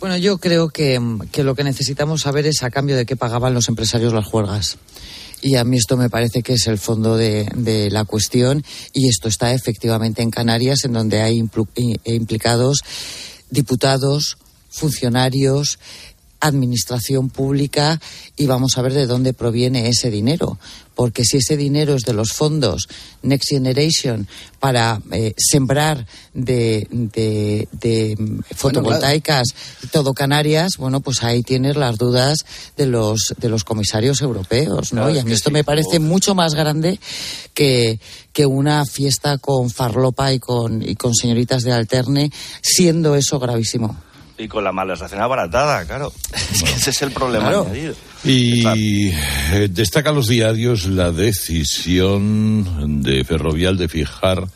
Bueno, 0.00 0.16
yo 0.18 0.38
creo 0.38 0.68
que, 0.68 1.00
que, 1.32 1.42
lo 1.42 1.54
que 1.54 1.64
necesitamos 1.64 2.22
saber 2.22 2.46
es 2.46 2.62
a 2.62 2.70
cambio 2.70 2.96
de 2.96 3.06
qué 3.06 3.16
pagaban 3.16 3.54
los 3.54 3.68
empresarios 3.68 4.12
las 4.12 4.26
juergas. 4.26 4.78
Y 5.42 5.56
a 5.56 5.64
mí 5.64 5.76
esto 5.76 5.96
me 5.96 6.10
parece 6.10 6.42
que 6.42 6.54
es 6.54 6.66
el 6.66 6.78
fondo 6.78 7.16
de, 7.16 7.48
de 7.54 7.90
la 7.90 8.04
cuestión 8.04 8.64
y 8.92 9.08
esto 9.08 9.28
está 9.28 9.52
efectivamente 9.52 10.22
en 10.22 10.30
Canarias, 10.30 10.84
en 10.84 10.92
donde 10.92 11.22
hay 11.22 11.42
implicados 12.04 12.82
diputados, 13.50 14.38
funcionarios, 14.68 15.78
administración 16.40 17.30
pública 17.30 18.00
y 18.36 18.46
vamos 18.46 18.76
a 18.76 18.82
ver 18.82 18.92
de 18.92 19.06
dónde 19.06 19.32
proviene 19.32 19.88
ese 19.88 20.10
dinero. 20.10 20.58
Porque 20.94 21.24
si 21.24 21.36
ese 21.36 21.58
dinero 21.58 21.94
es 21.94 22.02
de 22.02 22.14
los 22.14 22.32
fondos 22.32 22.88
Next 23.22 23.50
Generation 23.50 24.26
para 24.58 25.02
eh, 25.12 25.34
sembrar 25.36 26.06
de, 26.32 26.86
de, 26.90 27.68
de 27.72 28.16
fotovoltaicas 28.54 29.52
bueno, 29.52 29.70
claro. 29.80 29.92
todo 29.92 30.14
Canarias, 30.14 30.72
bueno, 30.78 31.00
pues 31.00 31.22
ahí 31.22 31.42
tienes 31.42 31.76
las 31.76 31.98
dudas 31.98 32.46
de 32.78 32.86
los, 32.86 33.34
de 33.36 33.48
los 33.50 33.64
comisarios 33.64 34.22
europeos, 34.22 34.94
¿no? 34.94 35.02
Claro, 35.02 35.14
y 35.14 35.18
a 35.18 35.24
mí 35.24 35.32
esto 35.32 35.50
sí, 35.50 35.54
me 35.54 35.64
parece 35.64 35.98
mucho 35.98 36.34
más 36.34 36.54
grande 36.54 36.98
que, 37.52 38.00
que 38.32 38.46
una 38.46 38.84
fiesta 38.86 39.36
con 39.36 39.68
farlopa 39.68 40.32
y 40.32 40.38
con, 40.38 40.82
y 40.82 40.94
con 40.94 41.14
señoritas 41.14 41.62
de 41.62 41.72
alterne, 41.72 42.32
siendo 42.62 43.16
eso 43.16 43.38
gravísimo. 43.38 43.96
Y 44.38 44.48
con 44.48 44.64
la 44.64 44.72
malversación 44.72 45.20
abaratada, 45.20 45.84
claro. 45.86 46.12
Es 46.52 46.62
que 46.62 46.72
ese 46.72 46.90
es 46.90 47.02
el 47.02 47.12
problema 47.12 47.48
claro. 47.48 47.62
añadido. 47.64 47.94
Y 48.24 49.08
eh, 49.08 49.68
destacan 49.70 50.14
los 50.14 50.26
diarios 50.26 50.86
la 50.86 51.12
decisión 51.12 53.02
de 53.02 53.24
Ferrovial 53.24 53.76
de 53.76 53.88
fijar 53.88 54.46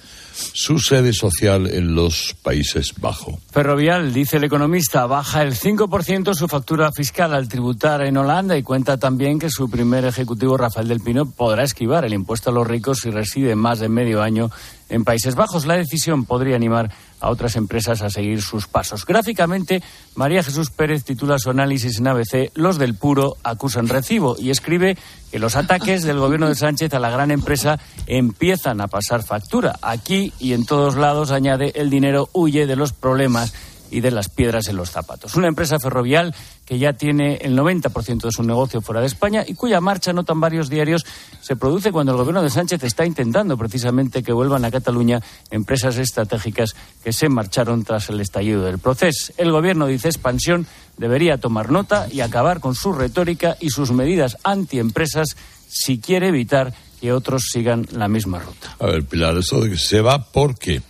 su 0.52 0.78
sede 0.78 1.12
social 1.12 1.68
en 1.68 1.94
los 1.94 2.34
Países 2.42 2.94
Bajos. 2.98 3.36
Ferrovial, 3.50 4.12
dice 4.12 4.38
el 4.38 4.44
economista, 4.44 5.06
baja 5.06 5.42
el 5.42 5.54
5% 5.54 6.34
su 6.34 6.48
factura 6.48 6.90
fiscal 6.92 7.34
al 7.34 7.48
tributar 7.48 8.02
en 8.02 8.16
Holanda 8.16 8.56
y 8.56 8.62
cuenta 8.62 8.98
también 8.98 9.38
que 9.38 9.50
su 9.50 9.70
primer 9.70 10.04
ejecutivo, 10.04 10.56
Rafael 10.56 10.88
del 10.88 11.00
Pino, 11.00 11.30
podrá 11.30 11.62
esquivar 11.62 12.04
el 12.04 12.14
impuesto 12.14 12.50
a 12.50 12.52
los 12.52 12.66
ricos 12.66 13.00
si 13.00 13.10
reside 13.10 13.54
más 13.54 13.80
de 13.80 13.88
medio 13.88 14.22
año 14.22 14.50
en 14.88 15.04
Países 15.04 15.34
Bajos. 15.34 15.66
La 15.66 15.76
decisión 15.76 16.24
podría 16.24 16.56
animar 16.56 16.90
a 17.20 17.30
otras 17.30 17.56
empresas 17.56 18.02
a 18.02 18.10
seguir 18.10 18.42
sus 18.42 18.66
pasos. 18.66 19.06
Gráficamente, 19.06 19.82
María 20.14 20.42
Jesús 20.42 20.70
Pérez 20.70 21.04
titula 21.04 21.38
su 21.38 21.50
análisis 21.50 21.98
en 21.98 22.08
ABC 22.08 22.50
Los 22.54 22.78
del 22.78 22.94
puro 22.94 23.36
acusan 23.44 23.88
recibo 23.88 24.36
y 24.38 24.50
escribe 24.50 24.96
que 25.30 25.38
los 25.38 25.56
ataques 25.56 26.02
del 26.02 26.18
gobierno 26.18 26.48
de 26.48 26.54
Sánchez 26.54 26.92
a 26.94 26.98
la 26.98 27.10
gran 27.10 27.30
empresa 27.30 27.78
empiezan 28.06 28.80
a 28.80 28.88
pasar 28.88 29.22
factura. 29.22 29.78
Aquí 29.82 30.32
y 30.40 30.54
en 30.54 30.66
todos 30.66 30.96
lados, 30.96 31.30
añade, 31.30 31.72
el 31.76 31.90
dinero 31.90 32.28
huye 32.32 32.66
de 32.66 32.76
los 32.76 32.92
problemas 32.92 33.54
y 33.90 34.00
de 34.00 34.10
las 34.10 34.28
piedras 34.28 34.68
en 34.68 34.76
los 34.76 34.90
zapatos. 34.90 35.34
Una 35.34 35.48
empresa 35.48 35.78
ferrovial 35.78 36.34
que 36.64 36.78
ya 36.78 36.92
tiene 36.92 37.36
el 37.36 37.56
90% 37.56 38.22
de 38.22 38.30
su 38.30 38.42
negocio 38.42 38.80
fuera 38.80 39.00
de 39.00 39.06
España 39.06 39.44
y 39.46 39.54
cuya 39.54 39.80
marcha, 39.80 40.12
notan 40.12 40.40
varios 40.40 40.68
diarios, 40.68 41.04
se 41.40 41.56
produce 41.56 41.92
cuando 41.92 42.12
el 42.12 42.18
gobierno 42.18 42.42
de 42.42 42.50
Sánchez 42.50 42.82
está 42.84 43.04
intentando 43.04 43.56
precisamente 43.56 44.22
que 44.22 44.32
vuelvan 44.32 44.64
a 44.64 44.70
Cataluña 44.70 45.20
empresas 45.50 45.96
estratégicas 45.98 46.76
que 47.02 47.12
se 47.12 47.28
marcharon 47.28 47.84
tras 47.84 48.08
el 48.08 48.20
estallido 48.20 48.64
del 48.64 48.78
proceso. 48.78 49.32
El 49.36 49.52
gobierno 49.52 49.86
dice 49.86 50.08
expansión 50.08 50.66
debería 50.96 51.38
tomar 51.38 51.70
nota 51.70 52.06
y 52.10 52.20
acabar 52.20 52.60
con 52.60 52.74
su 52.74 52.92
retórica 52.92 53.56
y 53.58 53.70
sus 53.70 53.90
medidas 53.90 54.36
antiempresas 54.44 55.36
si 55.68 55.98
quiere 55.98 56.28
evitar 56.28 56.74
que 57.00 57.12
otros 57.12 57.44
sigan 57.50 57.86
la 57.92 58.08
misma 58.08 58.38
ruta. 58.38 58.76
A 58.78 58.86
ver, 58.86 59.04
Pilar, 59.04 59.36
eso 59.38 59.60
de 59.60 59.70
que 59.70 59.78
se 59.78 60.00
va, 60.00 60.30
¿por 60.30 60.58
qué? 60.58 60.82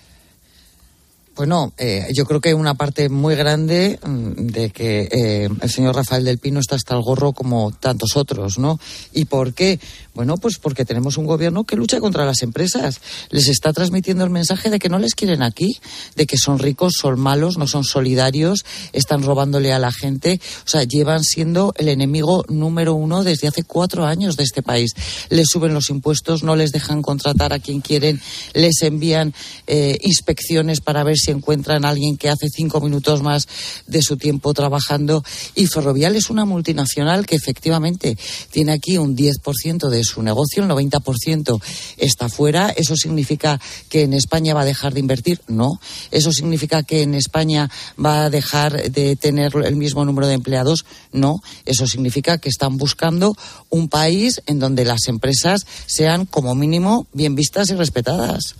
Bueno, 1.41 1.72
eh, 1.78 2.07
yo 2.12 2.26
creo 2.26 2.43
que 2.43 2.53
una 2.53 2.74
parte 2.74 3.09
muy 3.09 3.34
grande 3.34 3.99
mm, 4.05 4.49
de 4.49 4.68
que 4.68 5.09
eh, 5.11 5.49
el 5.62 5.70
señor 5.70 5.97
Rafael 5.97 6.22
del 6.22 6.36
Pino 6.36 6.61
está 6.61 6.76
hasta 6.76 6.95
el 6.95 7.01
gorro 7.01 7.32
como 7.32 7.72
tantos 7.72 8.18
otros, 8.18 8.59
¿no? 8.59 8.78
¿Y 9.14 9.24
por 9.24 9.55
qué? 9.55 9.80
Bueno, 10.12 10.36
pues 10.36 10.59
porque 10.59 10.84
tenemos 10.84 11.16
un 11.16 11.24
gobierno 11.24 11.64
que 11.64 11.76
lucha 11.76 11.99
contra 11.99 12.26
las 12.26 12.43
empresas. 12.43 13.01
Les 13.30 13.49
está 13.49 13.72
transmitiendo 13.72 14.22
el 14.22 14.28
mensaje 14.28 14.68
de 14.68 14.78
que 14.78 14.91
no 14.91 14.99
les 14.99 15.14
quieren 15.14 15.43
aquí, 15.43 15.78
de 16.14 16.26
que 16.26 16.36
son 16.36 16.59
ricos, 16.59 16.93
son 17.01 17.18
malos, 17.18 17.57
no 17.57 17.66
son 17.66 17.84
solidarios, 17.84 18.66
están 18.93 19.22
robándole 19.22 19.72
a 19.72 19.78
la 19.78 19.93
gente. 19.93 20.38
O 20.66 20.68
sea, 20.68 20.82
llevan 20.82 21.24
siendo 21.24 21.72
el 21.78 21.88
enemigo 21.88 22.45
número 22.49 22.93
uno 22.93 23.24
desde 23.24 23.49
hace 23.49 23.62
cuatro 23.62 24.05
años 24.05 24.36
de 24.36 24.45
este 24.45 24.62
país. 24.62 24.93
Les 25.30 25.49
suben 25.49 25.72
los 25.72 25.88
impuestos, 25.88 26.43
no 26.43 26.55
les 26.55 26.72
dejan 26.72 27.01
contratar 27.01 27.55
a 27.55 27.61
quien 27.61 27.80
quieren, 27.80 28.20
les 28.53 28.82
envían 28.82 29.32
eh, 29.68 29.97
inspecciones 30.03 30.82
para 30.82 31.03
ver 31.03 31.16
si 31.16 31.30
encuentran 31.33 31.85
a 31.85 31.91
alguien 31.91 32.16
que 32.16 32.28
hace 32.28 32.49
cinco 32.49 32.81
minutos 32.81 33.22
más 33.22 33.49
de 33.87 34.03
su 34.03 34.16
tiempo 34.16 34.55
trabajando. 34.55 35.24
Y 35.55 35.66
Ferrovial 35.66 36.16
es 36.16 36.31
una 36.31 36.45
multinacional 36.45 37.26
que 37.26 37.37
efectivamente 37.37 38.16
tiene 38.51 38.72
aquí 38.72 38.99
un 38.99 39.16
10% 39.16 39.89
de 39.89 40.05
su 40.05 40.22
negocio, 40.22 40.62
el 40.62 40.68
90% 40.68 41.61
está 41.97 42.28
fuera. 42.28 42.70
¿Eso 42.70 42.97
significa 42.97 43.61
que 43.89 44.03
en 44.03 44.14
España 44.14 44.55
va 44.55 44.62
a 44.62 44.66
dejar 44.66 44.95
de 44.95 45.01
invertir? 45.01 45.41
No. 45.49 45.81
¿Eso 46.11 46.33
significa 46.33 46.83
que 46.83 47.03
en 47.03 47.14
España 47.14 47.70
va 48.03 48.24
a 48.24 48.31
dejar 48.31 48.91
de 48.91 49.16
tener 49.16 49.53
el 49.64 49.76
mismo 49.76 50.05
número 50.05 50.26
de 50.26 50.35
empleados? 50.35 50.85
No. 51.12 51.41
Eso 51.64 51.87
significa 51.87 52.39
que 52.39 52.49
están 52.49 52.76
buscando 52.76 53.37
un 53.68 53.89
país 53.89 54.43
en 54.47 54.59
donde 54.59 54.85
las 54.85 55.07
empresas 55.09 55.66
sean 55.87 56.26
como 56.26 56.55
mínimo 56.55 57.07
bien 57.12 57.35
vistas 57.35 57.70
y 57.70 57.74
respetadas. 57.74 58.55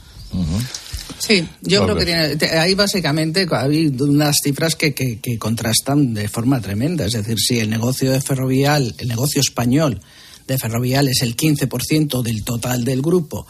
Sí, 1.19 1.47
yo 1.63 1.85
creo 1.85 1.97
que 1.97 2.05
tiene, 2.05 2.59
ahí 2.59 2.75
básicamente 2.75 3.47
hay 3.51 3.87
unas 4.01 4.37
cifras 4.43 4.77
que, 4.77 4.95
que, 4.95 5.19
que, 5.19 5.39
contrastan 5.39 6.15
de 6.15 6.29
forma 6.29 6.61
tremenda. 6.61 7.07
Es 7.07 7.13
decir, 7.13 7.39
si 7.39 7.59
el 7.59 7.71
negocio 7.71 8.11
de 8.11 8.21
ferrovial, 8.21 8.95
el 8.99 9.09
negocio 9.09 9.41
español 9.41 10.01
de 10.47 10.59
ferrovial 10.59 11.07
es 11.09 11.23
el 11.23 11.37
15% 11.37 12.23
del 12.23 12.43
total 12.43 12.85
del 12.85 13.03
grupo, 13.03 13.47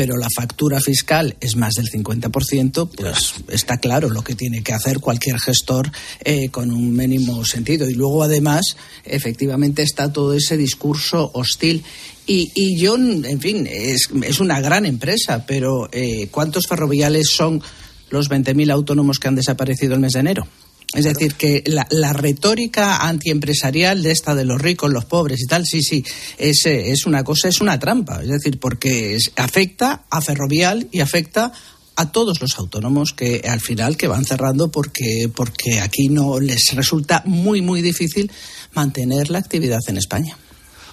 pero 0.00 0.16
la 0.16 0.28
factura 0.34 0.80
fiscal 0.80 1.36
es 1.42 1.56
más 1.56 1.74
del 1.74 1.90
50%, 1.90 2.88
pues 2.96 3.34
está 3.48 3.76
claro 3.76 4.08
lo 4.08 4.24
que 4.24 4.34
tiene 4.34 4.62
que 4.62 4.72
hacer 4.72 4.98
cualquier 4.98 5.38
gestor 5.38 5.92
eh, 6.24 6.48
con 6.48 6.70
un 6.70 6.96
mínimo 6.96 7.44
sentido. 7.44 7.86
Y 7.86 7.92
luego, 7.92 8.22
además, 8.22 8.78
efectivamente 9.04 9.82
está 9.82 10.10
todo 10.10 10.32
ese 10.32 10.56
discurso 10.56 11.30
hostil. 11.34 11.84
Y, 12.26 12.50
y 12.54 12.78
yo, 12.78 12.96
en 12.96 13.40
fin, 13.42 13.68
es, 13.70 14.08
es, 14.22 14.40
una 14.40 14.62
gran 14.62 14.86
empresa, 14.86 15.44
pero 15.46 15.90
eh, 15.92 16.28
¿cuántos 16.30 16.66
ferroviales 16.66 17.28
son 17.28 17.60
los 18.08 18.30
20.000 18.30 18.72
autónomos 18.72 19.18
que 19.18 19.28
han 19.28 19.34
desaparecido 19.34 19.92
el 19.92 20.00
mes 20.00 20.14
de 20.14 20.20
enero? 20.20 20.46
Es 20.92 21.04
decir, 21.04 21.34
que 21.34 21.62
la, 21.66 21.86
la, 21.90 22.12
retórica 22.12 23.06
antiempresarial 23.06 24.02
de 24.02 24.10
esta 24.10 24.34
de 24.34 24.44
los 24.44 24.60
ricos, 24.60 24.90
los 24.90 25.04
pobres 25.04 25.40
y 25.40 25.46
tal, 25.46 25.64
sí, 25.64 25.82
sí, 25.82 26.04
es, 26.36 26.66
es 26.66 27.06
una 27.06 27.22
cosa, 27.22 27.48
es 27.48 27.60
una 27.60 27.78
trampa. 27.78 28.20
Es 28.22 28.28
decir, 28.28 28.58
porque 28.58 29.14
es, 29.14 29.30
afecta 29.36 30.04
a 30.10 30.20
Ferrovial 30.20 30.88
y 30.90 30.98
afecta 30.98 31.52
a 31.94 32.10
todos 32.10 32.40
los 32.40 32.58
autónomos 32.58 33.12
que 33.12 33.42
al 33.46 33.60
final 33.60 33.96
que 33.96 34.08
van 34.08 34.24
cerrando 34.24 34.70
porque, 34.70 35.30
porque 35.32 35.80
aquí 35.80 36.08
no 36.08 36.40
les 36.40 36.74
resulta 36.74 37.22
muy, 37.24 37.62
muy 37.62 37.82
difícil 37.82 38.32
mantener 38.72 39.30
la 39.30 39.38
actividad 39.38 39.80
en 39.86 39.98
España. 39.98 40.36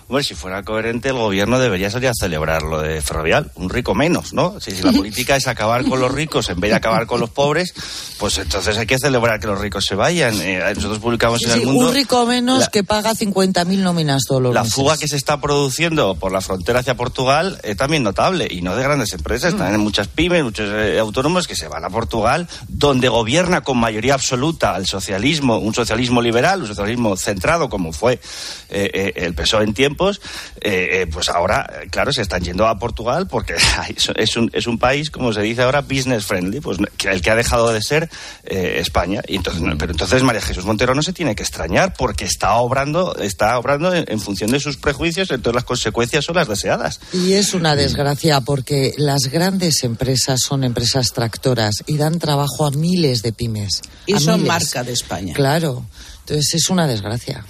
Bueno, 0.10 0.24
si 0.24 0.36
fuera 0.36 0.64
coherente, 0.64 1.10
el 1.10 1.16
gobierno 1.16 1.60
debería 1.60 1.90
salir 1.92 2.08
a 2.08 2.14
celebrar 2.14 2.64
lo 2.64 2.82
de 2.82 3.02
Ferrovial. 3.02 3.52
Un 3.56 3.70
rico 3.70 3.94
menos, 3.94 4.32
¿no? 4.32 4.58
Si, 4.62 4.72
si, 4.72 4.82
la 4.82 4.92
política 4.94 5.36
es 5.36 5.48
acabar 5.48 5.84
con 5.84 6.00
los 6.00 6.10
ricos 6.10 6.50
en 6.50 6.62
vez 6.62 6.72
de 6.72 6.78
acabar 6.78 7.06
con 7.06 7.20
los 7.20 7.30
pobres, 7.30 7.74
pues 8.18 8.38
entonces 8.38 8.78
hay 8.78 8.86
que 8.86 8.98
celebrar 8.98 9.42
que 9.42 9.48
los 9.48 9.60
ricos 9.60 9.86
se 9.86 9.96
vayan. 9.96 10.40
Eh, 10.40 10.62
nosotros 10.76 11.00
publicamos 11.00 11.40
sí, 11.40 11.46
en 11.46 11.52
el 11.52 11.66
mundo. 11.66 11.90
Un 11.90 11.94
rico 11.94 12.26
menos 12.26 12.60
la, 12.60 12.68
que 12.68 12.86
paga 12.86 13.12
50.000 13.12 13.80
nóminas 13.80 14.24
todos 14.26 14.42
los 14.42 14.54
La 14.54 14.62
meses. 14.62 14.76
fuga 14.76 14.98
que 14.98 15.10
se 15.10 15.18
está 15.18 15.42
produciendo 15.42 16.16
por 16.16 16.32
la 16.32 16.40
frontera 16.40 16.80
hacia 16.80 16.96
Portugal 16.96 17.60
es 17.64 17.76
también 17.76 18.04
notable. 18.04 18.48
Y 18.50 18.62
no 18.62 18.78
de 18.78 18.84
grandes 18.84 19.12
empresas. 19.12 19.56
Mm. 19.56 19.62
En 19.62 19.80
muchas 19.82 20.08
pymes, 20.08 20.42
muchos 20.42 20.70
eh, 20.72 21.00
autónomos 21.00 21.48
que 21.48 21.56
se 21.58 21.68
van 21.68 21.84
a 21.84 21.90
Portugal, 21.90 22.48
donde 22.70 23.10
gobierna 23.10 23.60
con 23.60 23.78
mayoría 23.78 24.14
absoluta 24.14 24.78
el 24.78 24.86
socialismo, 24.88 25.58
un 25.58 25.74
socialismo 25.74 26.22
liberal, 26.22 26.62
un 26.62 26.68
socialismo 26.68 27.18
centrado, 27.18 27.68
como 27.68 27.92
fue 27.92 28.22
eh, 28.70 29.12
el 29.18 29.34
PSOE 29.34 29.66
en 29.66 29.74
tiempos. 29.98 30.22
Eh, 30.62 31.02
eh, 31.02 31.08
pues 31.12 31.30
ahora, 31.30 31.70
claro, 31.90 32.12
se 32.12 32.22
están 32.22 32.42
yendo 32.44 32.68
a 32.68 32.78
Portugal 32.78 33.28
porque 33.28 33.56
es 34.16 34.38
un, 34.38 34.50
es 34.54 34.68
un 34.68 34.78
país, 34.78 35.10
como 35.10 35.34
se 35.34 35.42
dice 35.42 35.64
ahora, 35.64 35.82
business 35.82 36.26
friendly, 36.26 36.62
pues 36.62 36.78
el 37.06 37.22
que 37.22 37.32
ha 37.32 37.36
dejado 37.36 37.72
de 37.74 37.82
ser 37.82 38.10
eh, 38.46 38.78
España. 38.80 39.22
Y 39.28 39.38
entonces, 39.38 39.64
pero 39.78 39.92
entonces 39.92 40.24
María 40.24 40.42
Jesús 40.42 40.66
Montero 40.66 40.94
no 40.96 41.04
se 41.04 41.14
tiene 41.14 41.36
que 41.36 41.44
extrañar 41.44 41.94
porque 41.98 42.26
está 42.26 42.56
obrando, 42.56 43.16
está 43.18 43.58
obrando 43.58 43.94
en, 43.94 44.06
en 44.08 44.20
función 44.20 44.52
de 44.52 44.60
sus 44.60 44.78
prejuicios, 44.78 45.30
entonces 45.32 45.56
las 45.56 45.64
consecuencias 45.64 46.26
son 46.26 46.36
las 46.36 46.48
deseadas. 46.48 47.00
Y 47.14 47.34
es 47.34 47.54
una 47.54 47.76
desgracia 47.76 48.42
porque 48.42 48.94
las 48.98 49.28
grandes 49.32 49.84
empresas 49.84 50.40
son 50.46 50.64
empresas 50.64 51.08
tractoras 51.14 51.84
y 51.86 51.98
dan 51.98 52.20
trabajo 52.20 52.66
a 52.66 52.72
miles 52.72 53.22
de 53.22 53.34
pymes. 53.34 53.82
Y 54.06 54.20
son 54.20 54.42
miles. 54.42 54.48
marca 54.48 54.84
de 54.84 54.94
España. 54.94 55.34
Claro. 55.34 55.86
Entonces 56.28 56.56
es 56.56 56.70
una 56.70 56.88
desgracia. 56.88 57.46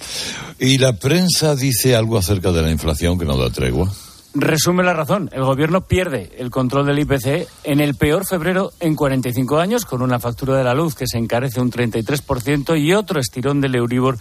Y 0.60 0.78
la 0.78 0.92
prensa 0.92 1.56
dice 1.56 1.96
algo 1.96 2.16
acerca 2.16 2.52
de 2.52 2.62
la 2.62 2.70
inflación 2.70 3.18
que 3.18 3.24
no 3.24 3.36
da 3.36 3.50
tregua. 3.50 3.92
Resume 4.34 4.84
la 4.84 4.94
razón. 4.94 5.28
El 5.32 5.42
gobierno 5.42 5.80
pierde 5.88 6.30
el 6.38 6.50
control 6.50 6.86
del 6.86 7.00
IPC 7.00 7.48
en 7.64 7.80
el 7.80 7.96
peor 7.96 8.24
febrero 8.24 8.72
en 8.78 8.94
45 8.94 9.58
años, 9.58 9.84
con 9.84 10.00
una 10.00 10.20
factura 10.20 10.56
de 10.56 10.62
la 10.62 10.74
luz 10.74 10.94
que 10.94 11.08
se 11.08 11.18
encarece 11.18 11.60
un 11.60 11.72
33% 11.72 12.80
y 12.80 12.94
otro 12.94 13.18
estirón 13.18 13.60
del 13.60 13.74
Euribor 13.74 14.16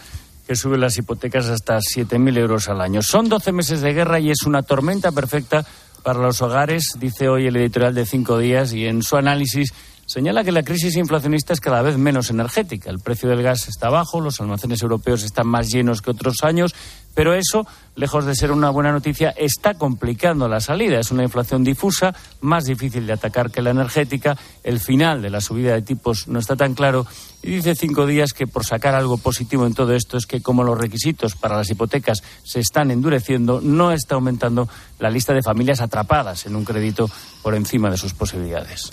que 0.48 0.56
sube 0.56 0.80
las 0.80 0.98
hipotecas 0.98 1.46
hasta 1.50 1.78
7.000 1.78 2.38
euros 2.40 2.68
al 2.68 2.82
año. 2.82 3.04
Son 3.04 3.30
12 3.30 3.52
meses 3.52 3.82
de 3.82 3.94
guerra 3.94 4.20
y 4.20 4.32
es 4.32 4.42
una 4.48 4.64
tormenta 4.64 5.12
perfecta 5.12 5.68
para 6.02 6.20
los 6.20 6.42
hogares, 6.42 6.96
dice 7.00 7.30
hoy 7.30 7.46
el 7.46 7.58
editorial 7.58 7.94
de 7.94 8.08
Cinco 8.08 8.40
Días, 8.40 8.74
y 8.74 8.86
en 8.86 9.04
su 9.04 9.18
análisis 9.18 9.74
señala 10.08 10.44
que 10.46 10.54
la 10.54 10.64
crisis 10.64 10.96
inflacionista 10.96 11.52
es 11.52 11.60
cada 11.60 11.82
vez 11.82 11.98
menos 11.98 12.30
energética. 12.30 12.90
El 12.90 13.00
precio 13.00 13.30
del 13.30 13.44
gas 13.44 13.68
está 13.68 13.90
bajo, 13.90 14.22
los 14.22 14.40
almacenes 14.40 14.82
europeos 14.82 15.22
están 15.24 15.48
más 15.48 15.70
llenos 15.70 16.02
que 16.02 16.12
otros 16.12 16.38
años, 16.44 16.74
pero 17.14 17.34
eso, 17.34 17.68
lejos 17.96 18.26
de 18.26 18.34
ser 18.36 18.52
una 18.52 18.70
buena 18.70 18.92
noticia, 18.92 19.32
está 19.36 19.74
complicando 19.74 20.48
la 20.48 20.62
salida. 20.62 21.00
Es 21.00 21.12
una 21.12 21.24
inflación 21.24 21.64
difusa, 21.64 22.16
más 22.42 22.66
difícil 22.66 23.06
de 23.06 23.14
atacar 23.14 23.52
que 23.52 23.62
la 23.62 23.72
energética. 23.72 24.38
El 24.64 24.80
final 24.80 25.22
de 25.22 25.30
la 25.30 25.42
subida 25.42 25.74
de 25.74 25.82
tipos 25.82 26.28
no 26.30 26.40
está 26.40 26.56
tan 26.56 26.74
claro. 26.74 27.06
Y 27.44 27.52
dice 27.52 27.76
cinco 27.76 28.06
días 28.06 28.32
que 28.34 28.48
por 28.48 28.66
sacar 28.66 28.96
algo 28.96 29.18
positivo 29.18 29.66
en 29.66 29.74
todo 29.74 29.94
esto 29.94 30.16
es 30.16 30.26
que 30.26 30.42
como 30.42 30.64
los 30.64 30.78
requisitos 30.78 31.36
para 31.36 31.58
las 31.58 31.70
hipotecas 31.70 32.24
se 32.44 32.62
están 32.62 32.92
endureciendo, 32.92 33.60
no 33.62 33.92
está 33.92 34.16
aumentando 34.16 34.70
la 35.00 35.10
lista 35.10 35.34
de 35.34 35.44
familias 35.44 35.82
atrapadas 35.82 36.46
en 36.46 36.56
un 36.56 36.64
crédito 36.64 37.10
por 37.42 37.56
encima 37.56 37.90
de 37.90 37.98
sus 37.98 38.14
posibilidades. 38.14 38.92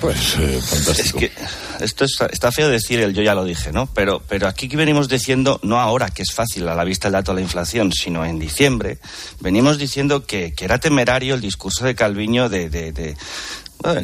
Pues 0.00 0.36
eh, 0.38 0.60
fantástico. 0.62 1.18
Es 1.18 1.30
que 1.30 1.32
esto 1.84 2.04
es, 2.04 2.16
está 2.30 2.52
feo 2.52 2.68
decir 2.68 3.00
el 3.00 3.14
yo 3.14 3.22
ya 3.22 3.34
lo 3.34 3.44
dije, 3.44 3.72
¿no? 3.72 3.86
Pero, 3.86 4.22
pero 4.28 4.46
aquí 4.46 4.68
que 4.68 4.76
venimos 4.76 5.08
diciendo, 5.08 5.58
no 5.62 5.80
ahora, 5.80 6.08
que 6.10 6.22
es 6.22 6.32
fácil 6.32 6.68
a 6.68 6.74
la 6.74 6.84
vista 6.84 7.08
el 7.08 7.12
dato 7.12 7.32
de 7.32 7.36
la 7.36 7.40
inflación, 7.42 7.92
sino 7.92 8.24
en 8.24 8.38
diciembre, 8.38 8.98
venimos 9.40 9.78
diciendo 9.78 10.24
que, 10.24 10.52
que 10.54 10.64
era 10.64 10.78
temerario 10.78 11.34
el 11.34 11.40
discurso 11.40 11.84
de 11.84 11.94
Calviño 11.94 12.48
de, 12.48 12.70
de, 12.70 12.92
de 12.92 13.16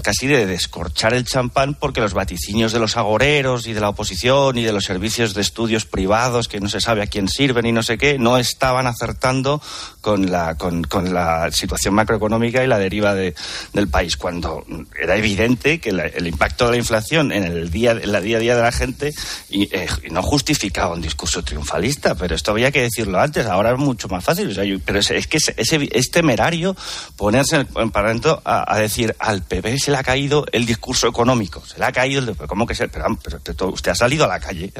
casi 0.02 0.26
de 0.28 0.46
descorchar 0.46 1.14
el 1.14 1.24
champán 1.24 1.74
porque 1.74 2.00
los 2.00 2.14
vaticinios 2.14 2.72
de 2.72 2.78
los 2.78 2.96
agoreros 2.96 3.66
y 3.66 3.72
de 3.72 3.80
la 3.80 3.88
oposición 3.88 4.56
y 4.56 4.62
de 4.62 4.72
los 4.72 4.84
servicios 4.84 5.34
de 5.34 5.40
estudios 5.40 5.84
privados 5.84 6.46
que 6.46 6.60
no 6.60 6.68
se 6.68 6.80
sabe 6.80 7.02
a 7.02 7.06
quién 7.06 7.28
sirven 7.28 7.66
y 7.66 7.72
no 7.72 7.82
sé 7.82 7.98
qué, 7.98 8.18
no 8.18 8.38
estaban 8.38 8.86
acertando 8.86 9.60
con 10.00 10.30
la, 10.30 10.54
con, 10.56 10.84
con 10.84 11.12
la 11.12 11.50
situación 11.50 11.94
macroeconómica 11.94 12.62
y 12.62 12.68
la 12.68 12.78
deriva 12.78 13.14
de, 13.14 13.34
del 13.72 13.88
país, 13.88 14.16
cuando 14.16 14.64
era 15.00 15.16
evidente 15.16 15.80
que 15.80 15.92
la, 15.92 16.06
el 16.06 16.26
impacto 16.26 16.66
de 16.66 16.72
la 16.72 16.76
inflación 16.76 17.32
en 17.32 17.44
el 17.44 17.70
día, 17.70 17.92
en 17.92 18.12
la 18.12 18.20
día 18.20 18.36
a 18.36 18.40
día 18.40 18.56
de 18.56 18.62
la 18.62 18.72
gente 18.72 19.12
y, 19.48 19.64
eh, 19.74 19.88
no 20.10 20.22
justificaba 20.22 20.94
un 20.94 21.02
discurso 21.02 21.42
triunfalista, 21.42 22.14
pero 22.14 22.36
esto 22.36 22.52
había 22.52 22.70
que 22.70 22.82
decirlo 22.82 23.18
antes, 23.20 23.46
ahora 23.46 23.72
es 23.72 23.78
mucho 23.78 24.08
más 24.08 24.24
fácil, 24.24 24.54
pero 24.84 25.00
es, 25.00 25.08
que 25.26 25.38
es, 25.38 25.52
es, 25.56 25.72
es, 25.72 26.10
temerario 26.10 26.76
ponerse 27.16 27.56
en 27.56 27.66
el 27.76 27.90
Parlamento 27.90 28.40
a, 28.44 28.72
a 28.72 28.78
decir 28.78 29.16
al 29.18 29.42
PP 29.42 29.63
se 29.78 29.90
le 29.90 29.96
ha 29.96 30.02
caído 30.02 30.44
el 30.52 30.66
discurso 30.66 31.08
económico, 31.08 31.62
se 31.66 31.78
le 31.78 31.84
ha 31.84 31.92
caído 31.92 32.20
el... 32.20 32.36
¿Cómo 32.36 32.66
que 32.66 32.74
se...? 32.74 32.88
Pero, 32.88 33.06
pero, 33.22 33.40
pero 33.42 33.68
usted 33.68 33.92
ha 33.92 33.94
salido 33.94 34.24
a 34.24 34.28
la 34.28 34.40
calle. 34.40 34.72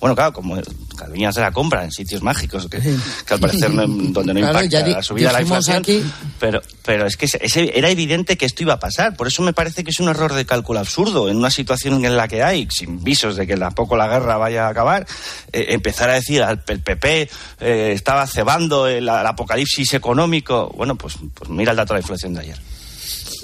Bueno, 0.00 0.14
claro, 0.14 0.32
como 0.32 0.56
Calviño 0.96 1.32
se 1.32 1.40
la 1.40 1.52
compra 1.52 1.84
en 1.84 1.92
sitios 1.92 2.22
mágicos, 2.22 2.68
que, 2.68 2.80
que 2.80 3.34
al 3.34 3.40
parecer 3.40 3.70
no, 3.70 3.86
donde 3.86 4.34
no 4.34 4.40
claro, 4.40 4.64
impacta 4.64 4.82
di, 4.82 4.92
la 4.92 5.02
subida 5.02 5.28
de 5.28 5.32
la 5.34 5.42
inflación. 5.42 5.78
Aquí... 5.78 6.04
Pero, 6.40 6.62
pero 6.84 7.06
es 7.06 7.16
que 7.16 7.26
ese, 7.26 7.78
era 7.78 7.88
evidente 7.88 8.36
que 8.36 8.46
esto 8.46 8.62
iba 8.62 8.74
a 8.74 8.78
pasar. 8.78 9.16
Por 9.16 9.28
eso 9.28 9.42
me 9.42 9.52
parece 9.52 9.84
que 9.84 9.90
es 9.90 10.00
un 10.00 10.08
error 10.08 10.32
de 10.34 10.44
cálculo 10.44 10.80
absurdo 10.80 11.28
en 11.28 11.36
una 11.36 11.50
situación 11.50 12.04
en 12.04 12.16
la 12.16 12.28
que 12.28 12.42
hay, 12.42 12.68
sin 12.70 13.02
visos 13.02 13.36
de 13.36 13.46
que 13.46 13.56
tampoco 13.56 13.96
la 13.96 14.08
guerra 14.08 14.36
vaya 14.36 14.66
a 14.66 14.70
acabar, 14.70 15.06
eh, 15.52 15.66
empezar 15.70 16.10
a 16.10 16.14
decir 16.14 16.42
al 16.42 16.62
el 16.66 16.80
PP 16.80 17.30
eh, 17.60 17.92
estaba 17.94 18.26
cebando 18.26 18.86
el, 18.86 19.04
el 19.04 19.08
apocalipsis 19.08 19.94
económico. 19.94 20.72
Bueno, 20.76 20.96
pues, 20.96 21.14
pues 21.34 21.50
mira 21.50 21.70
el 21.70 21.76
dato 21.76 21.94
de 21.94 22.00
la 22.00 22.02
inflación 22.02 22.34
de 22.34 22.40
ayer. 22.40 22.73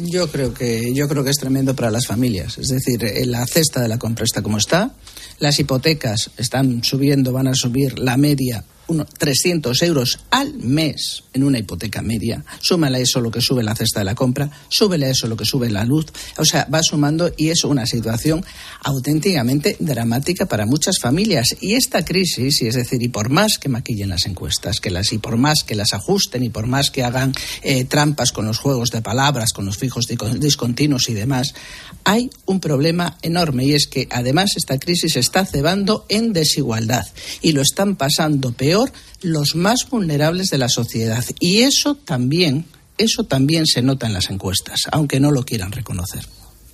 Yo 0.02 0.30
creo 0.30 0.54
que 0.54 0.92
yo 0.94 1.08
creo 1.08 1.22
que 1.24 1.30
es 1.30 1.36
tremendo 1.36 1.74
para 1.74 1.90
las 1.90 2.06
familias. 2.06 2.56
Es 2.58 2.68
decir, 2.68 3.04
eh, 3.04 3.26
la 3.26 3.44
cesta 3.46 3.80
de 3.80 3.88
la 3.88 3.98
compra 3.98 4.24
está 4.24 4.42
como 4.42 4.58
está, 4.58 4.94
las 5.38 5.58
hipotecas 5.58 6.30
están 6.36 6.82
subiendo, 6.82 7.32
van 7.32 7.48
a 7.48 7.54
subir 7.54 7.98
la 7.98 8.16
media 8.16 8.64
uno, 8.90 9.04
300 9.04 9.82
euros 9.82 10.18
al 10.30 10.52
mes 10.54 11.22
en 11.32 11.44
una 11.44 11.58
hipoteca 11.58 12.02
media. 12.02 12.44
Súmale 12.60 12.98
a 12.98 13.00
eso 13.00 13.20
lo 13.20 13.30
que 13.30 13.40
sube 13.40 13.62
la 13.62 13.76
cesta 13.76 14.00
de 14.00 14.04
la 14.04 14.16
compra, 14.16 14.50
súbele 14.68 15.06
a 15.06 15.10
eso 15.10 15.28
lo 15.28 15.36
que 15.36 15.44
sube 15.44 15.70
la 15.70 15.84
luz. 15.84 16.06
O 16.38 16.44
sea, 16.44 16.66
va 16.72 16.82
sumando 16.82 17.32
y 17.36 17.50
es 17.50 17.62
una 17.62 17.86
situación 17.86 18.44
auténticamente 18.82 19.76
dramática 19.78 20.46
para 20.46 20.66
muchas 20.66 20.98
familias. 20.98 21.56
Y 21.60 21.74
esta 21.74 22.04
crisis, 22.04 22.62
y 22.62 22.66
es 22.66 22.74
decir, 22.74 23.00
y 23.00 23.08
por 23.08 23.30
más 23.30 23.58
que 23.58 23.68
maquillen 23.68 24.08
las 24.08 24.26
encuestas, 24.26 24.80
que 24.80 24.90
las, 24.90 25.12
y 25.12 25.18
por 25.18 25.36
más 25.36 25.62
que 25.64 25.76
las 25.76 25.94
ajusten, 25.94 26.42
y 26.42 26.50
por 26.50 26.66
más 26.66 26.90
que 26.90 27.04
hagan 27.04 27.32
eh, 27.62 27.84
trampas 27.84 28.32
con 28.32 28.44
los 28.44 28.58
juegos 28.58 28.90
de 28.90 29.02
palabras, 29.02 29.52
con 29.52 29.66
los 29.66 29.78
fijos 29.78 30.06
discontinuos 30.08 31.08
y 31.08 31.14
demás, 31.14 31.54
hay 32.02 32.28
un 32.46 32.58
problema 32.58 33.18
enorme 33.22 33.66
y 33.66 33.74
es 33.74 33.86
que 33.86 34.08
además 34.10 34.52
esta 34.56 34.78
crisis 34.78 35.16
está 35.16 35.44
cebando 35.44 36.06
en 36.08 36.32
desigualdad 36.32 37.06
y 37.40 37.52
lo 37.52 37.62
están 37.62 37.94
pasando 37.94 38.52
peor 38.52 38.79
los 39.22 39.54
más 39.54 39.88
vulnerables 39.88 40.48
de 40.48 40.58
la 40.58 40.68
sociedad. 40.68 41.24
Y 41.38 41.62
eso 41.62 41.94
también, 41.94 42.66
eso 42.98 43.24
también 43.24 43.66
se 43.66 43.82
nota 43.82 44.06
en 44.06 44.12
las 44.12 44.30
encuestas, 44.30 44.80
aunque 44.92 45.20
no 45.20 45.30
lo 45.30 45.44
quieran 45.44 45.72
reconocer. 45.72 46.26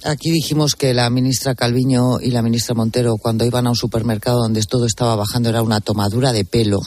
Aquí 0.04 0.30
dijimos 0.30 0.74
que 0.76 0.94
la 0.94 1.10
ministra 1.10 1.54
Calviño 1.54 2.20
y 2.20 2.30
la 2.30 2.42
ministra 2.42 2.74
Montero, 2.74 3.16
cuando 3.16 3.44
iban 3.44 3.66
a 3.66 3.70
un 3.70 3.76
supermercado 3.76 4.38
donde 4.38 4.62
todo 4.62 4.86
estaba 4.86 5.16
bajando, 5.16 5.48
era 5.48 5.62
una 5.62 5.80
tomadura 5.80 6.32
de 6.32 6.44
pelo 6.44 6.80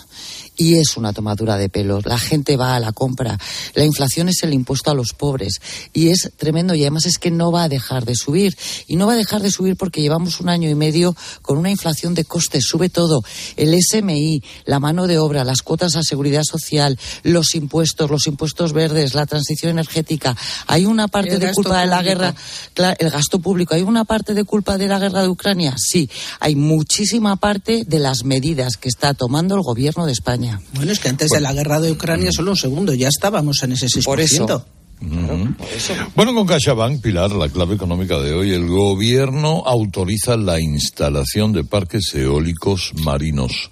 y 0.60 0.76
es 0.76 0.98
una 0.98 1.14
tomadura 1.14 1.58
de 1.58 1.70
pelo. 1.70 2.02
La 2.04 2.20
gente 2.20 2.58
va 2.58 2.76
a 2.76 2.80
la 2.82 2.92
compra. 2.92 3.40
La 3.76 3.86
inflación 3.86 4.28
es 4.28 4.44
el 4.44 4.54
impuesto 4.54 4.92
a 4.92 4.94
los 4.94 5.14
pobres 5.14 5.62
y 5.94 6.10
es 6.10 6.32
tremendo 6.36 6.76
y 6.76 6.82
además 6.82 7.06
es 7.06 7.18
que 7.18 7.32
no 7.32 7.50
va 7.50 7.64
a 7.64 7.70
dejar 7.70 8.04
de 8.06 8.14
subir. 8.14 8.58
Y 8.86 8.98
no 8.98 9.08
va 9.08 9.14
a 9.14 9.16
dejar 9.16 9.42
de 9.42 9.52
subir 9.52 9.78
porque 9.78 10.02
llevamos 10.02 10.42
un 10.42 10.50
año 10.50 10.70
y 10.70 10.76
medio 10.76 11.16
con 11.42 11.58
una 11.58 11.72
inflación 11.72 12.14
de 12.14 12.26
costes. 12.26 12.66
Sube 12.66 12.90
todo. 12.90 13.24
El 13.56 13.74
SMI, 13.82 14.44
la 14.66 14.80
mano 14.80 15.08
de 15.08 15.18
obra, 15.18 15.46
las 15.46 15.62
cuotas 15.62 15.96
a 15.96 16.04
seguridad 16.04 16.44
social, 16.44 17.00
los 17.24 17.56
impuestos, 17.56 18.12
los 18.12 18.28
impuestos 18.28 18.74
verdes, 18.74 19.14
la 19.14 19.26
transición 19.26 19.72
energética. 19.72 20.36
Hay 20.68 20.86
una 20.86 21.08
parte 21.08 21.40
de 21.40 21.54
culpa 21.54 21.80
de 21.80 21.88
la 21.88 22.04
guerra, 22.04 22.36
el 22.76 23.10
gasto 23.10 23.40
público. 23.40 23.76
¿Hay 23.76 23.84
una 23.84 24.04
parte 24.04 24.34
de 24.34 24.44
culpa 24.44 24.78
de 24.78 24.88
la 24.90 25.00
guerra 25.00 25.22
de 25.22 25.30
Ucrania? 25.30 25.76
Sí. 25.78 26.10
Hay 26.42 26.56
muchísima 26.56 27.38
parte 27.38 27.86
de 27.88 28.00
las 28.00 28.26
medidas 28.26 28.76
que 28.76 28.90
está 28.90 29.14
tomando 29.14 29.56
el 29.56 29.62
gobierno 29.62 30.06
de 30.06 30.12
España. 30.12 30.49
Bueno, 30.74 30.92
es 30.92 31.00
que 31.00 31.10
antes 31.10 31.30
de 31.30 31.42
la 31.42 31.54
guerra 31.54 31.80
de 31.80 31.92
Ucrania, 31.92 32.32
solo 32.32 32.52
un 32.52 32.58
segundo, 32.58 32.94
ya 32.94 33.08
estábamos 33.08 33.62
en 33.64 33.74
ese 33.74 33.88
6%. 33.88 34.04
Por 34.06 34.20
eso. 34.20 34.66
Bueno, 35.02 36.34
con 36.34 36.46
CaixaBank, 36.46 37.02
Pilar, 37.02 37.32
la 37.32 37.48
clave 37.48 37.76
económica 37.76 38.20
de 38.20 38.34
hoy, 38.34 38.52
el 38.52 38.68
gobierno 38.68 39.64
autoriza 39.66 40.36
la 40.36 40.60
instalación 40.60 41.54
de 41.54 41.64
parques 41.64 42.14
eólicos 42.16 42.92
marinos. 42.96 43.72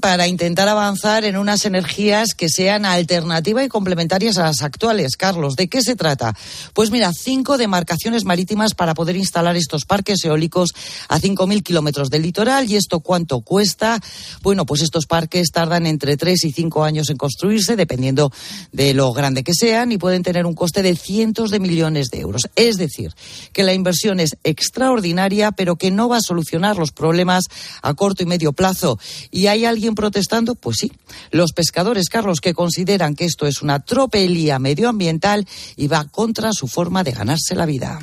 para 0.00 0.28
intentar 0.28 0.68
avanzar 0.68 1.24
en 1.24 1.36
unas 1.38 1.64
energías 1.64 2.34
que 2.34 2.48
sean 2.48 2.84
alternativas 2.84 3.64
y 3.64 3.68
complementarias 3.68 4.36
a 4.36 4.44
las 4.44 4.62
actuales. 4.62 5.16
Carlos, 5.16 5.56
¿de 5.56 5.68
qué 5.68 5.82
se 5.82 5.96
trata? 5.96 6.36
Pues 6.74 6.90
mira, 6.90 7.10
cinco 7.12 7.56
demarcaciones 7.56 8.24
marítimas 8.24 8.74
para 8.74 8.94
poder 8.94 9.16
instalar 9.16 9.56
estos 9.56 9.84
parques 9.86 10.22
eólicos 10.24 10.70
a 11.08 11.18
5.000 11.18 11.62
kilómetros 11.62 12.10
del 12.10 12.22
litoral. 12.22 12.70
¿Y 12.70 12.76
esto 12.76 13.00
cuánto 13.00 13.40
cuesta? 13.40 13.98
Bueno, 14.42 14.66
pues 14.66 14.82
estos 14.82 15.06
parques 15.06 15.50
tardan 15.50 15.86
entre 15.86 16.16
tres 16.16 16.44
y 16.44 16.52
cinco 16.52 16.84
años 16.84 17.08
en 17.08 17.16
construirse, 17.16 17.76
dependiendo 17.76 18.30
de 18.72 18.94
lo 18.94 19.12
grande 19.12 19.42
que 19.42 19.54
sean, 19.54 19.90
y 19.92 19.98
pueden 19.98 20.22
tener 20.22 20.46
un 20.46 20.49
coste 20.54 20.82
de 20.82 20.96
cientos 20.96 21.50
de 21.50 21.60
millones 21.60 22.08
de 22.10 22.20
euros. 22.20 22.42
Es 22.56 22.76
decir, 22.76 23.12
que 23.52 23.62
la 23.62 23.74
inversión 23.74 24.20
es 24.20 24.36
extraordinaria, 24.44 25.52
pero 25.52 25.76
que 25.76 25.90
no 25.90 26.08
va 26.08 26.18
a 26.18 26.22
solucionar 26.22 26.76
los 26.76 26.92
problemas 26.92 27.44
a 27.82 27.94
corto 27.94 28.22
y 28.22 28.26
medio 28.26 28.52
plazo. 28.52 28.98
¿Y 29.30 29.46
hay 29.46 29.64
alguien 29.64 29.94
protestando? 29.94 30.54
Pues 30.54 30.78
sí. 30.80 30.92
Los 31.30 31.52
pescadores, 31.52 32.08
Carlos, 32.08 32.40
que 32.40 32.54
consideran 32.54 33.14
que 33.14 33.24
esto 33.24 33.46
es 33.46 33.62
una 33.62 33.80
tropelía 33.80 34.58
medioambiental 34.58 35.46
y 35.76 35.88
va 35.88 36.04
contra 36.04 36.52
su 36.52 36.68
forma 36.68 37.04
de 37.04 37.12
ganarse 37.12 37.54
la 37.54 37.66
vida. 37.66 37.98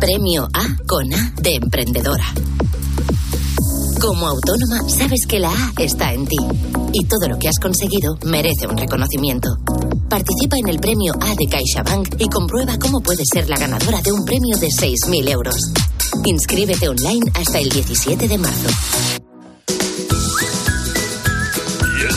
Premio 0.00 0.48
A 0.54 0.76
con 0.86 1.12
A 1.12 1.32
de 1.42 1.54
emprendedora. 1.56 2.24
Como 4.00 4.26
autónoma, 4.26 4.88
sabes 4.88 5.26
que 5.28 5.38
la 5.38 5.50
A 5.50 5.72
está 5.76 6.14
en 6.14 6.26
ti 6.26 6.36
y 6.92 7.04
todo 7.04 7.28
lo 7.28 7.38
que 7.38 7.48
has 7.48 7.58
conseguido 7.58 8.16
merece 8.24 8.66
un 8.66 8.76
reconocimiento. 8.76 9.48
Participa 10.08 10.56
en 10.56 10.68
el 10.68 10.78
premio 10.78 11.12
A 11.20 11.34
de 11.34 11.46
CaixaBank 11.46 12.14
y 12.18 12.26
comprueba 12.28 12.78
cómo 12.78 13.00
puedes 13.00 13.26
ser 13.30 13.48
la 13.48 13.58
ganadora 13.58 14.00
de 14.00 14.10
un 14.12 14.24
premio 14.24 14.56
de 14.56 14.68
6.000 14.68 15.28
euros. 15.28 15.56
Inscríbete 16.24 16.88
online 16.88 17.30
hasta 17.34 17.58
el 17.58 17.68
17 17.68 18.26
de 18.26 18.38
marzo. 18.38 18.68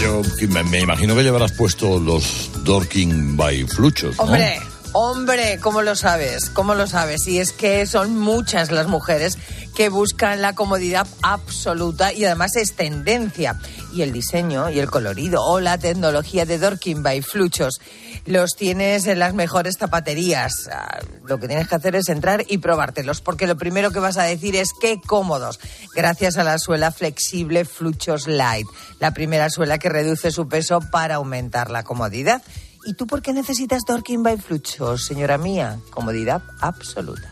Yo, 0.02 0.22
me, 0.48 0.80
imagino 0.80 1.16
que 1.16 1.24
llevarás 1.24 1.52
puesto 1.52 2.00
los 2.00 2.50
Dorking 2.64 3.36
by 3.36 3.66
Fluchos. 3.66 4.18
¿no? 4.18 4.24
Hombre. 4.24 4.73
Hombre, 4.96 5.58
¿cómo 5.60 5.82
lo 5.82 5.96
sabes? 5.96 6.52
¿Cómo 6.52 6.76
lo 6.76 6.86
sabes? 6.86 7.28
Y 7.28 7.40
es 7.40 7.52
que 7.52 7.88
son 7.88 8.16
muchas 8.16 8.70
las 8.72 8.86
mujeres 8.86 9.40
que 9.76 9.90
buscan 9.90 10.40
la 10.40 10.54
comodidad 10.54 11.08
absoluta 11.24 12.14
y 12.14 12.26
además 12.26 12.56
es 12.56 12.76
tendencia. 12.76 13.60
Y 13.92 14.04
el 14.04 14.14
diseño 14.14 14.70
y 14.70 14.78
el 14.78 14.92
colorido 14.92 15.44
o 15.44 15.60
la 15.60 15.80
tecnología 15.80 16.46
de 16.46 16.60
Dorking 16.60 17.02
by 17.02 17.24
Fluchos 17.24 17.82
los 18.28 18.56
tienes 18.56 19.08
en 19.08 19.18
las 19.18 19.34
mejores 19.34 19.78
zapaterías. 19.80 20.70
Ah, 20.72 21.00
lo 21.26 21.40
que 21.40 21.48
tienes 21.48 21.68
que 21.68 21.76
hacer 21.76 21.96
es 21.96 22.08
entrar 22.10 22.46
y 22.48 22.60
probártelos, 22.60 23.20
porque 23.22 23.48
lo 23.48 23.58
primero 23.58 23.90
que 23.90 24.00
vas 24.00 24.18
a 24.18 24.24
decir 24.24 24.56
es 24.56 24.70
qué 24.80 25.02
cómodos, 25.02 25.60
gracias 25.96 26.38
a 26.38 26.44
la 26.44 26.60
suela 26.60 26.92
flexible 26.92 27.66
Fluchos 27.66 28.28
Light, 28.28 28.68
la 29.00 29.12
primera 29.12 29.50
suela 29.50 29.80
que 29.80 29.90
reduce 29.90 30.30
su 30.30 30.48
peso 30.48 30.82
para 30.92 31.16
aumentar 31.16 31.72
la 31.72 31.84
comodidad. 31.84 32.44
¿Y 32.86 32.96
tú 32.96 33.08
por 33.08 33.22
qué 33.22 33.34
necesitas 33.34 33.84
Dorking 33.88 34.24
by 34.24 34.38
Fluchos, 34.38 35.06
señora 35.06 35.38
mía? 35.38 35.80
Comodidad 35.90 36.42
absoluta. 36.60 37.30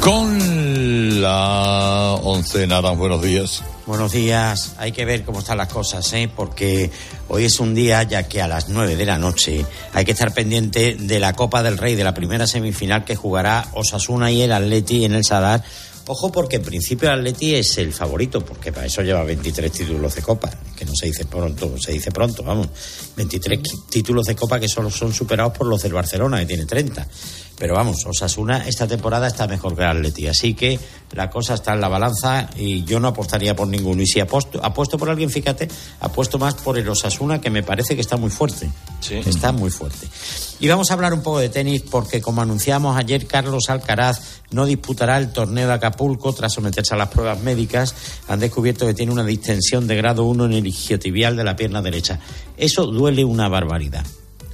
Con 0.00 1.20
la 1.20 2.14
once 2.22 2.66
Naran, 2.66 2.98
buenos 2.98 3.22
días. 3.22 3.62
Buenos 3.86 4.12
días. 4.12 4.74
Hay 4.78 4.92
que 4.92 5.04
ver 5.04 5.24
cómo 5.24 5.40
están 5.40 5.58
las 5.58 5.72
cosas, 5.72 6.12
¿eh? 6.12 6.30
porque 6.34 6.90
hoy 7.28 7.44
es 7.44 7.60
un 7.60 7.74
día 7.74 8.02
ya 8.02 8.24
que 8.24 8.42
a 8.42 8.48
las 8.48 8.68
nueve 8.68 8.96
de 8.96 9.06
la 9.06 9.18
noche 9.18 9.64
hay 9.92 10.04
que 10.04 10.12
estar 10.12 10.32
pendiente 10.32 10.96
de 10.98 11.20
la 11.20 11.32
Copa 11.34 11.62
del 11.62 11.78
Rey, 11.78 11.94
de 11.94 12.04
la 12.04 12.14
primera 12.14 12.46
semifinal 12.46 13.04
que 13.04 13.16
jugará 13.16 13.66
Osasuna 13.74 14.30
y 14.30 14.42
el 14.42 14.52
Atleti 14.52 15.04
en 15.04 15.14
el 15.14 15.24
Sadar 15.24 15.62
Ojo 16.08 16.30
porque 16.30 16.56
en 16.56 16.62
principio 16.62 17.08
el 17.08 17.18
Atleti 17.18 17.56
es 17.56 17.78
el 17.78 17.92
favorito, 17.92 18.44
porque 18.44 18.70
para 18.70 18.86
eso 18.86 19.02
lleva 19.02 19.24
23 19.24 19.72
títulos 19.72 20.14
de 20.14 20.22
Copa, 20.22 20.48
que 20.76 20.84
no 20.84 20.94
se 20.94 21.06
dice 21.06 21.24
pronto, 21.24 21.76
se 21.78 21.92
dice 21.92 22.12
pronto, 22.12 22.44
vamos. 22.44 22.68
23 23.16 23.60
títulos 23.90 24.26
de 24.26 24.36
Copa 24.36 24.60
que 24.60 24.68
solo 24.68 24.88
son 24.88 25.12
superados 25.12 25.56
por 25.56 25.66
los 25.66 25.82
del 25.82 25.92
Barcelona, 25.92 26.38
que 26.40 26.46
tiene 26.46 26.64
30. 26.64 27.08
Pero 27.58 27.74
vamos, 27.74 28.04
Osasuna 28.04 28.66
esta 28.66 28.86
temporada 28.86 29.26
está 29.26 29.46
mejor 29.46 29.74
que 29.74 29.82
el 29.82 29.88
Atleti, 29.88 30.26
así 30.28 30.52
que 30.54 30.78
la 31.12 31.30
cosa 31.30 31.54
está 31.54 31.72
en 31.72 31.80
la 31.80 31.88
balanza 31.88 32.50
y 32.56 32.84
yo 32.84 33.00
no 33.00 33.08
apostaría 33.08 33.56
por 33.56 33.66
ninguno. 33.66 34.02
Y 34.02 34.06
si 34.06 34.20
apuesto, 34.20 34.60
apuesto 34.62 34.98
por 34.98 35.08
alguien, 35.08 35.30
fíjate, 35.30 35.68
apuesto 36.00 36.38
más 36.38 36.54
por 36.54 36.76
el 36.76 36.86
Osasuna, 36.86 37.40
que 37.40 37.48
me 37.48 37.62
parece 37.62 37.94
que 37.94 38.02
está 38.02 38.18
muy 38.18 38.30
fuerte. 38.30 38.70
Sí. 39.00 39.14
Está 39.24 39.52
muy 39.52 39.70
fuerte. 39.70 40.06
Y 40.60 40.68
vamos 40.68 40.90
a 40.90 40.94
hablar 40.94 41.14
un 41.14 41.22
poco 41.22 41.38
de 41.38 41.48
tenis 41.48 41.82
porque, 41.82 42.20
como 42.20 42.42
anunciamos 42.42 42.96
ayer, 42.96 43.26
Carlos 43.26 43.70
Alcaraz 43.70 44.42
no 44.50 44.66
disputará 44.66 45.16
el 45.16 45.32
torneo 45.32 45.66
de 45.66 45.74
Acapulco 45.74 46.34
tras 46.34 46.52
someterse 46.52 46.94
a 46.94 46.98
las 46.98 47.08
pruebas 47.08 47.40
médicas. 47.40 47.94
Han 48.28 48.40
descubierto 48.40 48.86
que 48.86 48.94
tiene 48.94 49.12
una 49.12 49.24
distensión 49.24 49.86
de 49.86 49.96
grado 49.96 50.24
1 50.24 50.44
en 50.44 50.52
el 50.52 50.66
isquiotibial 50.66 51.36
de 51.36 51.44
la 51.44 51.56
pierna 51.56 51.80
derecha. 51.80 52.20
Eso 52.58 52.84
duele 52.86 53.24
una 53.24 53.48
barbaridad. 53.48 54.04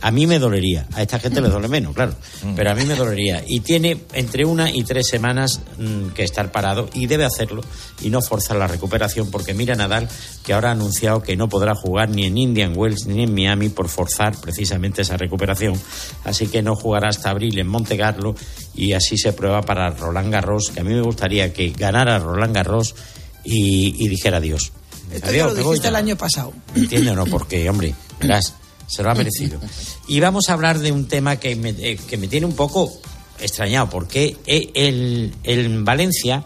A 0.03 0.11
mí 0.11 0.27
me 0.27 0.41
dolería, 0.41 0.87
a 0.95 1.03
esta 1.03 1.21
gente 1.21 1.41
le 1.41 1.49
duele 1.49 1.69
menos, 1.69 1.95
claro, 1.95 2.15
pero 2.57 2.73
a 2.73 2.75
mí 2.75 2.85
me 2.85 2.97
dolería. 2.97 3.45
Y 3.47 3.61
tiene 3.61 4.03
entre 4.13 4.45
una 4.45 4.69
y 4.69 4.83
tres 4.83 5.07
semanas 5.09 5.61
mm, 5.79 6.09
que 6.09 6.25
estar 6.25 6.51
parado 6.51 6.89
y 6.93 7.07
debe 7.07 7.25
hacerlo 7.25 7.63
y 8.03 8.11
no 8.11 8.21
forzar 8.21 8.57
la 8.57 8.67
recuperación 8.67 9.31
porque 9.31 9.55
mira 9.55 9.77
Nadal 9.77 10.09
que 10.45 10.55
ahora 10.55 10.71
ha 10.71 10.73
anunciado 10.73 11.23
que 11.23 11.37
no 11.37 11.49
podrá 11.49 11.77
jugar 11.77 12.11
ni 12.11 12.27
en 12.27 12.37
Indian 12.37 12.73
Wells 12.77 13.07
ni 13.07 13.23
en 13.23 13.33
Miami 13.33 13.69
por 13.69 13.89
forzar 13.89 14.37
precisamente 14.41 15.03
esa 15.03 15.17
recuperación. 15.17 15.81
Así 16.25 16.49
que 16.49 16.63
no 16.63 16.75
jugará 16.75 17.09
hasta 17.09 17.31
abril 17.31 17.57
en 17.59 17.69
Monte 17.69 17.97
Carlo 17.97 18.35
y 18.75 18.95
así 18.95 19.17
se 19.17 19.33
prueba 19.33 19.63
para 19.63 19.91
Roland 19.91 20.33
Garros, 20.33 20.71
que 20.75 20.81
a 20.81 20.85
mí 20.85 20.95
me 20.95 21.03
gustaría 21.03 21.53
que 21.53 21.71
ganara 21.71 22.19
Roland 22.19 22.55
Garros 22.55 22.97
y, 23.45 24.09
dijera 24.09 24.39
adiós. 24.39 24.73
Esto 25.13 25.31
ya 25.31 25.47
lo 25.47 25.55
dijiste 25.55 25.89
el 25.89 25.97
año 25.97 26.17
pasado. 26.17 26.53
¿Entiendes 26.75 27.13
o 27.13 27.17
no? 27.17 27.27
Porque, 27.27 27.69
hombre, 27.69 27.95
verás 28.21 28.55
se 28.93 29.03
lo 29.03 29.11
ha 29.11 29.15
merecido. 29.15 29.59
Y 30.09 30.21
vamos 30.21 30.49
a 30.49 30.53
hablar 30.53 30.79
de 30.79 30.93
un 30.93 31.07
tema 31.07 31.37
que 31.37 31.57
me, 31.57 31.71
eh, 31.71 31.97
que 31.97 32.17
me 32.17 32.29
tiene 32.29 32.45
un 32.45 32.55
poco 32.55 32.93
extrañado, 33.41 33.89
porque 33.89 34.37
el, 34.47 35.33
el 35.45 35.83
Valencia 35.85 36.45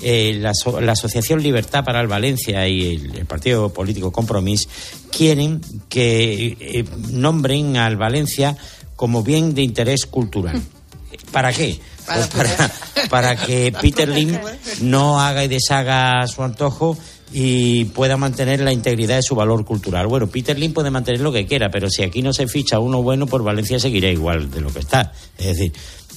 eh, 0.00 0.38
la, 0.40 0.52
la 0.80 0.92
Asociación 0.92 1.42
Libertad 1.42 1.84
para 1.84 2.00
el 2.00 2.06
Valencia 2.06 2.68
y 2.68 2.94
el, 2.94 3.16
el 3.16 3.26
Partido 3.26 3.72
Político 3.72 4.12
Compromís 4.12 4.68
quieren 5.10 5.60
que 5.88 6.56
eh, 6.60 6.84
nombren 7.10 7.76
al 7.76 7.96
Valencia 7.96 8.56
como 8.94 9.24
bien 9.24 9.54
de 9.54 9.62
interés 9.62 10.06
cultural. 10.06 10.62
¿Para 11.32 11.52
qué? 11.52 11.80
Pues 12.06 12.26
para, 12.28 12.72
para 13.10 13.36
que 13.36 13.72
Peter 13.82 14.08
Lim 14.08 14.38
no 14.82 15.20
haga 15.20 15.42
y 15.42 15.48
deshaga 15.48 16.20
a 16.20 16.28
su 16.28 16.44
antojo 16.44 16.96
y 17.32 17.84
pueda 17.86 18.16
mantener 18.16 18.60
la 18.60 18.72
integridad 18.72 19.16
de 19.16 19.22
su 19.22 19.34
valor 19.34 19.64
cultural. 19.64 20.06
Bueno, 20.06 20.26
Peter 20.28 20.58
Lim 20.58 20.72
puede 20.72 20.90
mantener 20.90 21.20
lo 21.20 21.32
que 21.32 21.46
quiera, 21.46 21.70
pero 21.70 21.90
si 21.90 22.02
aquí 22.02 22.22
no 22.22 22.32
se 22.32 22.46
ficha 22.48 22.78
uno 22.78 23.02
bueno, 23.02 23.26
pues 23.26 23.42
Valencia 23.42 23.78
seguirá 23.78 24.10
igual 24.10 24.50
de 24.50 24.60
lo 24.60 24.72
que 24.72 24.78
está. 24.80 25.12
Es 25.36 25.46
decir, 25.58 25.72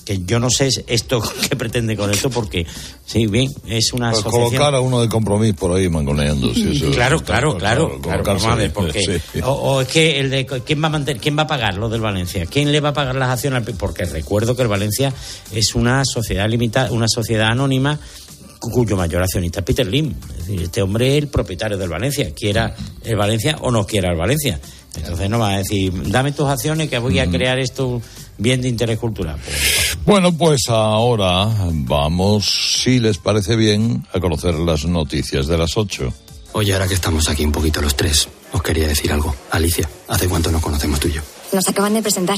que 0.05 0.19
yo 0.25 0.39
no 0.39 0.49
sé 0.49 0.69
esto 0.87 1.21
qué 1.49 1.55
pretende 1.55 1.95
con 1.95 2.09
esto, 2.09 2.29
porque, 2.31 2.65
sí, 3.05 3.27
bien, 3.27 3.51
es 3.67 3.93
una 3.93 4.09
Pues 4.11 4.21
asociación... 4.21 4.49
colocar 4.49 4.73
a 4.75 4.79
uno 4.79 4.99
de 5.01 5.07
compromiso 5.09 5.55
por 5.55 5.73
ahí 5.77 5.89
mangoneando. 5.89 6.53
si 6.55 6.71
eso- 6.75 6.91
Claro, 6.91 7.21
claro, 7.21 7.57
claro, 7.57 7.99
claro, 8.01 8.71
porque 8.73 9.21
sí. 9.33 9.41
o, 9.43 9.51
o 9.51 9.81
es 9.81 9.87
que 9.89 10.19
el 10.19 10.29
de 10.31 10.45
quién 10.65 10.81
va 10.81 10.87
a 10.87 10.91
mantener, 10.91 11.21
quién 11.21 11.37
va 11.37 11.43
a 11.43 11.47
pagar 11.47 11.75
lo 11.75 11.87
del 11.89 12.01
Valencia, 12.01 12.45
quién 12.47 12.71
le 12.71 12.79
va 12.79 12.89
a 12.89 12.93
pagar 12.93 13.15
las 13.15 13.29
acciones, 13.29 13.67
al- 13.67 13.75
porque 13.75 14.05
recuerdo 14.05 14.55
que 14.55 14.63
el 14.63 14.67
Valencia 14.69 15.13
es 15.51 15.75
una 15.75 16.01
sociedad 16.05 16.49
limitada, 16.49 16.91
una 16.91 17.07
sociedad 17.07 17.49
anónima 17.51 17.99
cuyo 18.69 18.95
mayor 18.95 19.23
accionista 19.23 19.59
es 19.59 19.65
Peter 19.65 19.87
Lim, 19.87 20.13
es 20.29 20.37
decir, 20.37 20.61
este 20.61 20.81
hombre 20.81 21.17
es 21.17 21.23
el 21.23 21.29
propietario 21.29 21.77
del 21.77 21.89
Valencia, 21.89 22.31
quiera 22.33 22.75
el 23.03 23.15
Valencia 23.15 23.57
o 23.61 23.71
no 23.71 23.85
quiera 23.85 24.11
el 24.11 24.17
Valencia. 24.17 24.59
Entonces 24.95 25.29
no 25.29 25.39
va 25.39 25.53
a 25.53 25.57
decir, 25.57 25.91
dame 26.11 26.31
tus 26.31 26.47
acciones 26.47 26.89
que 26.89 26.99
voy 26.99 27.17
a 27.19 27.29
crear 27.29 27.57
esto 27.59 28.01
bien 28.37 28.61
de 28.61 28.67
interés 28.67 28.99
cultural. 28.99 29.37
Pues, 29.43 29.97
Bueno, 30.05 30.37
pues 30.37 30.61
ahora 30.67 31.47
vamos, 31.71 32.81
si 32.81 32.99
les 32.99 33.17
parece 33.17 33.55
bien, 33.55 34.05
a 34.13 34.19
conocer 34.19 34.53
las 34.55 34.85
noticias 34.85 35.47
de 35.47 35.57
las 35.57 35.77
8. 35.77 36.13
Oye, 36.53 36.73
ahora 36.73 36.87
que 36.87 36.95
estamos 36.95 37.29
aquí 37.29 37.45
un 37.45 37.51
poquito 37.51 37.81
los 37.81 37.95
tres, 37.95 38.27
os 38.51 38.61
quería 38.61 38.87
decir 38.87 39.11
algo. 39.11 39.33
Alicia, 39.51 39.89
¿hace 40.09 40.27
cuánto 40.27 40.51
nos 40.51 40.61
conocemos 40.61 40.99
tú 40.99 41.07
y 41.07 41.13
yo? 41.13 41.21
Nos 41.53 41.67
acaban 41.67 41.93
de 41.93 42.01
presentar. 42.01 42.37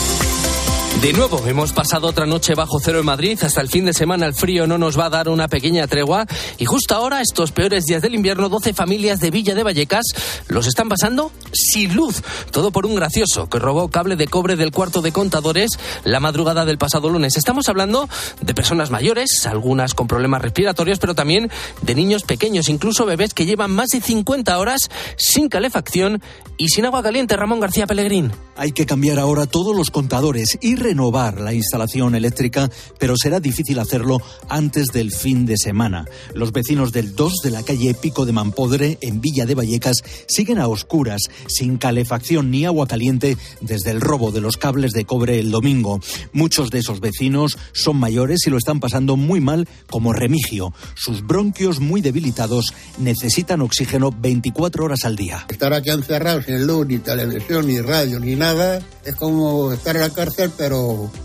De 1.01 1.13
nuevo, 1.13 1.41
hemos 1.47 1.73
pasado 1.73 2.07
otra 2.07 2.27
noche 2.27 2.53
bajo 2.53 2.79
cero 2.79 2.99
en 2.99 3.05
Madrid. 3.05 3.39
Hasta 3.41 3.59
el 3.59 3.69
fin 3.69 3.85
de 3.85 3.93
semana 3.93 4.27
el 4.27 4.35
frío 4.35 4.67
no 4.67 4.77
nos 4.77 4.99
va 4.99 5.07
a 5.07 5.09
dar 5.09 5.29
una 5.29 5.47
pequeña 5.47 5.87
tregua. 5.87 6.27
Y 6.59 6.65
justo 6.65 6.93
ahora, 6.93 7.21
estos 7.21 7.51
peores 7.51 7.85
días 7.85 8.03
del 8.03 8.13
invierno, 8.13 8.49
12 8.49 8.75
familias 8.75 9.19
de 9.19 9.31
Villa 9.31 9.55
de 9.55 9.63
Vallecas 9.63 10.05
los 10.47 10.67
están 10.67 10.89
pasando 10.89 11.31
sin 11.51 11.95
luz. 11.95 12.21
Todo 12.51 12.69
por 12.69 12.85
un 12.85 12.93
gracioso 12.93 13.49
que 13.49 13.57
robó 13.57 13.89
cable 13.89 14.15
de 14.15 14.27
cobre 14.27 14.55
del 14.55 14.69
cuarto 14.69 15.01
de 15.01 15.11
contadores 15.11 15.71
la 16.03 16.19
madrugada 16.19 16.65
del 16.65 16.77
pasado 16.77 17.09
lunes. 17.09 17.35
Estamos 17.35 17.67
hablando 17.67 18.07
de 18.41 18.53
personas 18.53 18.91
mayores, 18.91 19.47
algunas 19.47 19.95
con 19.95 20.05
problemas 20.05 20.43
respiratorios, 20.43 20.99
pero 20.99 21.15
también 21.15 21.49
de 21.81 21.95
niños 21.95 22.21
pequeños, 22.21 22.69
incluso 22.69 23.07
bebés 23.07 23.33
que 23.33 23.47
llevan 23.47 23.71
más 23.71 23.87
de 23.89 24.01
50 24.01 24.55
horas 24.59 24.91
sin 25.17 25.49
calefacción 25.49 26.21
y 26.57 26.67
sin 26.67 26.85
agua 26.85 27.01
caliente. 27.01 27.35
Ramón 27.35 27.59
García 27.59 27.87
Pellegrín. 27.87 28.31
Hay 28.55 28.71
que 28.71 28.85
cambiar 28.85 29.17
ahora 29.17 29.47
todos 29.47 29.75
los 29.75 29.89
contadores 29.89 30.59
y 30.61 30.75
renovar 30.91 31.39
la 31.39 31.53
instalación 31.53 32.15
eléctrica, 32.15 32.69
pero 32.99 33.15
será 33.15 33.39
difícil 33.39 33.79
hacerlo 33.79 34.21
antes 34.49 34.87
del 34.87 35.13
fin 35.13 35.45
de 35.45 35.55
semana. 35.55 36.03
Los 36.35 36.51
vecinos 36.51 36.91
del 36.91 37.15
2 37.15 37.35
de 37.45 37.49
la 37.49 37.63
calle 37.63 37.93
Pico 37.93 38.25
de 38.25 38.33
Mampodre, 38.33 38.97
en 38.99 39.21
Villa 39.21 39.45
de 39.45 39.55
Vallecas, 39.55 40.03
siguen 40.27 40.59
a 40.59 40.67
oscuras, 40.67 41.21
sin 41.47 41.77
calefacción 41.77 42.51
ni 42.51 42.65
agua 42.65 42.87
caliente, 42.87 43.37
desde 43.61 43.91
el 43.91 44.01
robo 44.01 44.33
de 44.33 44.41
los 44.41 44.57
cables 44.57 44.91
de 44.91 45.05
cobre 45.05 45.39
el 45.39 45.49
domingo. 45.49 46.01
Muchos 46.33 46.71
de 46.71 46.79
esos 46.79 46.99
vecinos 46.99 47.57
son 47.71 47.95
mayores 47.95 48.45
y 48.45 48.49
lo 48.49 48.57
están 48.57 48.81
pasando 48.81 49.15
muy 49.15 49.39
mal, 49.39 49.69
como 49.89 50.11
Remigio. 50.11 50.73
Sus 50.95 51.25
bronquios 51.25 51.79
muy 51.79 52.01
debilitados 52.01 52.73
necesitan 52.97 53.61
oxígeno 53.61 54.11
24 54.11 54.83
horas 54.83 55.05
al 55.05 55.15
día. 55.15 55.45
Estar 55.47 55.73
aquí 55.73 55.89
encerrado 55.89 56.41
sin 56.41 56.67
luz, 56.67 56.85
ni 56.85 56.97
televisión, 56.97 57.67
ni 57.67 57.79
radio, 57.79 58.19
ni 58.19 58.35
nada, 58.35 58.81
es 59.05 59.15
como 59.15 59.71
estar 59.71 59.95
en 59.95 60.01
la 60.01 60.09
cárcel, 60.09 60.51
pero 60.57 60.80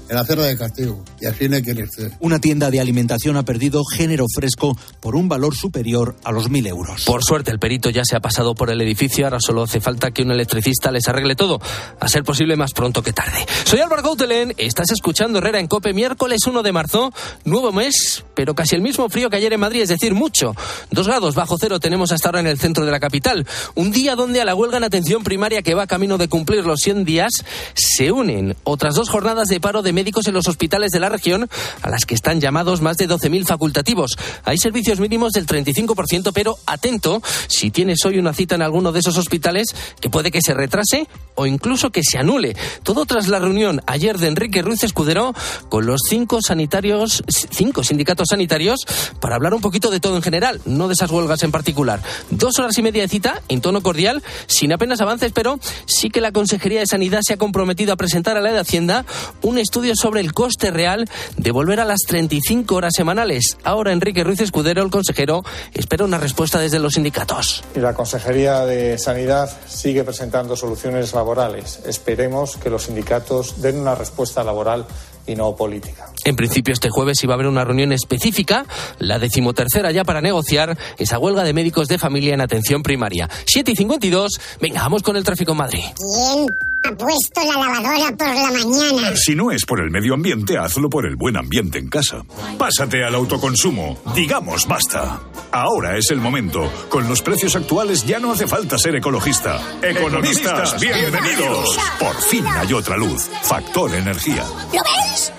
en 0.08 0.16
la 0.16 0.24
celda 0.24 0.44
de 0.44 0.56
castigo. 0.56 1.02
Y 1.20 1.26
así 1.26 1.48
no 1.48 1.60
quiere 1.60 1.86
ser. 1.88 2.12
Una 2.20 2.40
tienda 2.40 2.70
de 2.70 2.80
alimentación 2.80 3.36
ha 3.36 3.44
perdido 3.44 3.82
género 3.84 4.26
fresco 4.34 4.76
por 5.00 5.16
un 5.16 5.28
valor 5.28 5.54
superior 5.54 6.16
a 6.24 6.32
los 6.32 6.48
mil 6.50 6.66
euros. 6.66 7.04
Por 7.04 7.24
suerte, 7.24 7.50
el 7.50 7.58
perito 7.58 7.90
ya 7.90 8.02
se 8.04 8.16
ha 8.16 8.20
pasado 8.20 8.54
por 8.54 8.70
el 8.70 8.80
edificio. 8.80 9.24
Ahora 9.24 9.38
solo 9.40 9.62
hace 9.62 9.80
falta 9.80 10.10
que 10.10 10.22
un 10.22 10.30
electricista 10.30 10.90
les 10.90 11.08
arregle 11.08 11.34
todo. 11.34 11.60
A 12.00 12.08
ser 12.08 12.24
posible 12.24 12.56
más 12.56 12.72
pronto 12.72 13.02
que 13.02 13.12
tarde. 13.12 13.46
Soy 13.64 13.80
Álvaro 13.80 14.02
Gautelén. 14.02 14.54
Estás 14.56 14.90
escuchando 14.90 15.38
Herrera 15.38 15.60
en 15.60 15.66
Cope, 15.66 15.92
miércoles 15.92 16.46
1 16.46 16.62
de 16.62 16.72
marzo. 16.72 17.12
Nuevo 17.44 17.72
mes, 17.72 18.24
pero 18.34 18.54
casi 18.54 18.74
el 18.74 18.82
mismo 18.82 19.08
frío 19.08 19.30
que 19.30 19.36
ayer 19.36 19.52
en 19.52 19.60
Madrid, 19.60 19.82
es 19.82 19.88
decir, 19.88 20.14
mucho. 20.14 20.54
Dos 20.90 21.06
grados 21.06 21.34
bajo 21.34 21.56
cero 21.58 21.80
tenemos 21.80 22.12
hasta 22.12 22.28
ahora 22.28 22.40
en 22.40 22.46
el 22.46 22.58
centro 22.58 22.84
de 22.84 22.92
la 22.92 23.00
capital. 23.00 23.46
Un 23.74 23.92
día 23.92 24.14
donde 24.14 24.40
a 24.40 24.44
la 24.44 24.54
huelga 24.54 24.78
en 24.78 24.84
atención 24.84 25.24
primaria 25.24 25.62
que 25.62 25.74
va 25.74 25.86
camino 25.86 26.18
de 26.18 26.28
cumplir 26.28 26.64
los 26.64 26.80
100 26.80 27.04
días 27.04 27.32
se 27.74 28.12
unen 28.12 28.56
otras 28.64 28.94
dos 28.94 29.08
jornadas 29.08 29.45
de 29.48 29.60
paro 29.60 29.82
de 29.82 29.92
médicos 29.92 30.26
en 30.26 30.34
los 30.34 30.48
hospitales 30.48 30.90
de 30.90 31.00
la 31.00 31.08
región 31.08 31.48
a 31.82 31.90
las 31.90 32.04
que 32.04 32.14
están 32.14 32.40
llamados 32.40 32.80
más 32.80 32.96
de 32.96 33.08
12.000 33.08 33.46
facultativos. 33.46 34.16
Hay 34.44 34.58
servicios 34.58 35.00
mínimos 35.00 35.32
del 35.32 35.46
35%, 35.46 36.32
pero 36.34 36.58
atento 36.66 37.22
si 37.48 37.70
tienes 37.70 38.04
hoy 38.04 38.18
una 38.18 38.32
cita 38.32 38.54
en 38.54 38.62
alguno 38.62 38.92
de 38.92 39.00
esos 39.00 39.16
hospitales 39.18 39.68
que 40.00 40.10
puede 40.10 40.30
que 40.30 40.40
se 40.40 40.54
retrase 40.54 41.08
o 41.34 41.46
incluso 41.46 41.90
que 41.90 42.02
se 42.02 42.18
anule. 42.18 42.56
Todo 42.82 43.06
tras 43.06 43.28
la 43.28 43.38
reunión 43.38 43.80
ayer 43.86 44.18
de 44.18 44.28
Enrique 44.28 44.62
Ruiz 44.62 44.82
Escudero 44.82 45.34
con 45.68 45.86
los 45.86 46.00
cinco 46.08 46.40
sanitarios, 46.42 47.22
cinco 47.28 47.84
sindicatos 47.84 48.28
sanitarios 48.30 48.80
para 49.20 49.36
hablar 49.36 49.54
un 49.54 49.60
poquito 49.60 49.90
de 49.90 50.00
todo 50.00 50.16
en 50.16 50.22
general, 50.22 50.60
no 50.64 50.88
de 50.88 50.94
esas 50.94 51.10
huelgas 51.10 51.42
en 51.42 51.52
particular. 51.52 52.02
Dos 52.30 52.58
horas 52.58 52.76
y 52.78 52.82
media 52.82 53.02
de 53.02 53.08
cita 53.08 53.42
en 53.48 53.60
tono 53.60 53.82
cordial, 53.82 54.22
sin 54.46 54.72
apenas 54.72 55.00
avances, 55.00 55.32
pero 55.32 55.58
sí 55.86 56.10
que 56.10 56.20
la 56.20 56.32
Consejería 56.32 56.80
de 56.80 56.86
Sanidad 56.86 57.20
se 57.22 57.34
ha 57.34 57.36
comprometido 57.36 57.92
a 57.92 57.96
presentar 57.96 58.36
a 58.36 58.40
la 58.40 58.52
de 58.52 58.58
Hacienda 58.58 59.04
un 59.42 59.58
estudio 59.58 59.94
sobre 59.96 60.20
el 60.20 60.32
coste 60.32 60.70
real 60.70 61.08
de 61.36 61.50
volver 61.50 61.80
a 61.80 61.84
las 61.84 62.00
35 62.06 62.74
horas 62.74 62.92
semanales. 62.96 63.56
Ahora 63.64 63.92
Enrique 63.92 64.24
Ruiz 64.24 64.40
Escudero, 64.40 64.82
el 64.82 64.90
consejero, 64.90 65.44
espera 65.74 66.04
una 66.04 66.18
respuesta 66.18 66.58
desde 66.58 66.78
los 66.78 66.94
sindicatos. 66.94 67.64
Y 67.74 67.80
la 67.80 67.94
Consejería 67.94 68.66
de 68.66 68.98
Sanidad 68.98 69.50
sigue 69.66 70.04
presentando 70.04 70.56
soluciones 70.56 71.14
laborales. 71.14 71.80
Esperemos 71.86 72.56
que 72.56 72.70
los 72.70 72.84
sindicatos 72.84 73.60
den 73.60 73.78
una 73.78 73.94
respuesta 73.94 74.44
laboral 74.44 74.86
y 75.26 75.34
no 75.34 75.54
política. 75.56 76.06
En 76.24 76.36
principio 76.36 76.72
este 76.72 76.90
jueves 76.90 77.22
iba 77.22 77.34
a 77.34 77.36
haber 77.36 77.46
una 77.46 77.64
reunión 77.64 77.92
específica, 77.92 78.66
la 78.98 79.18
decimotercera 79.18 79.90
ya 79.90 80.04
para 80.04 80.20
negociar 80.20 80.78
esa 80.98 81.18
huelga 81.18 81.44
de 81.44 81.52
médicos 81.52 81.88
de 81.88 81.98
familia 81.98 82.34
en 82.34 82.40
atención 82.40 82.82
primaria. 82.82 83.28
7 83.46 83.72
y 83.72 83.76
52, 83.76 84.40
venga, 84.60 84.80
vamos 84.80 85.02
con 85.02 85.16
el 85.16 85.24
tráfico 85.24 85.52
en 85.52 85.58
Madrid. 85.58 85.84
¿Quién 85.96 86.46
ha 86.84 86.92
puesto 86.96 87.40
la 87.42 87.58
lavadora 87.58 88.16
por 88.16 88.28
la 88.28 88.50
mañana? 88.50 89.16
Si 89.16 89.34
no 89.34 89.50
es 89.50 89.64
por 89.64 89.80
el 89.80 89.90
medio 89.90 90.14
ambiente, 90.14 90.58
hazlo 90.58 90.88
por 90.88 91.06
el 91.06 91.16
buen 91.16 91.36
ambiente 91.36 91.78
en 91.78 91.88
casa. 91.88 92.22
Pásate 92.58 93.04
al 93.04 93.14
autoconsumo. 93.14 93.98
Digamos 94.14 94.66
basta. 94.66 95.20
Ahora 95.52 95.96
es 95.96 96.10
el 96.10 96.20
momento. 96.20 96.70
Con 96.88 97.08
los 97.08 97.22
precios 97.22 97.56
actuales 97.56 98.04
ya 98.06 98.18
no 98.18 98.32
hace 98.32 98.46
falta 98.46 98.78
ser 98.78 98.96
ecologista. 98.96 99.60
Economistas, 99.82 100.80
bienvenidos. 100.80 101.78
Por 101.98 102.16
fin 102.22 102.46
hay 102.46 102.72
otra 102.72 102.96
luz. 102.96 103.28
Factor 103.42 103.94
energía. 103.94 104.44
¿Lo 104.72 104.82
ves? 104.82 105.32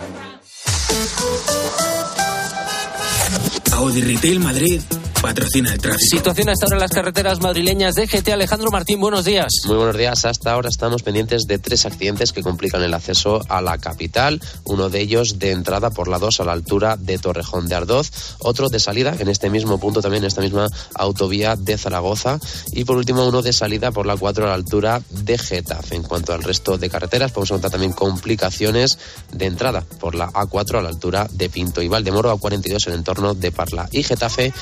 Audi 3.74 4.02
Retail 4.02 4.40
Madrid 4.40 4.82
patrocina 5.22 5.74
el 5.74 5.80
tráfico. 5.80 6.04
Situación 6.10 6.50
hasta 6.50 6.66
ahora 6.66 6.78
en 6.78 6.82
las 6.82 6.92
carreteras 6.92 7.42
madrileñas 7.42 7.96
de 7.96 8.08
GT. 8.08 8.32
Alejandro 8.32 8.70
Martín, 8.72 9.00
buenos 9.00 9.26
días. 9.26 9.48
Muy 9.66 9.78
buenos 9.78 9.98
días. 9.98 10.26
Hasta 10.26 10.52
ahora 10.52 10.70
estamos 10.70 11.04
pendientes 11.04 11.48
de 11.48 11.60
tres 11.60 11.86
accidentes 11.86 12.32
que 12.32 12.44
complican 12.44 12.82
el 12.84 12.94
acceso 12.94 13.42
a 13.50 13.62
la 13.62 13.78
capital. 13.78 14.42
Uno 14.64 14.90
de 14.90 15.02
ellos 15.02 15.40
de 15.40 15.52
entrada 15.52 15.90
por 15.90 16.08
la 16.08 16.20
2 16.20 16.40
a 16.40 16.44
la 16.44 16.54
altura 16.54 16.98
de 16.98 17.18
Torrejón 17.18 17.68
de 17.68 17.76
Ardoz. 17.76 18.12
Otro 18.40 18.70
de 18.70 18.80
salida 18.80 19.16
en 19.18 19.30
este 19.30 19.50
mismo 19.50 19.80
punto, 19.80 20.02
también 20.02 20.24
en 20.24 20.28
esta 20.28 20.42
misma 20.42 20.68
autovía 20.96 21.56
de 21.56 21.78
Zaragoza. 21.78 22.40
Y 22.72 22.86
por 22.86 22.98
último, 22.98 23.28
uno 23.28 23.42
de 23.42 23.54
salida 23.54 23.92
por 23.92 24.06
la 24.06 24.18
4 24.18 24.46
a 24.46 24.50
la 24.50 24.56
altura 24.56 25.02
de 25.10 25.38
Getafe. 25.38 25.96
En 25.96 26.04
cuanto 26.04 26.34
al 26.34 26.44
resto 26.44 26.78
de 26.78 26.90
carreteras, 26.90 27.32
podemos 27.32 27.52
encontrar 27.52 27.72
también 27.72 27.94
complicaciones 27.94 28.98
de 29.32 29.46
entrada 29.46 29.82
por 30.00 30.16
la 30.16 30.30
A4 30.32 30.80
a 30.80 30.82
la 30.82 30.90
altura 30.90 31.28
de 31.32 31.50
Pinto 31.50 31.82
y 31.82 31.88
Valdemoro, 31.88 32.36
A42 32.38 32.88
en 32.88 32.94
el 32.94 33.00
entorno 33.00 33.34
de 33.34 33.52
Parla 33.52 33.90
y 33.92 34.04
Getafe, 34.04 34.54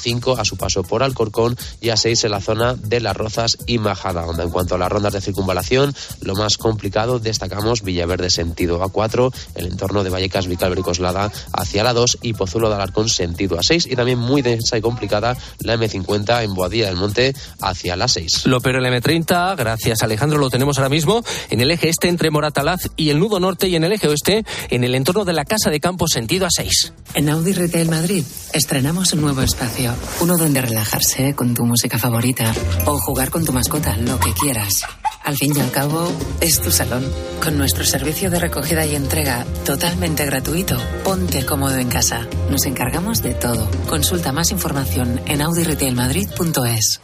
A5 0.00 0.38
a 0.38 0.44
su 0.44 0.56
paso 0.56 0.82
por 0.82 1.02
Alcorcón 1.02 1.56
y 1.80 1.88
A6 1.88 2.24
en 2.24 2.30
la 2.30 2.40
zona 2.40 2.74
de 2.74 3.00
Las 3.00 3.16
Rozas 3.16 3.58
y 3.66 3.78
Majada. 3.78 4.26
Onda. 4.26 4.44
En 4.44 4.50
cuanto 4.50 4.74
a 4.74 4.78
las 4.78 4.90
rondas 4.90 5.12
de 5.12 5.20
circunvalación, 5.20 5.94
lo 6.22 6.34
más 6.34 6.56
complicado 6.56 7.18
destacamos 7.18 7.82
Villaverde 7.82 8.30
sentido 8.30 8.80
A4, 8.80 9.32
el 9.54 9.66
entorno 9.66 10.04
de 10.04 10.10
Vallecas, 10.10 10.46
Vicálvaro 10.46 10.80
y 10.80 10.84
Coslada 10.84 11.30
hacia 11.52 11.84
la 11.84 11.92
2 11.92 12.18
y 12.22 12.32
Pozuelo 12.34 12.68
de 12.68 12.76
Alarcón 12.76 13.08
sentido 13.08 13.56
A6 13.56 13.90
y 13.90 13.96
también 13.96 14.18
muy 14.18 14.42
densa 14.42 14.78
y 14.78 14.80
complicada 14.80 15.36
la 15.60 15.76
M50 15.76 16.44
en 16.44 16.54
Boadilla 16.54 16.86
del 16.86 16.96
Monte 16.96 17.34
hacia 17.60 17.96
la 17.96 18.08
6. 18.08 18.46
Lo 18.46 18.60
pero 18.60 18.78
el 18.78 18.84
M30, 18.84 19.56
gracias 19.56 20.02
Alejandro, 20.02 20.38
lo 20.38 20.50
tenemos 20.50 20.78
ahora 20.78 20.88
mismo 20.88 21.22
en 21.48 21.60
el 21.60 21.70
eje 21.70 21.88
este 21.88 22.08
entre 22.08 22.30
Moratalaz 22.30 22.88
y 22.96 23.10
el 23.10 23.18
nudo 23.18 23.40
norte 23.40 23.68
y 23.68 23.76
en 23.76 23.84
el 23.84 23.92
eje 23.92 24.08
oeste 24.08 24.44
en 24.70 24.84
el 24.84 24.94
entorno 24.94 25.24
de 25.24 25.32
la 25.32 25.44
Casa 25.44 25.70
de 25.70 25.80
Campo 25.80 26.06
sentido 26.08 26.46
A6. 26.46 26.92
En 27.14 27.28
Audi 27.28 27.52
Retail 27.52 27.88
Madrid 27.88 28.24
estrenamos 28.52 29.12
un 29.12 29.22
nuevo 29.22 29.42
espacio, 29.42 29.89
uno 30.20 30.36
donde 30.36 30.60
relajarse 30.60 31.34
con 31.34 31.54
tu 31.54 31.64
música 31.64 31.98
favorita 31.98 32.52
o 32.86 32.98
jugar 32.98 33.30
con 33.30 33.44
tu 33.44 33.52
mascota, 33.52 33.96
lo 33.96 34.18
que 34.18 34.32
quieras. 34.32 34.84
Al 35.24 35.36
fin 35.36 35.56
y 35.56 35.60
al 35.60 35.70
cabo, 35.70 36.10
es 36.40 36.60
tu 36.60 36.70
salón. 36.70 37.04
Con 37.42 37.58
nuestro 37.58 37.84
servicio 37.84 38.30
de 38.30 38.38
recogida 38.40 38.86
y 38.86 38.94
entrega 38.94 39.44
totalmente 39.64 40.24
gratuito, 40.24 40.78
ponte 41.04 41.44
cómodo 41.44 41.76
en 41.76 41.88
casa. 41.88 42.26
Nos 42.50 42.64
encargamos 42.66 43.22
de 43.22 43.34
todo. 43.34 43.70
Consulta 43.88 44.32
más 44.32 44.50
información 44.50 45.20
en 45.26 45.42
audiretailmadrid.es. 45.42 47.00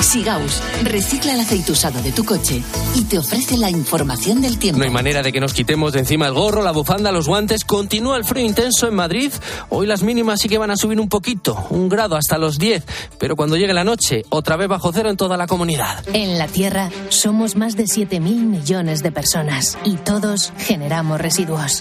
Sigaus 0.00 0.62
recicla 0.82 1.34
el 1.34 1.40
aceite 1.40 1.72
usado 1.72 2.00
de 2.02 2.12
tu 2.12 2.24
coche 2.24 2.62
y 2.94 3.04
te 3.04 3.18
ofrece 3.18 3.56
la 3.56 3.70
información 3.70 4.40
del 4.40 4.58
tiempo. 4.58 4.78
No 4.78 4.84
hay 4.84 4.90
manera 4.90 5.22
de 5.22 5.32
que 5.32 5.40
nos 5.40 5.52
quitemos 5.54 5.92
de 5.92 6.00
encima 6.00 6.26
el 6.26 6.34
gorro, 6.34 6.62
la 6.62 6.72
bufanda, 6.72 7.12
los 7.12 7.26
guantes. 7.26 7.64
Continúa 7.64 8.16
el 8.16 8.24
frío 8.24 8.44
intenso 8.44 8.86
en 8.86 8.94
Madrid. 8.94 9.32
Hoy 9.70 9.86
las 9.86 10.02
mínimas 10.02 10.40
sí 10.40 10.48
que 10.48 10.58
van 10.58 10.70
a 10.70 10.76
subir 10.76 11.00
un 11.00 11.08
poquito, 11.08 11.66
un 11.70 11.88
grado 11.88 12.16
hasta 12.16 12.38
los 12.38 12.58
10. 12.58 12.84
Pero 13.18 13.36
cuando 13.36 13.56
llegue 13.56 13.74
la 13.74 13.84
noche, 13.84 14.22
otra 14.28 14.56
vez 14.56 14.68
bajo 14.68 14.92
cero 14.92 15.10
en 15.10 15.16
toda 15.16 15.36
la 15.36 15.46
comunidad. 15.46 16.04
En 16.12 16.38
la 16.38 16.46
Tierra 16.46 16.90
somos 17.08 17.56
más 17.56 17.76
de 17.76 17.84
7.000 17.84 18.20
millones 18.20 19.02
de 19.02 19.12
personas 19.12 19.78
y 19.84 19.96
todos 19.96 20.52
generamos 20.58 21.20
residuos. 21.20 21.80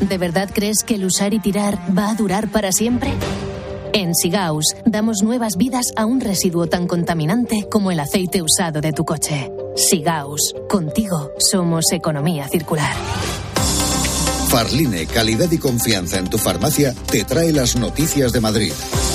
¿De 0.00 0.18
verdad 0.18 0.50
crees 0.52 0.84
que 0.84 0.94
el 0.94 1.04
usar 1.04 1.34
y 1.34 1.40
tirar 1.40 1.78
va 1.96 2.10
a 2.10 2.14
durar 2.14 2.48
para 2.48 2.70
siempre? 2.72 3.12
En 3.96 4.14
Sigaus 4.14 4.76
damos 4.84 5.22
nuevas 5.22 5.56
vidas 5.56 5.86
a 5.96 6.04
un 6.04 6.20
residuo 6.20 6.66
tan 6.66 6.86
contaminante 6.86 7.66
como 7.70 7.90
el 7.90 7.98
aceite 7.98 8.42
usado 8.42 8.82
de 8.82 8.92
tu 8.92 9.06
coche. 9.06 9.50
Sigaus, 9.74 10.54
contigo 10.68 11.30
somos 11.38 11.90
economía 11.92 12.46
circular. 12.46 12.94
Farline, 14.56 15.06
calidad 15.06 15.50
y 15.50 15.58
confianza 15.58 16.18
en 16.18 16.30
tu 16.30 16.38
farmacia, 16.38 16.94
te 17.10 17.24
trae 17.24 17.52
las 17.52 17.76
noticias 17.76 18.32
de 18.32 18.40
Madrid. 18.40 18.72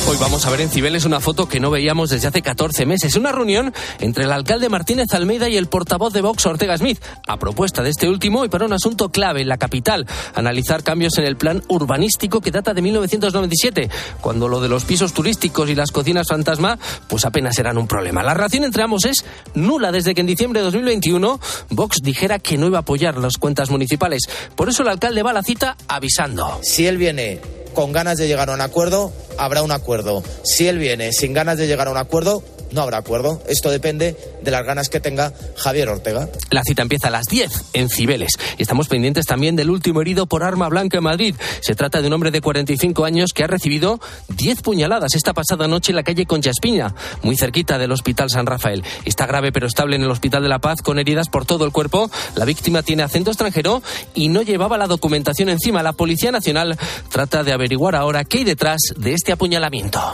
Hoy 0.07 0.17
vamos 0.19 0.45
a 0.45 0.51
ver 0.51 0.61
en 0.61 0.69
Cibeles 0.69 1.03
una 1.05 1.19
foto 1.19 1.47
que 1.47 1.59
no 1.59 1.71
veíamos 1.71 2.11
desde 2.11 2.27
hace 2.27 2.43
14 2.43 2.85
meses. 2.85 3.15
Una 3.15 3.31
reunión 3.31 3.73
entre 3.99 4.25
el 4.25 4.31
alcalde 4.31 4.69
Martínez 4.69 5.07
Almeida 5.13 5.49
y 5.49 5.57
el 5.57 5.65
portavoz 5.65 6.13
de 6.13 6.21
Vox 6.21 6.45
Ortega 6.45 6.77
Smith, 6.77 6.99
a 7.27 7.37
propuesta 7.37 7.81
de 7.81 7.89
este 7.89 8.07
último 8.07 8.45
y 8.45 8.49
para 8.49 8.65
un 8.65 8.73
asunto 8.73 9.09
clave 9.09 9.41
en 9.41 9.47
la 9.47 9.57
capital, 9.57 10.05
analizar 10.35 10.83
cambios 10.83 11.17
en 11.17 11.23
el 11.23 11.37
plan 11.37 11.63
urbanístico 11.69 12.39
que 12.39 12.51
data 12.51 12.75
de 12.75 12.83
1997, 12.83 13.89
cuando 14.21 14.47
lo 14.47 14.59
de 14.59 14.69
los 14.69 14.85
pisos 14.85 15.11
turísticos 15.11 15.69
y 15.69 15.75
las 15.75 15.91
cocinas 15.91 16.27
fantasma 16.29 16.77
pues 17.07 17.25
apenas 17.25 17.57
eran 17.57 17.79
un 17.79 17.87
problema. 17.87 18.21
La 18.21 18.35
relación 18.35 18.63
entre 18.63 18.83
ambos 18.83 19.05
es 19.05 19.25
nula 19.55 19.91
desde 19.91 20.13
que 20.13 20.21
en 20.21 20.27
diciembre 20.27 20.61
de 20.61 20.65
2021 20.65 21.39
Vox 21.71 21.97
dijera 22.03 22.37
que 22.37 22.57
no 22.59 22.67
iba 22.67 22.77
a 22.77 22.81
apoyar 22.81 23.17
las 23.17 23.37
cuentas 23.37 23.71
municipales. 23.71 24.23
Por 24.55 24.69
eso 24.69 24.83
el 24.83 24.89
alcalde 24.89 25.23
va 25.23 25.30
a 25.32 25.34
la 25.34 25.43
cita 25.43 25.77
avisando. 25.88 26.59
Si 26.61 26.88
él 26.88 26.97
viene 26.97 27.39
con 27.73 27.93
ganas 27.93 28.17
de 28.17 28.27
llegar 28.27 28.49
a 28.49 28.53
un 28.53 28.61
acuerdo, 28.61 29.13
habrá 29.38 29.63
un 29.63 29.71
acuerdo. 29.71 30.23
Si 30.43 30.67
él 30.67 30.77
viene 30.77 31.13
sin 31.13 31.34
ganas 31.34 31.57
de 31.57 31.67
llegar 31.67 31.88
a 31.88 31.91
un 31.91 31.97
acuerdo, 31.97 32.43
no 32.72 32.82
habrá 32.82 32.97
acuerdo. 32.97 33.41
Esto 33.47 33.69
depende 33.69 34.15
de 34.41 34.51
las 34.51 34.65
ganas 34.65 34.89
que 34.89 34.99
tenga 34.99 35.34
Javier 35.57 35.89
Ortega. 35.89 36.30
La 36.49 36.63
cita 36.63 36.82
empieza 36.82 37.07
a 37.07 37.11
las 37.11 37.26
10 37.26 37.51
en 37.74 37.89
Cibeles. 37.89 38.32
Estamos 38.57 38.88
pendientes 38.88 39.26
también 39.26 39.55
del 39.55 39.69
último 39.69 40.01
herido 40.01 40.26
por 40.26 40.43
arma 40.43 40.69
blanca 40.69 40.97
en 40.97 41.03
Madrid. 41.03 41.36
Se 41.61 41.76
trata 41.76 42.01
de 42.01 42.07
un 42.07 42.13
hombre 42.13 42.32
de 42.32 42.41
45 42.41 43.05
años 43.05 43.32
que 43.34 43.43
ha 43.43 43.47
recibido 43.47 43.99
10 44.30 44.61
puñaladas 44.61 45.15
esta 45.15 45.34
pasada 45.34 45.67
noche 45.67 45.91
en 45.91 45.95
la 45.95 46.03
calle 46.03 46.26
Concha 46.26 46.51
Espiña, 46.51 46.95
muy 47.24 47.36
cerquita 47.38 47.78
del 47.78 47.91
Hospital 47.91 48.30
San 48.30 48.45
Rafael. 48.45 48.84
Está 49.05 49.26
grave 49.26 49.51
pero 49.51 49.67
estable 49.67 49.95
en 49.95 50.03
el 50.03 50.11
Hospital 50.11 50.43
de 50.43 50.49
la 50.49 50.59
Paz 50.59 50.82
con 50.82 50.99
heridas 50.99 51.30
por 51.30 51.45
todo 51.45 51.65
el 51.65 51.72
cuerpo. 51.72 52.09
La 52.36 52.45
víctima 52.45 52.84
tiene 52.84 53.03
acento 53.03 53.32
extranjero 53.32 53.82
y 54.13 54.30
no 54.30 54.41
llevaba 54.41 54.78
la 54.78 54.88
documentación 54.88 55.49
encima. 55.49 55.84
La 55.84 55.93
Policía 55.93 56.32
Nacional 56.32 56.78
trata 57.09 57.43
de 57.43 57.53
averiguar 57.53 57.95
ahora 57.95 58.24
qué 58.24 58.39
hay 58.39 58.43
detrás 58.43 58.80
de 58.95 59.13
este 59.13 59.32
apuñalamiento. 59.32 60.13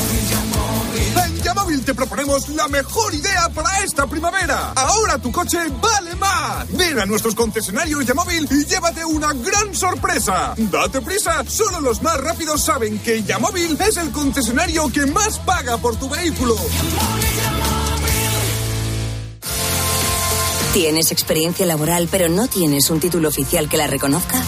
En 1.51 1.57
Yamóvil 1.57 1.83
te 1.83 1.93
proponemos 1.93 2.47
la 2.49 2.69
mejor 2.69 3.13
idea 3.13 3.49
para 3.53 3.83
esta 3.83 4.07
primavera. 4.07 4.71
Ahora 4.73 5.17
tu 5.17 5.33
coche 5.33 5.57
vale 5.81 6.15
más. 6.15 6.65
Ven 6.71 6.97
a 6.97 7.05
nuestros 7.05 7.35
concesionarios 7.35 8.05
Yamóvil 8.05 8.47
y 8.49 8.65
llévate 8.65 9.03
una 9.03 9.33
gran 9.33 9.75
sorpresa. 9.75 10.53
Date 10.55 11.01
prisa, 11.01 11.43
solo 11.45 11.81
los 11.81 12.01
más 12.01 12.17
rápidos 12.21 12.63
saben 12.63 12.99
que 12.99 13.23
Yamóvil 13.23 13.77
es 13.81 13.97
el 13.97 14.11
concesionario 14.11 14.89
que 14.93 15.05
más 15.07 15.39
paga 15.39 15.77
por 15.77 15.97
tu 15.97 16.07
vehículo. 16.07 16.55
¿Tienes 20.73 21.11
experiencia 21.11 21.65
laboral 21.65 22.07
pero 22.09 22.29
no 22.29 22.47
tienes 22.47 22.89
un 22.89 23.01
título 23.01 23.27
oficial 23.27 23.67
que 23.67 23.75
la 23.75 23.87
reconozca? 23.87 24.41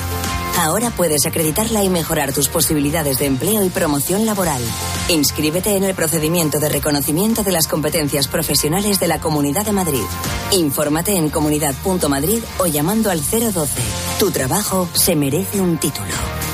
Ahora 0.58 0.92
puedes 0.92 1.26
acreditarla 1.26 1.84
y 1.84 1.90
mejorar 1.90 2.32
tus 2.32 2.48
posibilidades 2.48 3.18
de 3.18 3.26
empleo 3.26 3.64
y 3.64 3.70
promoción 3.70 4.26
laboral. 4.26 4.62
Inscríbete 5.10 5.76
en 5.76 5.84
el 5.84 5.96
procedimiento 5.96 6.60
de 6.60 6.70
reconocimiento 6.70 7.44
de 7.44 7.52
las 7.52 7.68
competencias 7.68 8.28
profesionales 8.28 9.00
de 9.00 9.08
la 9.08 9.20
Comunidad 9.20 9.66
de 9.66 9.72
Madrid. 9.72 10.04
Infórmate 10.52 11.16
en 11.16 11.30
comunidad.madrid 11.30 12.44
o 12.60 12.68
llamando 12.68 13.10
al 13.10 13.22
012. 13.22 13.82
Tu 14.20 14.32
trabajo 14.32 14.88
se 14.94 15.16
merece 15.16 15.60
un 15.60 15.78
título. 15.78 16.14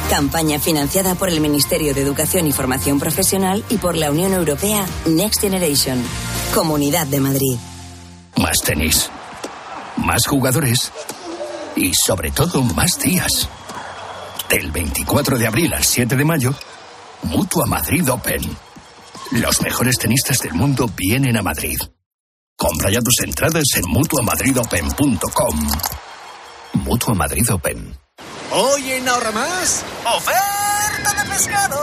Campaña 0.10 0.60
financiada 0.60 1.16
por 1.16 1.30
el 1.30 1.42
Ministerio 1.42 1.94
de 1.94 2.02
Educación 2.02 2.48
y 2.48 2.52
Formación 2.52 3.00
Profesional 3.00 3.64
y 3.70 3.78
por 3.78 3.96
la 3.96 4.10
Unión 4.12 4.34
Europea 4.34 4.86
Next 5.06 5.42
Generation. 5.42 6.02
Comunidad 6.56 7.06
de 7.06 7.20
Madrid. 7.20 7.58
Más 8.38 8.62
tenis. 8.62 9.10
Más 9.98 10.26
jugadores. 10.26 10.92
Y 11.76 11.92
sobre 11.94 12.32
todo 12.32 12.64
más 12.64 12.98
días. 13.00 13.50
Del 14.50 14.72
24 14.72 15.38
de 15.38 15.46
abril 15.46 15.74
al 15.74 15.84
7 15.84 16.16
de 16.16 16.26
mayo, 16.26 16.56
Mutua 17.24 17.68
Madrid 17.68 18.10
Open. 18.10 18.42
Los 19.32 19.62
mejores 19.62 19.98
tenistas 19.98 20.40
del 20.40 20.54
mundo 20.54 20.90
vienen 20.96 21.38
a 21.38 21.44
Madrid. 21.44 21.80
Compra 22.58 22.90
ya 22.90 23.00
tus 23.00 23.20
entradas 23.24 23.66
en 23.76 23.88
mutuamadridopen.com. 23.88 25.68
Mutua 26.74 27.14
Madrid 27.14 27.52
Open. 27.52 27.96
Hoy 28.52 28.92
en 28.94 29.08
Ahorra 29.08 29.32
Más, 29.32 29.86
oferta 30.18 30.69
de 30.80 31.30
pescado. 31.30 31.78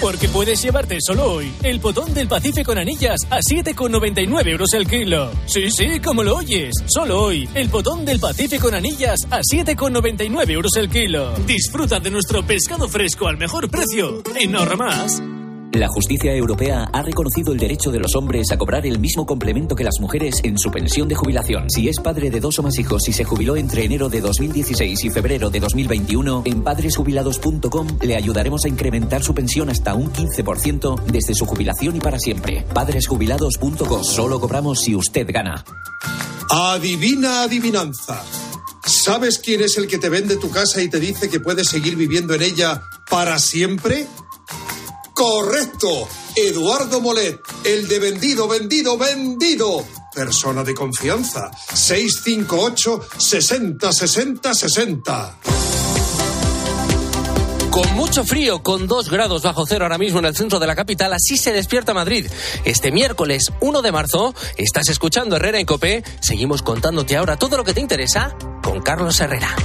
Porque 0.00 0.28
puedes 0.28 0.62
llevarte 0.62 0.98
solo 1.00 1.32
hoy 1.32 1.52
el 1.62 1.80
potón 1.80 2.12
del 2.14 2.28
Pacífico 2.28 2.72
en 2.72 2.78
anillas 2.78 3.20
a 3.30 3.38
7,99 3.38 4.48
euros 4.48 4.72
el 4.74 4.86
kilo. 4.86 5.30
Sí, 5.46 5.70
sí, 5.70 6.00
como 6.00 6.22
lo 6.22 6.36
oyes. 6.36 6.72
Solo 6.86 7.22
hoy 7.22 7.48
el 7.54 7.68
potón 7.70 8.04
del 8.04 8.20
Pacífico 8.20 8.68
en 8.68 8.74
anillas 8.74 9.18
a 9.30 9.40
7,99 9.40 10.50
euros 10.50 10.76
el 10.76 10.88
kilo. 10.88 11.34
Disfruta 11.46 11.98
de 12.00 12.10
nuestro 12.10 12.44
pescado 12.46 12.88
fresco 12.88 13.26
al 13.26 13.38
mejor 13.38 13.70
precio 13.70 14.22
en 14.38 14.54
Ahorra 14.54 14.76
Más. 14.76 15.22
La 15.72 15.88
justicia 15.88 16.34
europea 16.34 16.88
ha 16.92 17.02
reconocido 17.02 17.52
el 17.52 17.58
derecho 17.58 17.90
de 17.90 17.98
los 17.98 18.14
hombres 18.14 18.50
a 18.50 18.56
cobrar 18.56 18.86
el 18.86 18.98
mismo 18.98 19.26
complemento 19.26 19.76
que 19.76 19.84
las 19.84 20.00
mujeres 20.00 20.36
en 20.42 20.58
su 20.58 20.70
pensión 20.70 21.06
de 21.08 21.14
jubilación. 21.14 21.68
Si 21.70 21.88
es 21.88 22.00
padre 22.00 22.30
de 22.30 22.40
dos 22.40 22.58
o 22.58 22.62
más 22.62 22.78
hijos 22.78 23.06
y 23.08 23.12
se 23.12 23.24
jubiló 23.24 23.56
entre 23.56 23.84
enero 23.84 24.08
de 24.08 24.20
2016 24.20 25.04
y 25.04 25.10
febrero 25.10 25.50
de 25.50 25.60
2021, 25.60 26.42
en 26.46 26.62
padresjubilados.com 26.62 27.98
le 28.00 28.16
ayudaremos 28.16 28.64
a 28.64 28.68
incrementar 28.68 29.22
su 29.22 29.34
pensión 29.34 29.68
hasta 29.68 29.94
un 29.94 30.12
15% 30.12 31.02
desde 31.04 31.34
su 31.34 31.44
jubilación 31.44 31.96
y 31.96 32.00
para 32.00 32.18
siempre. 32.18 32.64
Padresjubilados.com. 32.72 34.02
Solo 34.02 34.40
cobramos 34.40 34.80
si 34.80 34.94
usted 34.94 35.26
gana. 35.28 35.64
Adivina 36.48 37.42
adivinanza. 37.42 38.24
¿Sabes 38.86 39.40
quién 39.40 39.60
es 39.62 39.76
el 39.78 39.88
que 39.88 39.98
te 39.98 40.08
vende 40.08 40.36
tu 40.36 40.48
casa 40.48 40.80
y 40.80 40.88
te 40.88 41.00
dice 41.00 41.28
que 41.28 41.40
puedes 41.40 41.68
seguir 41.68 41.96
viviendo 41.96 42.34
en 42.34 42.42
ella 42.42 42.82
para 43.10 43.38
siempre? 43.40 44.06
Correcto. 45.16 46.06
Eduardo 46.36 47.00
Molet, 47.00 47.40
el 47.64 47.88
de 47.88 47.98
vendido, 47.98 48.46
vendido, 48.46 48.98
vendido. 48.98 49.82
Persona 50.14 50.62
de 50.62 50.74
confianza. 50.74 51.50
658 51.72 53.00
60 53.16 53.92
60 53.92 54.54
60. 54.54 55.38
Con 57.70 57.94
mucho 57.94 58.24
frío, 58.24 58.62
con 58.62 58.86
dos 58.86 59.08
grados 59.08 59.40
bajo 59.40 59.64
cero 59.66 59.86
ahora 59.86 59.96
mismo 59.96 60.18
en 60.18 60.26
el 60.26 60.36
centro 60.36 60.58
de 60.58 60.66
la 60.66 60.76
capital, 60.76 61.14
así 61.14 61.38
se 61.38 61.52
despierta 61.52 61.94
Madrid. 61.94 62.26
Este 62.66 62.92
miércoles 62.92 63.50
1 63.62 63.80
de 63.80 63.92
marzo, 63.92 64.34
estás 64.58 64.90
escuchando 64.90 65.36
Herrera 65.36 65.58
en 65.58 65.64
Copé. 65.64 66.04
Seguimos 66.20 66.60
contándote 66.60 67.16
ahora 67.16 67.38
todo 67.38 67.56
lo 67.56 67.64
que 67.64 67.72
te 67.72 67.80
interesa 67.80 68.36
con 68.62 68.82
Carlos 68.82 69.18
Herrera. 69.18 69.56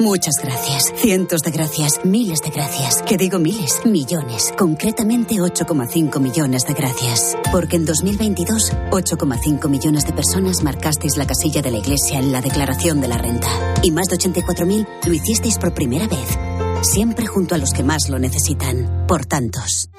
Muchas 0.00 0.36
gracias, 0.40 0.92
cientos 0.94 1.40
de 1.40 1.50
gracias, 1.50 2.04
miles 2.04 2.38
de 2.38 2.50
gracias. 2.50 3.02
Que 3.02 3.16
digo 3.16 3.40
miles, 3.40 3.80
millones. 3.84 4.54
Concretamente 4.56 5.34
8,5 5.34 6.20
millones 6.20 6.64
de 6.66 6.74
gracias. 6.74 7.36
Porque 7.50 7.74
en 7.74 7.84
2022, 7.84 8.74
8,5 8.92 9.68
millones 9.68 10.06
de 10.06 10.12
personas 10.12 10.62
marcasteis 10.62 11.16
la 11.16 11.26
casilla 11.26 11.62
de 11.62 11.72
la 11.72 11.78
Iglesia 11.78 12.20
en 12.20 12.30
la 12.30 12.40
declaración 12.40 13.00
de 13.00 13.08
la 13.08 13.18
renta. 13.18 13.48
Y 13.82 13.90
más 13.90 14.06
de 14.06 14.18
84.000 14.18 14.86
lo 15.04 15.12
hicisteis 15.12 15.58
por 15.58 15.74
primera 15.74 16.06
vez. 16.06 16.38
Siempre 16.82 17.26
junto 17.26 17.56
a 17.56 17.58
los 17.58 17.72
que 17.72 17.82
más 17.82 18.08
lo 18.08 18.20
necesitan. 18.20 19.04
Por 19.08 19.26
tantos. 19.26 19.90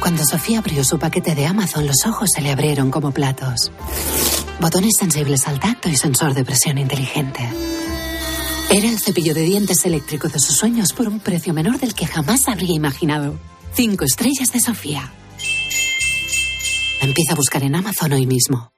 Cuando 0.00 0.24
Sofía 0.24 0.60
abrió 0.60 0.82
su 0.82 0.98
paquete 0.98 1.34
de 1.34 1.44
Amazon, 1.44 1.86
los 1.86 2.06
ojos 2.06 2.30
se 2.30 2.40
le 2.40 2.52
abrieron 2.52 2.90
como 2.90 3.12
platos. 3.12 3.70
Botones 4.60 4.94
sensibles 4.98 5.46
al 5.46 5.60
tacto 5.60 5.90
y 5.90 5.96
sensor 5.96 6.32
de 6.32 6.42
presión 6.42 6.78
inteligente. 6.78 7.50
Era 8.68 8.88
el 8.88 8.98
cepillo 8.98 9.32
de 9.32 9.42
dientes 9.42 9.84
eléctrico 9.86 10.28
de 10.28 10.40
sus 10.40 10.56
sueños 10.56 10.92
por 10.92 11.06
un 11.06 11.20
precio 11.20 11.54
menor 11.54 11.78
del 11.78 11.94
que 11.94 12.04
jamás 12.04 12.48
habría 12.48 12.74
imaginado. 12.74 13.38
Cinco 13.74 14.04
estrellas 14.04 14.52
de 14.52 14.60
Sofía. 14.60 15.12
Empieza 17.00 17.34
a 17.34 17.36
buscar 17.36 17.62
en 17.62 17.76
Amazon 17.76 18.12
hoy 18.12 18.26
mismo. 18.26 18.75